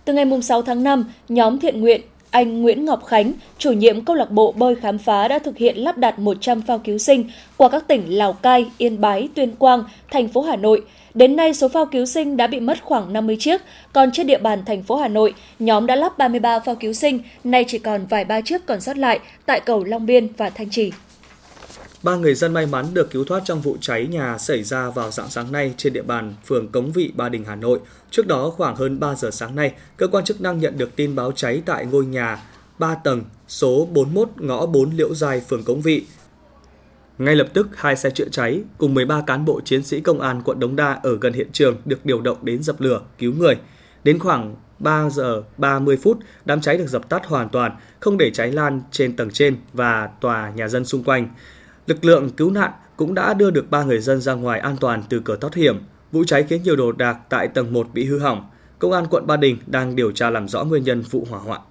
Từ 0.05 0.13
ngày 0.13 0.25
6 0.43 0.61
tháng 0.61 0.83
5, 0.83 1.11
nhóm 1.29 1.59
thiện 1.59 1.81
nguyện 1.81 2.01
anh 2.37 2.61
Nguyễn 2.61 2.85
Ngọc 2.85 3.05
Khánh, 3.05 3.33
chủ 3.57 3.71
nhiệm 3.71 4.05
câu 4.05 4.15
lạc 4.15 4.31
bộ 4.31 4.51
bơi 4.51 4.75
khám 4.75 4.97
phá 4.97 5.27
đã 5.27 5.39
thực 5.39 5.57
hiện 5.57 5.77
lắp 5.77 5.97
đặt 5.97 6.19
100 6.19 6.61
phao 6.61 6.79
cứu 6.79 6.97
sinh 6.97 7.29
qua 7.57 7.69
các 7.69 7.87
tỉnh 7.87 8.17
Lào 8.17 8.33
Cai, 8.33 8.65
Yên 8.77 9.01
Bái, 9.01 9.29
Tuyên 9.35 9.55
Quang, 9.55 9.83
thành 10.11 10.27
phố 10.27 10.41
Hà 10.41 10.55
Nội. 10.55 10.81
Đến 11.13 11.35
nay, 11.35 11.53
số 11.53 11.67
phao 11.67 11.85
cứu 11.85 12.05
sinh 12.05 12.37
đã 12.37 12.47
bị 12.47 12.59
mất 12.59 12.77
khoảng 12.83 13.13
50 13.13 13.37
chiếc, 13.39 13.61
còn 13.93 14.11
trên 14.11 14.27
địa 14.27 14.37
bàn 14.37 14.65
thành 14.65 14.83
phố 14.83 14.95
Hà 14.95 15.07
Nội, 15.07 15.33
nhóm 15.59 15.85
đã 15.85 15.95
lắp 15.95 16.17
33 16.17 16.59
phao 16.59 16.75
cứu 16.75 16.93
sinh, 16.93 17.19
nay 17.43 17.65
chỉ 17.67 17.77
còn 17.79 18.05
vài 18.09 18.25
ba 18.25 18.41
chiếc 18.41 18.65
còn 18.65 18.81
sót 18.81 18.97
lại 18.97 19.19
tại 19.45 19.59
cầu 19.59 19.83
Long 19.83 20.05
Biên 20.05 20.27
và 20.37 20.49
Thanh 20.49 20.69
Trì. 20.69 20.91
Ba 22.03 22.15
người 22.15 22.35
dân 22.35 22.53
may 22.53 22.65
mắn 22.65 22.85
được 22.93 23.11
cứu 23.11 23.25
thoát 23.25 23.41
trong 23.45 23.61
vụ 23.61 23.77
cháy 23.81 24.07
nhà 24.07 24.37
xảy 24.37 24.63
ra 24.63 24.89
vào 24.89 25.11
dạng 25.11 25.29
sáng 25.29 25.51
nay 25.51 25.73
trên 25.77 25.93
địa 25.93 26.01
bàn 26.01 26.33
phường 26.45 26.67
Cống 26.67 26.91
Vị, 26.91 27.11
Ba 27.15 27.29
Đình, 27.29 27.45
Hà 27.45 27.55
Nội. 27.55 27.79
Trước 28.11 28.27
đó, 28.27 28.49
khoảng 28.49 28.75
hơn 28.75 28.99
3 28.99 29.15
giờ 29.15 29.31
sáng 29.31 29.55
nay, 29.55 29.73
cơ 29.97 30.07
quan 30.07 30.23
chức 30.23 30.41
năng 30.41 30.59
nhận 30.59 30.77
được 30.77 30.95
tin 30.95 31.15
báo 31.15 31.31
cháy 31.31 31.61
tại 31.65 31.85
ngôi 31.85 32.05
nhà 32.05 32.43
3 32.79 32.95
tầng 32.95 33.23
số 33.47 33.87
41 33.93 34.29
ngõ 34.37 34.65
4 34.65 34.91
Liễu 34.91 35.15
Giai, 35.15 35.41
phường 35.49 35.63
Cống 35.63 35.81
Vị. 35.81 36.05
Ngay 37.17 37.35
lập 37.35 37.47
tức, 37.53 37.67
hai 37.75 37.95
xe 37.95 38.09
chữa 38.09 38.27
cháy 38.31 38.61
cùng 38.77 38.93
13 38.93 39.21
cán 39.27 39.45
bộ 39.45 39.61
chiến 39.65 39.83
sĩ 39.83 40.01
công 40.01 40.21
an 40.21 40.41
quận 40.45 40.59
Đống 40.59 40.75
Đa 40.75 40.99
ở 41.03 41.17
gần 41.21 41.33
hiện 41.33 41.47
trường 41.51 41.77
được 41.85 42.05
điều 42.05 42.21
động 42.21 42.37
đến 42.41 42.63
dập 42.63 42.81
lửa, 42.81 43.01
cứu 43.17 43.33
người. 43.33 43.55
Đến 44.03 44.19
khoảng 44.19 44.55
3 44.79 45.09
giờ 45.09 45.43
30 45.57 45.97
phút, 45.97 46.19
đám 46.45 46.61
cháy 46.61 46.77
được 46.77 46.87
dập 46.87 47.09
tắt 47.09 47.25
hoàn 47.25 47.49
toàn, 47.49 47.71
không 47.99 48.17
để 48.17 48.31
cháy 48.31 48.51
lan 48.51 48.81
trên 48.91 49.15
tầng 49.15 49.29
trên 49.31 49.55
và 49.73 50.09
tòa 50.21 50.51
nhà 50.55 50.67
dân 50.67 50.85
xung 50.85 51.03
quanh. 51.03 51.27
Lực 51.87 52.05
lượng 52.05 52.29
cứu 52.29 52.51
nạn 52.51 52.71
cũng 52.97 53.13
đã 53.13 53.33
đưa 53.33 53.51
được 53.51 53.71
ba 53.71 53.83
người 53.83 53.99
dân 53.99 54.21
ra 54.21 54.33
ngoài 54.33 54.59
an 54.59 54.75
toàn 54.79 55.03
từ 55.09 55.21
cửa 55.25 55.37
thoát 55.41 55.53
hiểm. 55.55 55.79
Vụ 56.11 56.23
cháy 56.23 56.43
khiến 56.43 56.63
nhiều 56.63 56.75
đồ 56.75 56.91
đạc 56.91 57.17
tại 57.29 57.47
tầng 57.47 57.73
1 57.73 57.87
bị 57.93 58.05
hư 58.05 58.19
hỏng. 58.19 58.49
Công 58.79 58.91
an 58.91 59.05
quận 59.09 59.27
Ba 59.27 59.37
Đình 59.37 59.57
đang 59.67 59.95
điều 59.95 60.11
tra 60.11 60.29
làm 60.29 60.47
rõ 60.47 60.63
nguyên 60.63 60.83
nhân 60.83 61.03
vụ 61.11 61.27
hỏa 61.29 61.39
hoạn. 61.39 61.61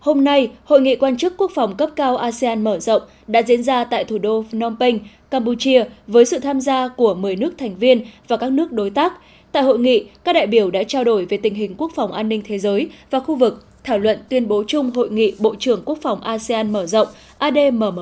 Hôm 0.00 0.24
nay, 0.24 0.50
Hội 0.64 0.80
nghị 0.80 0.96
quan 0.96 1.16
chức 1.16 1.34
quốc 1.36 1.50
phòng 1.54 1.76
cấp 1.76 1.90
cao 1.96 2.16
ASEAN 2.16 2.64
mở 2.64 2.78
rộng 2.78 3.02
đã 3.26 3.42
diễn 3.42 3.62
ra 3.62 3.84
tại 3.84 4.04
thủ 4.04 4.18
đô 4.18 4.44
Phnom 4.50 4.76
Penh, 4.80 4.98
Campuchia 5.30 5.84
với 6.06 6.24
sự 6.24 6.38
tham 6.38 6.60
gia 6.60 6.88
của 6.88 7.14
10 7.14 7.36
nước 7.36 7.54
thành 7.58 7.78
viên 7.78 8.06
và 8.28 8.36
các 8.36 8.52
nước 8.52 8.72
đối 8.72 8.90
tác. 8.90 9.12
Tại 9.58 9.64
hội 9.64 9.78
nghị, 9.78 10.08
các 10.24 10.32
đại 10.32 10.46
biểu 10.46 10.70
đã 10.70 10.82
trao 10.82 11.04
đổi 11.04 11.24
về 11.24 11.36
tình 11.36 11.54
hình 11.54 11.74
quốc 11.78 11.92
phòng 11.94 12.12
an 12.12 12.28
ninh 12.28 12.42
thế 12.44 12.58
giới 12.58 12.90
và 13.10 13.20
khu 13.20 13.34
vực, 13.36 13.64
thảo 13.84 13.98
luận 13.98 14.18
tuyên 14.28 14.48
bố 14.48 14.64
chung 14.66 14.90
Hội 14.90 15.10
nghị 15.10 15.34
Bộ 15.38 15.54
trưởng 15.58 15.82
Quốc 15.84 15.98
phòng 16.02 16.20
ASEAN 16.20 16.72
mở 16.72 16.86
rộng 16.86 17.08
ADMM 17.38 17.98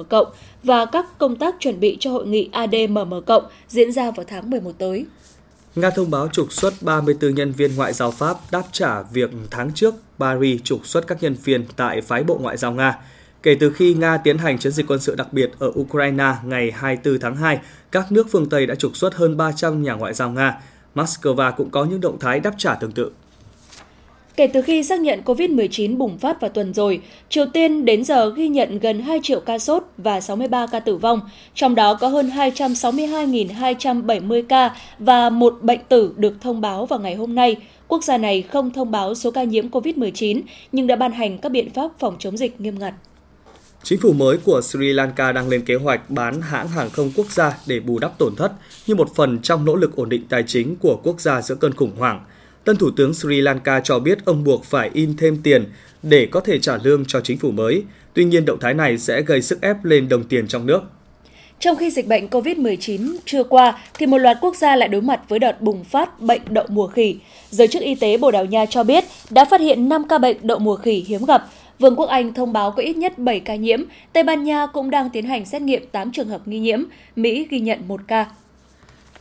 và 0.62 0.84
các 0.84 1.18
công 1.18 1.36
tác 1.36 1.54
chuẩn 1.60 1.80
bị 1.80 1.96
cho 2.00 2.10
Hội 2.10 2.26
nghị 2.26 2.48
ADMM 2.52 3.14
diễn 3.68 3.92
ra 3.92 4.10
vào 4.10 4.24
tháng 4.28 4.50
11 4.50 4.72
tới. 4.78 5.06
Nga 5.76 5.90
thông 5.90 6.10
báo 6.10 6.28
trục 6.32 6.52
xuất 6.52 6.74
34 6.80 7.34
nhân 7.34 7.52
viên 7.52 7.76
ngoại 7.76 7.92
giao 7.92 8.10
Pháp 8.10 8.36
đáp 8.50 8.62
trả 8.72 9.02
việc 9.02 9.30
tháng 9.50 9.72
trước 9.74 9.94
Paris 10.18 10.62
trục 10.62 10.86
xuất 10.86 11.06
các 11.06 11.22
nhân 11.22 11.36
viên 11.44 11.64
tại 11.76 12.00
phái 12.00 12.24
bộ 12.24 12.38
ngoại 12.42 12.56
giao 12.56 12.72
Nga. 12.72 12.98
Kể 13.42 13.56
từ 13.60 13.70
khi 13.70 13.94
Nga 13.94 14.16
tiến 14.16 14.38
hành 14.38 14.58
chiến 14.58 14.72
dịch 14.72 14.86
quân 14.86 15.00
sự 15.00 15.14
đặc 15.14 15.32
biệt 15.32 15.50
ở 15.58 15.72
Ukraine 15.80 16.32
ngày 16.44 16.70
24 16.70 17.20
tháng 17.20 17.36
2, 17.36 17.58
các 17.92 18.12
nước 18.12 18.26
phương 18.30 18.48
Tây 18.48 18.66
đã 18.66 18.74
trục 18.74 18.96
xuất 18.96 19.14
hơn 19.14 19.36
300 19.36 19.82
nhà 19.82 19.92
ngoại 19.92 20.14
giao 20.14 20.30
Nga. 20.30 20.60
Moscow 20.96 21.52
cũng 21.56 21.70
có 21.70 21.84
những 21.84 22.00
động 22.00 22.18
thái 22.18 22.40
đáp 22.40 22.54
trả 22.58 22.74
tương 22.74 22.92
tự. 22.92 23.10
Kể 24.36 24.46
từ 24.46 24.62
khi 24.62 24.82
xác 24.82 25.00
nhận 25.00 25.20
COVID-19 25.24 25.96
bùng 25.96 26.18
phát 26.18 26.40
vào 26.40 26.50
tuần 26.50 26.74
rồi, 26.74 27.00
Triều 27.28 27.46
Tiên 27.46 27.84
đến 27.84 28.04
giờ 28.04 28.32
ghi 28.36 28.48
nhận 28.48 28.78
gần 28.78 29.02
2 29.02 29.20
triệu 29.22 29.40
ca 29.40 29.58
sốt 29.58 29.82
và 29.98 30.20
63 30.20 30.66
ca 30.66 30.80
tử 30.80 30.96
vong, 30.96 31.20
trong 31.54 31.74
đó 31.74 31.94
có 31.94 32.08
hơn 32.08 32.30
262.270 32.30 34.42
ca 34.48 34.76
và 34.98 35.30
một 35.30 35.58
bệnh 35.62 35.80
tử 35.88 36.14
được 36.16 36.34
thông 36.40 36.60
báo 36.60 36.86
vào 36.86 37.00
ngày 37.00 37.14
hôm 37.14 37.34
nay. 37.34 37.56
Quốc 37.88 38.04
gia 38.04 38.18
này 38.18 38.42
không 38.42 38.70
thông 38.70 38.90
báo 38.90 39.14
số 39.14 39.30
ca 39.30 39.44
nhiễm 39.44 39.68
COVID-19 39.68 40.40
nhưng 40.72 40.86
đã 40.86 40.96
ban 40.96 41.12
hành 41.12 41.38
các 41.38 41.48
biện 41.48 41.70
pháp 41.70 41.90
phòng 41.98 42.16
chống 42.18 42.36
dịch 42.36 42.60
nghiêm 42.60 42.78
ngặt. 42.78 42.94
Chính 43.88 44.00
phủ 44.00 44.12
mới 44.12 44.38
của 44.44 44.60
Sri 44.60 44.92
Lanka 44.92 45.32
đang 45.32 45.48
lên 45.48 45.64
kế 45.64 45.74
hoạch 45.74 46.10
bán 46.10 46.40
hãng 46.40 46.68
hàng 46.68 46.90
không 46.90 47.12
quốc 47.16 47.30
gia 47.30 47.58
để 47.66 47.80
bù 47.80 47.98
đắp 47.98 48.18
tổn 48.18 48.36
thất 48.36 48.52
như 48.86 48.94
một 48.94 49.14
phần 49.14 49.38
trong 49.42 49.64
nỗ 49.64 49.76
lực 49.76 49.96
ổn 49.96 50.08
định 50.08 50.26
tài 50.28 50.42
chính 50.46 50.76
của 50.76 51.00
quốc 51.02 51.20
gia 51.20 51.42
giữa 51.42 51.54
cơn 51.54 51.74
khủng 51.74 51.96
hoảng. 51.98 52.24
Tân 52.64 52.76
Thủ 52.76 52.90
tướng 52.96 53.14
Sri 53.14 53.40
Lanka 53.40 53.80
cho 53.80 53.98
biết 53.98 54.24
ông 54.24 54.44
buộc 54.44 54.64
phải 54.64 54.90
in 54.92 55.16
thêm 55.16 55.42
tiền 55.42 55.64
để 56.02 56.28
có 56.30 56.40
thể 56.40 56.58
trả 56.58 56.78
lương 56.82 57.04
cho 57.04 57.20
chính 57.20 57.38
phủ 57.38 57.50
mới. 57.50 57.82
Tuy 58.14 58.24
nhiên, 58.24 58.44
động 58.44 58.58
thái 58.60 58.74
này 58.74 58.98
sẽ 58.98 59.22
gây 59.22 59.42
sức 59.42 59.60
ép 59.62 59.84
lên 59.84 60.08
đồng 60.08 60.24
tiền 60.24 60.48
trong 60.48 60.66
nước. 60.66 60.80
Trong 61.60 61.76
khi 61.76 61.90
dịch 61.90 62.06
bệnh 62.06 62.28
COVID-19 62.28 63.16
chưa 63.24 63.44
qua, 63.44 63.78
thì 63.98 64.06
một 64.06 64.18
loạt 64.18 64.36
quốc 64.40 64.56
gia 64.56 64.76
lại 64.76 64.88
đối 64.88 65.02
mặt 65.02 65.20
với 65.28 65.38
đợt 65.38 65.60
bùng 65.60 65.84
phát 65.84 66.20
bệnh 66.20 66.42
đậu 66.50 66.64
mùa 66.68 66.86
khỉ. 66.86 67.16
Giới 67.50 67.68
chức 67.68 67.82
y 67.82 67.94
tế 67.94 68.16
Bồ 68.16 68.30
Đào 68.30 68.44
Nha 68.44 68.66
cho 68.66 68.84
biết 68.84 69.04
đã 69.30 69.44
phát 69.44 69.60
hiện 69.60 69.88
5 69.88 70.08
ca 70.08 70.18
bệnh 70.18 70.36
đậu 70.42 70.58
mùa 70.58 70.76
khỉ 70.76 71.04
hiếm 71.08 71.24
gặp. 71.24 71.48
Vương 71.78 71.96
quốc 71.96 72.08
Anh 72.08 72.34
thông 72.34 72.52
báo 72.52 72.70
có 72.70 72.82
ít 72.82 72.96
nhất 72.96 73.18
7 73.18 73.40
ca 73.40 73.54
nhiễm. 73.54 73.80
Tây 74.12 74.22
Ban 74.22 74.44
Nha 74.44 74.66
cũng 74.66 74.90
đang 74.90 75.10
tiến 75.10 75.26
hành 75.26 75.44
xét 75.44 75.62
nghiệm 75.62 75.86
8 75.92 76.12
trường 76.12 76.28
hợp 76.28 76.48
nghi 76.48 76.58
nhiễm. 76.58 76.82
Mỹ 77.16 77.46
ghi 77.50 77.60
nhận 77.60 77.88
1 77.88 78.00
ca. 78.06 78.26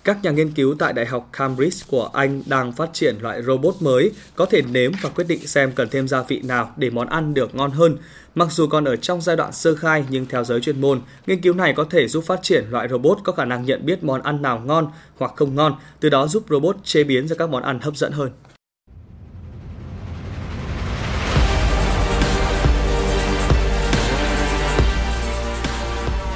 Các 0.03 0.23
nhà 0.23 0.31
nghiên 0.31 0.51
cứu 0.51 0.75
tại 0.79 0.93
Đại 0.93 1.05
học 1.05 1.29
Cambridge 1.33 1.85
của 1.87 2.09
Anh 2.13 2.43
đang 2.45 2.71
phát 2.71 2.89
triển 2.93 3.15
loại 3.21 3.43
robot 3.43 3.75
mới 3.79 4.11
có 4.35 4.45
thể 4.45 4.61
nếm 4.71 4.91
và 5.01 5.09
quyết 5.09 5.27
định 5.27 5.47
xem 5.47 5.71
cần 5.75 5.87
thêm 5.91 6.07
gia 6.07 6.21
vị 6.21 6.41
nào 6.41 6.71
để 6.77 6.89
món 6.89 7.09
ăn 7.09 7.33
được 7.33 7.55
ngon 7.55 7.71
hơn. 7.71 7.97
Mặc 8.35 8.47
dù 8.51 8.67
còn 8.67 8.85
ở 8.85 8.95
trong 8.95 9.21
giai 9.21 9.35
đoạn 9.35 9.53
sơ 9.53 9.75
khai 9.75 10.05
nhưng 10.09 10.25
theo 10.25 10.43
giới 10.43 10.61
chuyên 10.61 10.81
môn, 10.81 11.01
nghiên 11.27 11.41
cứu 11.41 11.53
này 11.53 11.73
có 11.73 11.85
thể 11.89 12.07
giúp 12.07 12.23
phát 12.27 12.39
triển 12.43 12.65
loại 12.69 12.87
robot 12.89 13.17
có 13.23 13.31
khả 13.33 13.45
năng 13.45 13.65
nhận 13.65 13.85
biết 13.85 14.03
món 14.03 14.21
ăn 14.21 14.41
nào 14.41 14.61
ngon 14.65 14.87
hoặc 15.17 15.31
không 15.35 15.55
ngon, 15.55 15.75
từ 15.99 16.09
đó 16.09 16.27
giúp 16.27 16.43
robot 16.49 16.75
chế 16.83 17.03
biến 17.03 17.27
ra 17.27 17.35
các 17.39 17.49
món 17.49 17.63
ăn 17.63 17.79
hấp 17.79 17.97
dẫn 17.97 18.11
hơn. 18.11 18.29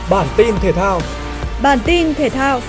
Bản 0.10 0.28
tin 0.38 0.56
thể 0.62 0.72
thao 0.72 1.02
Bản 1.64 1.80
tin 1.86 2.14
thể 2.14 2.30
thao 2.30 2.62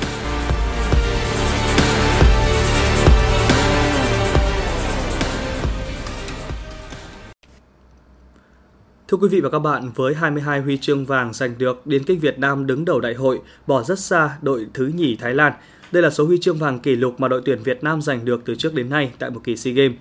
Thưa 9.09 9.17
quý 9.17 9.29
vị 9.29 9.41
và 9.41 9.51
các 9.51 9.59
bạn, 9.59 9.91
với 9.95 10.15
22 10.15 10.61
huy 10.61 10.79
chương 10.79 11.07
vàng 11.07 11.33
giành 11.33 11.59
được, 11.59 11.87
Điền 11.87 12.05
Kinh 12.05 12.21
Việt 12.21 12.39
Nam 12.39 12.67
đứng 12.67 12.85
đầu 12.85 13.01
đại 13.01 13.15
hội, 13.15 13.41
bỏ 13.67 13.83
rất 13.83 13.99
xa 13.99 14.39
đội 14.43 14.67
thứ 14.75 14.87
nhì 14.87 15.17
Thái 15.17 15.35
Lan. 15.35 15.53
Đây 15.93 16.03
là 16.03 16.11
số 16.11 16.25
huy 16.27 16.39
chương 16.39 16.59
vàng 16.59 16.79
kỷ 16.79 16.97
lục 16.97 17.21
mà 17.21 17.29
đội 17.29 17.43
tuyển 17.45 17.63
Việt 17.63 17.85
Nam 17.85 18.03
giành 18.03 18.25
được 18.25 18.43
từ 18.45 18.55
trước 18.55 18.75
đến 18.75 18.91
nay 18.91 19.13
tại 19.19 19.31
một 19.31 19.41
kỳ 19.45 19.57
SEA 19.57 19.75
Games. 19.75 19.97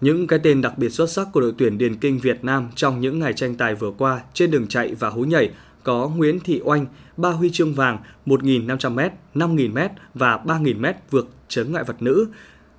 Những 0.00 0.26
cái 0.26 0.38
tên 0.42 0.62
đặc 0.62 0.78
biệt 0.78 0.88
xuất 0.88 1.10
sắc 1.10 1.28
của 1.32 1.40
đội 1.40 1.54
tuyển 1.58 1.78
Điền 1.78 1.96
Kinh 1.96 2.18
Việt 2.18 2.44
Nam 2.44 2.68
trong 2.74 3.00
những 3.00 3.18
ngày 3.18 3.32
tranh 3.32 3.54
tài 3.54 3.74
vừa 3.74 3.90
qua 3.98 4.20
trên 4.34 4.50
đường 4.50 4.66
chạy 4.68 4.94
và 4.94 5.08
hú 5.08 5.22
nhảy 5.22 5.50
có 5.88 6.08
Nguyễn 6.08 6.40
Thị 6.40 6.60
Oanh, 6.64 6.86
3 7.16 7.30
huy 7.30 7.50
chương 7.50 7.74
vàng 7.74 7.98
1.500m, 8.26 9.10
5.000m 9.34 9.88
và 10.14 10.40
3.000m 10.44 10.92
vượt 11.10 11.28
chướng 11.48 11.72
ngại 11.72 11.84
vật 11.84 12.02
nữ. 12.02 12.28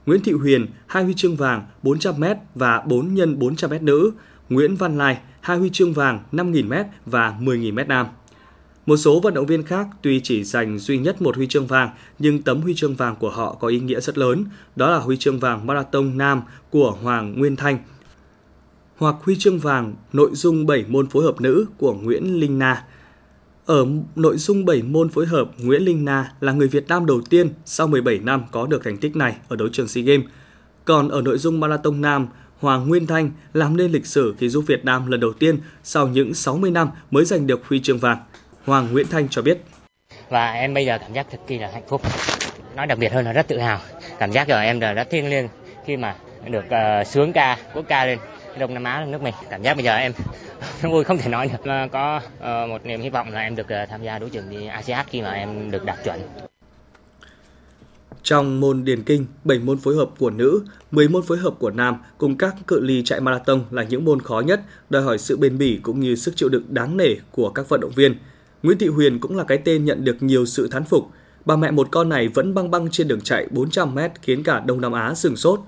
Nguyễn 0.05 0.21
Thị 0.21 0.31
Huyền, 0.31 0.67
2 0.87 1.03
huy 1.03 1.13
chương 1.13 1.35
vàng 1.35 1.63
400m 1.83 2.35
và 2.55 2.81
4 2.85 3.15
x 3.15 3.19
400m 3.19 3.83
nữ. 3.83 4.11
Nguyễn 4.49 4.75
Văn 4.75 4.97
Lai, 4.97 5.17
2 5.41 5.57
huy 5.57 5.69
chương 5.69 5.93
vàng 5.93 6.23
5.000m 6.31 6.83
và 7.05 7.37
10.000m 7.41 7.87
nam. 7.87 8.05
Một 8.85 8.97
số 8.97 9.19
vận 9.19 9.33
động 9.33 9.45
viên 9.45 9.63
khác 9.63 9.87
tuy 10.01 10.19
chỉ 10.23 10.43
giành 10.43 10.79
duy 10.79 10.97
nhất 10.97 11.21
một 11.21 11.35
huy 11.35 11.47
chương 11.47 11.67
vàng, 11.67 11.89
nhưng 12.19 12.41
tấm 12.41 12.61
huy 12.61 12.73
chương 12.75 12.95
vàng 12.95 13.15
của 13.15 13.29
họ 13.29 13.57
có 13.59 13.67
ý 13.67 13.79
nghĩa 13.79 13.99
rất 13.99 14.17
lớn, 14.17 14.45
đó 14.75 14.89
là 14.89 14.97
huy 14.97 15.17
chương 15.17 15.39
vàng 15.39 15.67
marathon 15.67 16.17
nam 16.17 16.41
của 16.69 16.91
Hoàng 16.91 17.39
Nguyên 17.39 17.55
Thanh, 17.55 17.77
hoặc 18.97 19.15
huy 19.21 19.35
chương 19.39 19.59
vàng 19.59 19.95
nội 20.13 20.29
dung 20.33 20.65
7 20.65 20.85
môn 20.87 21.09
phối 21.09 21.23
hợp 21.23 21.41
nữ 21.41 21.65
của 21.77 21.93
Nguyễn 21.93 22.39
Linh 22.39 22.59
Na. 22.59 22.85
Ở 23.69 23.85
nội 24.15 24.37
dung 24.37 24.65
7 24.65 24.81
môn 24.81 25.09
phối 25.09 25.25
hợp, 25.25 25.47
Nguyễn 25.57 25.81
Linh 25.81 26.05
Na 26.05 26.31
là 26.39 26.51
người 26.51 26.67
Việt 26.67 26.87
Nam 26.87 27.05
đầu 27.05 27.21
tiên 27.29 27.49
sau 27.65 27.87
17 27.87 28.19
năm 28.19 28.45
có 28.51 28.67
được 28.67 28.83
thành 28.83 28.97
tích 28.97 29.15
này 29.15 29.35
ở 29.47 29.55
đấu 29.55 29.67
trường 29.71 29.87
SEA 29.87 30.03
Games. 30.03 30.25
Còn 30.85 31.09
ở 31.09 31.21
nội 31.21 31.37
dung 31.37 31.59
marathon 31.59 32.01
nam, 32.01 32.27
Hoàng 32.59 32.87
Nguyên 32.87 33.07
Thanh 33.07 33.31
làm 33.53 33.77
nên 33.77 33.91
lịch 33.91 34.05
sử 34.05 34.35
khi 34.39 34.49
giúp 34.49 34.63
Việt 34.67 34.85
Nam 34.85 35.07
lần 35.07 35.19
đầu 35.19 35.33
tiên 35.33 35.59
sau 35.83 36.07
những 36.07 36.33
60 36.33 36.71
năm 36.71 36.89
mới 37.11 37.25
giành 37.25 37.47
được 37.47 37.65
huy 37.67 37.79
chương 37.79 37.97
vàng. 37.97 38.17
Hoàng 38.65 38.87
Nguyễn 38.91 39.07
Thanh 39.07 39.29
cho 39.29 39.41
biết. 39.41 39.61
Và 40.29 40.51
em 40.51 40.73
bây 40.73 40.85
giờ 40.85 40.97
cảm 41.01 41.13
giác 41.13 41.27
thật 41.31 41.39
kỳ 41.47 41.57
là 41.57 41.69
hạnh 41.73 41.87
phúc. 41.87 42.01
Nói 42.75 42.87
đặc 42.87 42.97
biệt 42.97 43.11
hơn 43.11 43.25
là 43.25 43.33
rất 43.33 43.47
tự 43.47 43.59
hào. 43.59 43.79
Cảm 44.19 44.31
giác 44.31 44.47
của 44.47 44.53
em 44.53 44.79
là 44.79 44.93
rất 44.93 45.09
thiêng 45.09 45.29
liêng 45.29 45.47
khi 45.85 45.97
mà 45.97 46.15
được 46.49 46.65
uh, 46.65 47.07
sướng 47.07 47.33
ca, 47.33 47.57
quốc 47.73 47.85
ca 47.87 48.05
lên 48.05 48.19
Đông 48.57 48.73
Nam 48.73 48.83
Á 48.83 49.05
nước 49.05 49.21
mình. 49.21 49.33
Cảm 49.49 49.61
giác 49.61 49.73
bây 49.73 49.83
giờ 49.83 49.95
em 49.95 50.13
vui 50.81 51.03
không 51.03 51.17
thể 51.17 51.29
nói 51.29 51.47
được. 51.47 51.67
Mà 51.67 51.87
có 51.87 52.21
uh, 52.37 52.69
một 52.69 52.85
niềm 52.85 53.01
hy 53.01 53.09
vọng 53.09 53.31
là 53.31 53.39
em 53.39 53.55
được 53.55 53.67
uh, 53.83 53.89
tham 53.89 54.03
gia 54.03 54.19
đấu 54.19 54.29
trường 54.29 54.49
đi 54.49 54.65
ASEAN 54.65 55.05
khi 55.09 55.21
mà 55.21 55.31
em 55.31 55.71
được 55.71 55.85
đạt 55.85 55.97
chuẩn. 56.03 56.19
Trong 58.23 58.59
môn 58.59 58.85
điền 58.85 59.03
kinh, 59.03 59.25
7 59.43 59.59
môn 59.59 59.77
phối 59.77 59.95
hợp 59.95 60.09
của 60.19 60.29
nữ, 60.29 60.63
10 60.91 61.07
môn 61.07 61.23
phối 61.23 61.37
hợp 61.37 61.53
của 61.59 61.69
nam 61.69 61.97
cùng 62.17 62.37
các 62.37 62.55
cự 62.67 62.79
ly 62.79 63.03
chạy 63.05 63.21
marathon 63.21 63.63
là 63.71 63.83
những 63.83 64.05
môn 64.05 64.21
khó 64.21 64.39
nhất, 64.39 64.61
đòi 64.89 65.03
hỏi 65.03 65.17
sự 65.17 65.37
bền 65.37 65.57
bỉ 65.57 65.79
cũng 65.83 65.99
như 65.99 66.15
sức 66.15 66.35
chịu 66.35 66.49
đựng 66.49 66.63
đáng 66.69 66.97
nể 66.97 67.15
của 67.31 67.49
các 67.49 67.69
vận 67.69 67.81
động 67.81 67.91
viên. 67.95 68.15
Nguyễn 68.63 68.77
Thị 68.77 68.87
Huyền 68.87 69.19
cũng 69.19 69.37
là 69.37 69.43
cái 69.43 69.57
tên 69.57 69.85
nhận 69.85 70.03
được 70.03 70.17
nhiều 70.19 70.45
sự 70.45 70.67
thán 70.67 70.83
phục. 70.83 71.07
Bà 71.45 71.55
mẹ 71.55 71.71
một 71.71 71.87
con 71.91 72.09
này 72.09 72.27
vẫn 72.27 72.53
băng 72.53 72.71
băng 72.71 72.91
trên 72.91 73.07
đường 73.07 73.21
chạy 73.21 73.47
400m 73.51 74.09
khiến 74.21 74.43
cả 74.43 74.59
Đông 74.59 74.81
Nam 74.81 74.91
Á 74.91 75.13
sừng 75.13 75.35
sốt. 75.35 75.59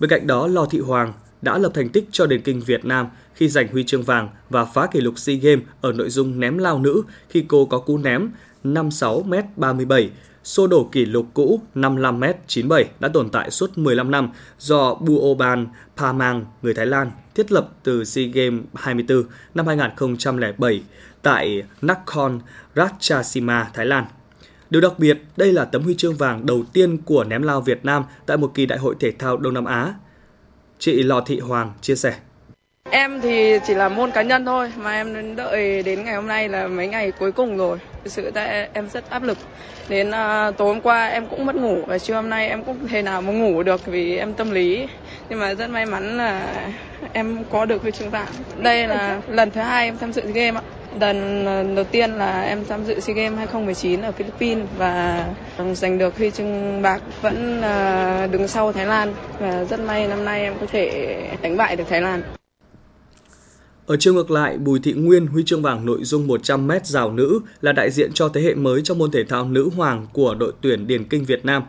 Bên 0.00 0.10
cạnh 0.10 0.26
đó, 0.26 0.46
Lò 0.46 0.66
Thị 0.70 0.78
Hoàng 0.78 1.12
đã 1.42 1.58
lập 1.58 1.70
thành 1.74 1.88
tích 1.88 2.08
cho 2.12 2.26
điền 2.26 2.42
kinh 2.42 2.60
Việt 2.60 2.84
Nam 2.84 3.06
khi 3.34 3.48
giành 3.48 3.68
huy 3.68 3.84
chương 3.84 4.02
vàng 4.02 4.28
và 4.50 4.64
phá 4.64 4.86
kỷ 4.86 5.00
lục 5.00 5.18
SEA 5.18 5.36
Games 5.36 5.64
ở 5.80 5.92
nội 5.92 6.10
dung 6.10 6.40
ném 6.40 6.58
lao 6.58 6.78
nữ 6.78 7.02
khi 7.28 7.44
cô 7.48 7.66
có 7.66 7.78
cú 7.78 7.98
ném 7.98 8.30
56m37 8.64 10.08
xô 10.44 10.66
đổ 10.66 10.88
kỷ 10.92 11.06
lục 11.06 11.26
cũ 11.34 11.60
55m97 11.74 12.84
đã 13.00 13.08
tồn 13.08 13.30
tại 13.30 13.50
suốt 13.50 13.78
15 13.78 14.10
năm 14.10 14.30
do 14.58 14.94
Buoban 14.94 15.66
Pamang, 15.96 16.44
người 16.62 16.74
Thái 16.74 16.86
Lan, 16.86 17.10
thiết 17.34 17.52
lập 17.52 17.68
từ 17.82 18.04
SEA 18.04 18.24
Games 18.24 18.64
24 18.74 19.24
năm 19.54 19.66
2007 19.66 20.82
tại 21.22 21.62
Nakhon 21.82 22.40
Ratchasima, 22.76 23.70
Thái 23.74 23.86
Lan. 23.86 24.04
Điều 24.70 24.80
đặc 24.80 24.98
biệt, 24.98 25.18
đây 25.36 25.52
là 25.52 25.64
tấm 25.64 25.82
huy 25.82 25.94
chương 25.94 26.16
vàng 26.16 26.46
đầu 26.46 26.64
tiên 26.72 26.98
của 26.98 27.24
ném 27.24 27.42
lao 27.42 27.60
Việt 27.60 27.84
Nam 27.84 28.04
tại 28.26 28.36
một 28.36 28.54
kỳ 28.54 28.66
đại 28.66 28.78
hội 28.78 28.94
thể 29.00 29.12
thao 29.12 29.36
Đông 29.36 29.54
Nam 29.54 29.64
Á. 29.64 29.94
Chị 30.78 31.02
Lò 31.02 31.20
Thị 31.20 31.38
Hoàng 31.38 31.72
chia 31.80 31.96
sẻ. 31.96 32.12
Em 32.90 33.20
thì 33.20 33.58
chỉ 33.66 33.74
là 33.74 33.88
môn 33.88 34.10
cá 34.10 34.22
nhân 34.22 34.44
thôi 34.46 34.72
mà 34.76 34.92
em 34.92 35.36
đợi 35.36 35.82
đến 35.82 36.04
ngày 36.04 36.14
hôm 36.14 36.26
nay 36.26 36.48
là 36.48 36.66
mấy 36.66 36.88
ngày 36.88 37.12
cuối 37.12 37.32
cùng 37.32 37.56
rồi. 37.56 37.78
Thực 38.04 38.12
sự 38.12 38.30
tại 38.30 38.68
em 38.72 38.88
rất 38.88 39.10
áp 39.10 39.22
lực. 39.22 39.38
Đến 39.88 40.08
uh, 40.08 40.56
tối 40.56 40.68
hôm 40.68 40.80
qua 40.80 41.08
em 41.08 41.26
cũng 41.26 41.46
mất 41.46 41.56
ngủ 41.56 41.78
và 41.86 41.98
trưa 41.98 42.14
hôm 42.14 42.30
nay 42.30 42.48
em 42.48 42.64
cũng 42.64 42.78
thế 42.80 42.88
thể 42.88 43.02
nào 43.02 43.22
mà 43.22 43.32
ngủ 43.32 43.62
được 43.62 43.86
vì 43.86 44.16
em 44.16 44.34
tâm 44.34 44.50
lý. 44.50 44.86
Nhưng 45.28 45.40
mà 45.40 45.54
rất 45.54 45.70
may 45.70 45.86
mắn 45.86 46.16
là 46.16 46.56
em 47.12 47.44
có 47.50 47.64
được 47.64 47.82
huy 47.82 47.90
chương 47.90 48.10
vàng. 48.10 48.28
Đây 48.58 48.88
là 48.88 49.20
lần 49.28 49.50
thứ 49.50 49.60
hai 49.60 49.84
em 49.84 49.98
tham 49.98 50.12
dự 50.12 50.22
game 50.22 50.60
ạ. 50.60 50.62
Lần 51.00 51.44
ờ, 51.44 51.74
đầu 51.74 51.84
tiên 51.84 52.10
là 52.10 52.42
em 52.42 52.64
tham 52.68 52.84
dự 52.84 53.00
SEA 53.00 53.16
Games 53.16 53.38
2019 53.38 54.02
ở 54.02 54.12
Philippines 54.12 54.66
và 54.78 55.26
giành 55.74 55.98
được 55.98 56.18
huy 56.18 56.30
chương 56.30 56.82
bạc 56.82 57.02
vẫn 57.22 57.62
ờ, 57.62 58.26
đứng 58.26 58.48
sau 58.48 58.72
Thái 58.72 58.86
Lan 58.86 59.14
và 59.40 59.64
rất 59.64 59.80
may 59.80 60.08
năm 60.08 60.24
nay 60.24 60.42
em 60.42 60.54
có 60.60 60.66
thể 60.66 61.18
đánh 61.42 61.56
bại 61.56 61.76
được 61.76 61.84
Thái 61.88 62.00
Lan. 62.00 62.22
Ở 63.86 63.96
chiều 63.96 64.14
ngược 64.14 64.30
lại, 64.30 64.58
Bùi 64.58 64.78
Thị 64.78 64.92
Nguyên 64.92 65.26
huy 65.26 65.42
chương 65.46 65.62
vàng 65.62 65.86
nội 65.86 65.98
dung 66.02 66.28
100m 66.28 66.80
rào 66.82 67.12
nữ 67.12 67.40
là 67.60 67.72
đại 67.72 67.90
diện 67.90 68.10
cho 68.14 68.28
thế 68.28 68.40
hệ 68.40 68.54
mới 68.54 68.82
trong 68.82 68.98
môn 68.98 69.10
thể 69.10 69.24
thao 69.24 69.44
nữ 69.44 69.70
hoàng 69.76 70.06
của 70.12 70.34
đội 70.34 70.52
tuyển 70.60 70.86
điền 70.86 71.04
kinh 71.04 71.24
Việt 71.24 71.44
Nam. 71.44 71.62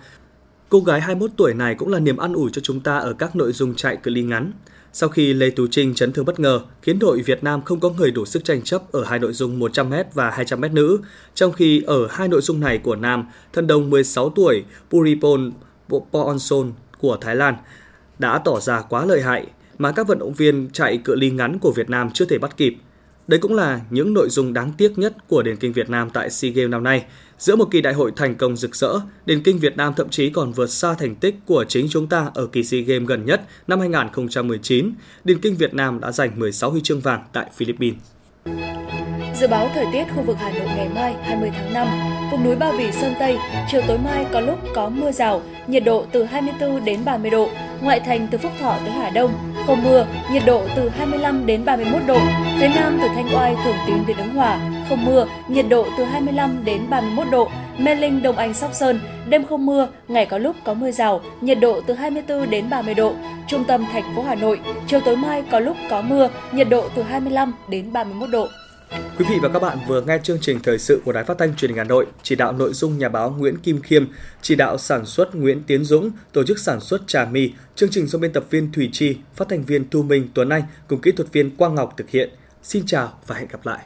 Cô 0.69 0.79
gái 0.79 1.01
21 1.01 1.31
tuổi 1.37 1.53
này 1.53 1.75
cũng 1.75 1.89
là 1.89 1.99
niềm 1.99 2.17
an 2.17 2.33
ủi 2.33 2.49
cho 2.53 2.61
chúng 2.61 2.79
ta 2.79 2.97
ở 2.97 3.13
các 3.13 3.35
nội 3.35 3.51
dung 3.51 3.75
chạy 3.75 3.97
cự 3.97 4.11
ly 4.11 4.21
ngắn. 4.21 4.51
Sau 4.93 5.09
khi 5.09 5.33
Lê 5.33 5.49
Tú 5.49 5.67
Trinh 5.67 5.95
chấn 5.95 6.13
thương 6.13 6.25
bất 6.25 6.39
ngờ, 6.39 6.61
khiến 6.81 6.99
đội 6.99 7.21
Việt 7.21 7.43
Nam 7.43 7.61
không 7.61 7.79
có 7.79 7.89
người 7.89 8.11
đủ 8.11 8.25
sức 8.25 8.43
tranh 8.43 8.61
chấp 8.61 8.91
ở 8.91 9.03
hai 9.03 9.19
nội 9.19 9.33
dung 9.33 9.59
100m 9.59 10.03
và 10.13 10.29
200m 10.29 10.73
nữ, 10.73 10.99
trong 11.35 11.51
khi 11.51 11.83
ở 11.87 12.07
hai 12.09 12.27
nội 12.27 12.41
dung 12.41 12.59
này 12.59 12.77
của 12.77 12.95
nam, 12.95 13.25
thân 13.53 13.67
đồng 13.67 13.89
16 13.89 14.29
tuổi 14.29 14.63
Puripon 14.89 15.51
Poonson 16.11 16.71
của 16.99 17.17
Thái 17.21 17.35
Lan 17.35 17.55
đã 18.19 18.41
tỏ 18.45 18.59
ra 18.59 18.81
quá 18.81 19.05
lợi 19.05 19.21
hại 19.21 19.47
mà 19.77 19.91
các 19.91 20.07
vận 20.07 20.19
động 20.19 20.33
viên 20.33 20.69
chạy 20.73 20.97
cự 20.97 21.15
ly 21.15 21.29
ngắn 21.29 21.59
của 21.59 21.71
Việt 21.71 21.89
Nam 21.89 22.09
chưa 22.13 22.25
thể 22.25 22.37
bắt 22.37 22.57
kịp. 22.57 22.75
Đây 23.29 23.39
cũng 23.39 23.53
là 23.53 23.79
những 23.89 24.13
nội 24.13 24.29
dung 24.29 24.53
đáng 24.53 24.71
tiếc 24.77 24.97
nhất 24.97 25.13
của 25.27 25.41
điền 25.41 25.57
kinh 25.57 25.73
Việt 25.73 25.89
Nam 25.89 26.09
tại 26.09 26.29
SEA 26.29 26.51
Games 26.51 26.69
năm 26.69 26.83
nay. 26.83 27.05
Giữa 27.37 27.55
một 27.55 27.67
kỳ 27.71 27.81
đại 27.81 27.93
hội 27.93 28.11
thành 28.15 28.35
công 28.35 28.57
rực 28.57 28.75
rỡ, 28.75 28.99
điền 29.25 29.43
kinh 29.43 29.59
Việt 29.59 29.77
Nam 29.77 29.93
thậm 29.97 30.09
chí 30.09 30.29
còn 30.29 30.51
vượt 30.51 30.69
xa 30.69 30.93
thành 30.93 31.15
tích 31.15 31.35
của 31.45 31.65
chính 31.67 31.87
chúng 31.89 32.07
ta 32.07 32.31
ở 32.33 32.47
kỳ 32.47 32.63
SEA 32.63 32.81
Games 32.81 33.09
gần 33.09 33.25
nhất 33.25 33.41
năm 33.67 33.79
2019. 33.79 34.91
Điền 35.23 35.39
kinh 35.39 35.55
Việt 35.55 35.73
Nam 35.73 35.99
đã 35.99 36.11
giành 36.11 36.39
16 36.39 36.71
huy 36.71 36.81
chương 36.81 36.99
vàng 36.99 37.23
tại 37.33 37.45
Philippines. 37.55 37.99
Dự 39.39 39.47
báo 39.47 39.71
thời 39.73 39.85
tiết 39.93 40.03
khu 40.15 40.23
vực 40.23 40.37
Hà 40.39 40.51
Nội 40.51 40.67
ngày 40.67 40.89
mai 40.95 41.13
20 41.23 41.51
tháng 41.53 41.73
5, 41.73 41.87
vùng 42.31 42.43
núi 42.43 42.55
Ba 42.55 42.71
Vì 42.77 42.91
Sơn 42.91 43.13
Tây, 43.19 43.37
chiều 43.71 43.81
tối 43.87 43.97
mai 43.97 44.25
có 44.33 44.39
lúc 44.39 44.59
có 44.75 44.89
mưa 44.89 45.11
rào, 45.11 45.41
nhiệt 45.67 45.83
độ 45.85 46.05
từ 46.11 46.23
24 46.23 46.85
đến 46.85 46.99
30 47.05 47.31
độ, 47.31 47.49
ngoại 47.81 47.99
thành 47.99 48.27
từ 48.31 48.37
Phúc 48.37 48.51
Thọ 48.59 48.77
tới 48.85 48.91
Hà 48.91 49.09
Đông, 49.09 49.31
không 49.67 49.83
mưa, 49.83 50.05
nhiệt 50.31 50.43
độ 50.45 50.61
từ 50.75 50.89
25 50.89 51.45
đến 51.45 51.65
31 51.65 52.01
độ, 52.07 52.19
phía 52.59 52.67
Nam 52.67 52.97
từ 53.01 53.07
Thanh 53.07 53.35
Oai, 53.35 53.55
Thường 53.63 53.75
Tín 53.87 53.97
đến 54.07 54.17
Ứng 54.17 54.35
Hòa, 54.35 54.59
không 54.89 55.05
mưa, 55.05 55.27
nhiệt 55.47 55.65
độ 55.69 55.85
từ 55.97 56.03
25 56.03 56.65
đến 56.65 56.81
31 56.89 57.27
độ, 57.31 57.49
Mê 57.77 57.95
Linh, 57.95 58.21
Đông 58.21 58.37
Anh, 58.37 58.53
Sóc 58.53 58.73
Sơn, 58.73 58.99
đêm 59.29 59.45
không 59.45 59.65
mưa, 59.65 59.87
ngày 60.07 60.25
có 60.25 60.37
lúc 60.37 60.55
có 60.63 60.73
mưa 60.73 60.91
rào, 60.91 61.21
nhiệt 61.41 61.59
độ 61.59 61.81
từ 61.81 61.93
24 61.93 62.49
đến 62.49 62.69
30 62.69 62.93
độ, 62.93 63.13
trung 63.47 63.63
tâm 63.63 63.85
thành 63.91 64.15
phố 64.15 64.21
Hà 64.21 64.35
Nội, 64.35 64.59
chiều 64.87 64.99
tối 64.99 65.15
mai 65.15 65.43
có 65.51 65.59
lúc 65.59 65.77
có 65.89 66.01
mưa, 66.01 66.29
nhiệt 66.51 66.69
độ 66.69 66.89
từ 66.95 67.01
25 67.01 67.53
đến 67.69 67.93
31 67.93 68.29
độ. 68.29 68.47
Quý 68.91 69.25
vị 69.29 69.35
và 69.41 69.49
các 69.49 69.59
bạn 69.59 69.77
vừa 69.87 70.01
nghe 70.01 70.19
chương 70.23 70.37
trình 70.41 70.59
thời 70.63 70.79
sự 70.79 71.01
của 71.05 71.11
Đài 71.11 71.23
Phát 71.23 71.37
thanh 71.37 71.55
Truyền 71.55 71.71
hình 71.71 71.77
Hà 71.77 71.83
Nội, 71.83 72.05
chỉ 72.23 72.35
đạo 72.35 72.53
nội 72.53 72.73
dung 72.73 72.97
nhà 72.97 73.09
báo 73.09 73.35
Nguyễn 73.37 73.57
Kim 73.57 73.81
Khiêm, 73.81 74.05
chỉ 74.41 74.55
đạo 74.55 74.77
sản 74.77 75.05
xuất 75.05 75.35
Nguyễn 75.35 75.63
Tiến 75.63 75.83
Dũng, 75.83 76.11
tổ 76.33 76.43
chức 76.43 76.59
sản 76.59 76.79
xuất 76.79 77.01
Trà 77.07 77.25
My, 77.25 77.53
chương 77.75 77.89
trình 77.89 78.07
do 78.07 78.19
biên 78.19 78.33
tập 78.33 78.43
viên 78.49 78.71
Thủy 78.71 78.89
Chi, 78.91 79.17
phát 79.35 79.49
thanh 79.49 79.63
viên 79.63 79.89
Thu 79.89 80.03
Minh 80.03 80.27
Tuấn 80.33 80.49
Anh 80.49 80.63
cùng 80.87 81.01
kỹ 81.01 81.11
thuật 81.11 81.31
viên 81.31 81.55
Quang 81.55 81.75
Ngọc 81.75 81.93
thực 81.97 82.09
hiện. 82.09 82.29
Xin 82.63 82.83
chào 82.85 83.19
và 83.27 83.35
hẹn 83.35 83.47
gặp 83.47 83.65
lại. 83.65 83.79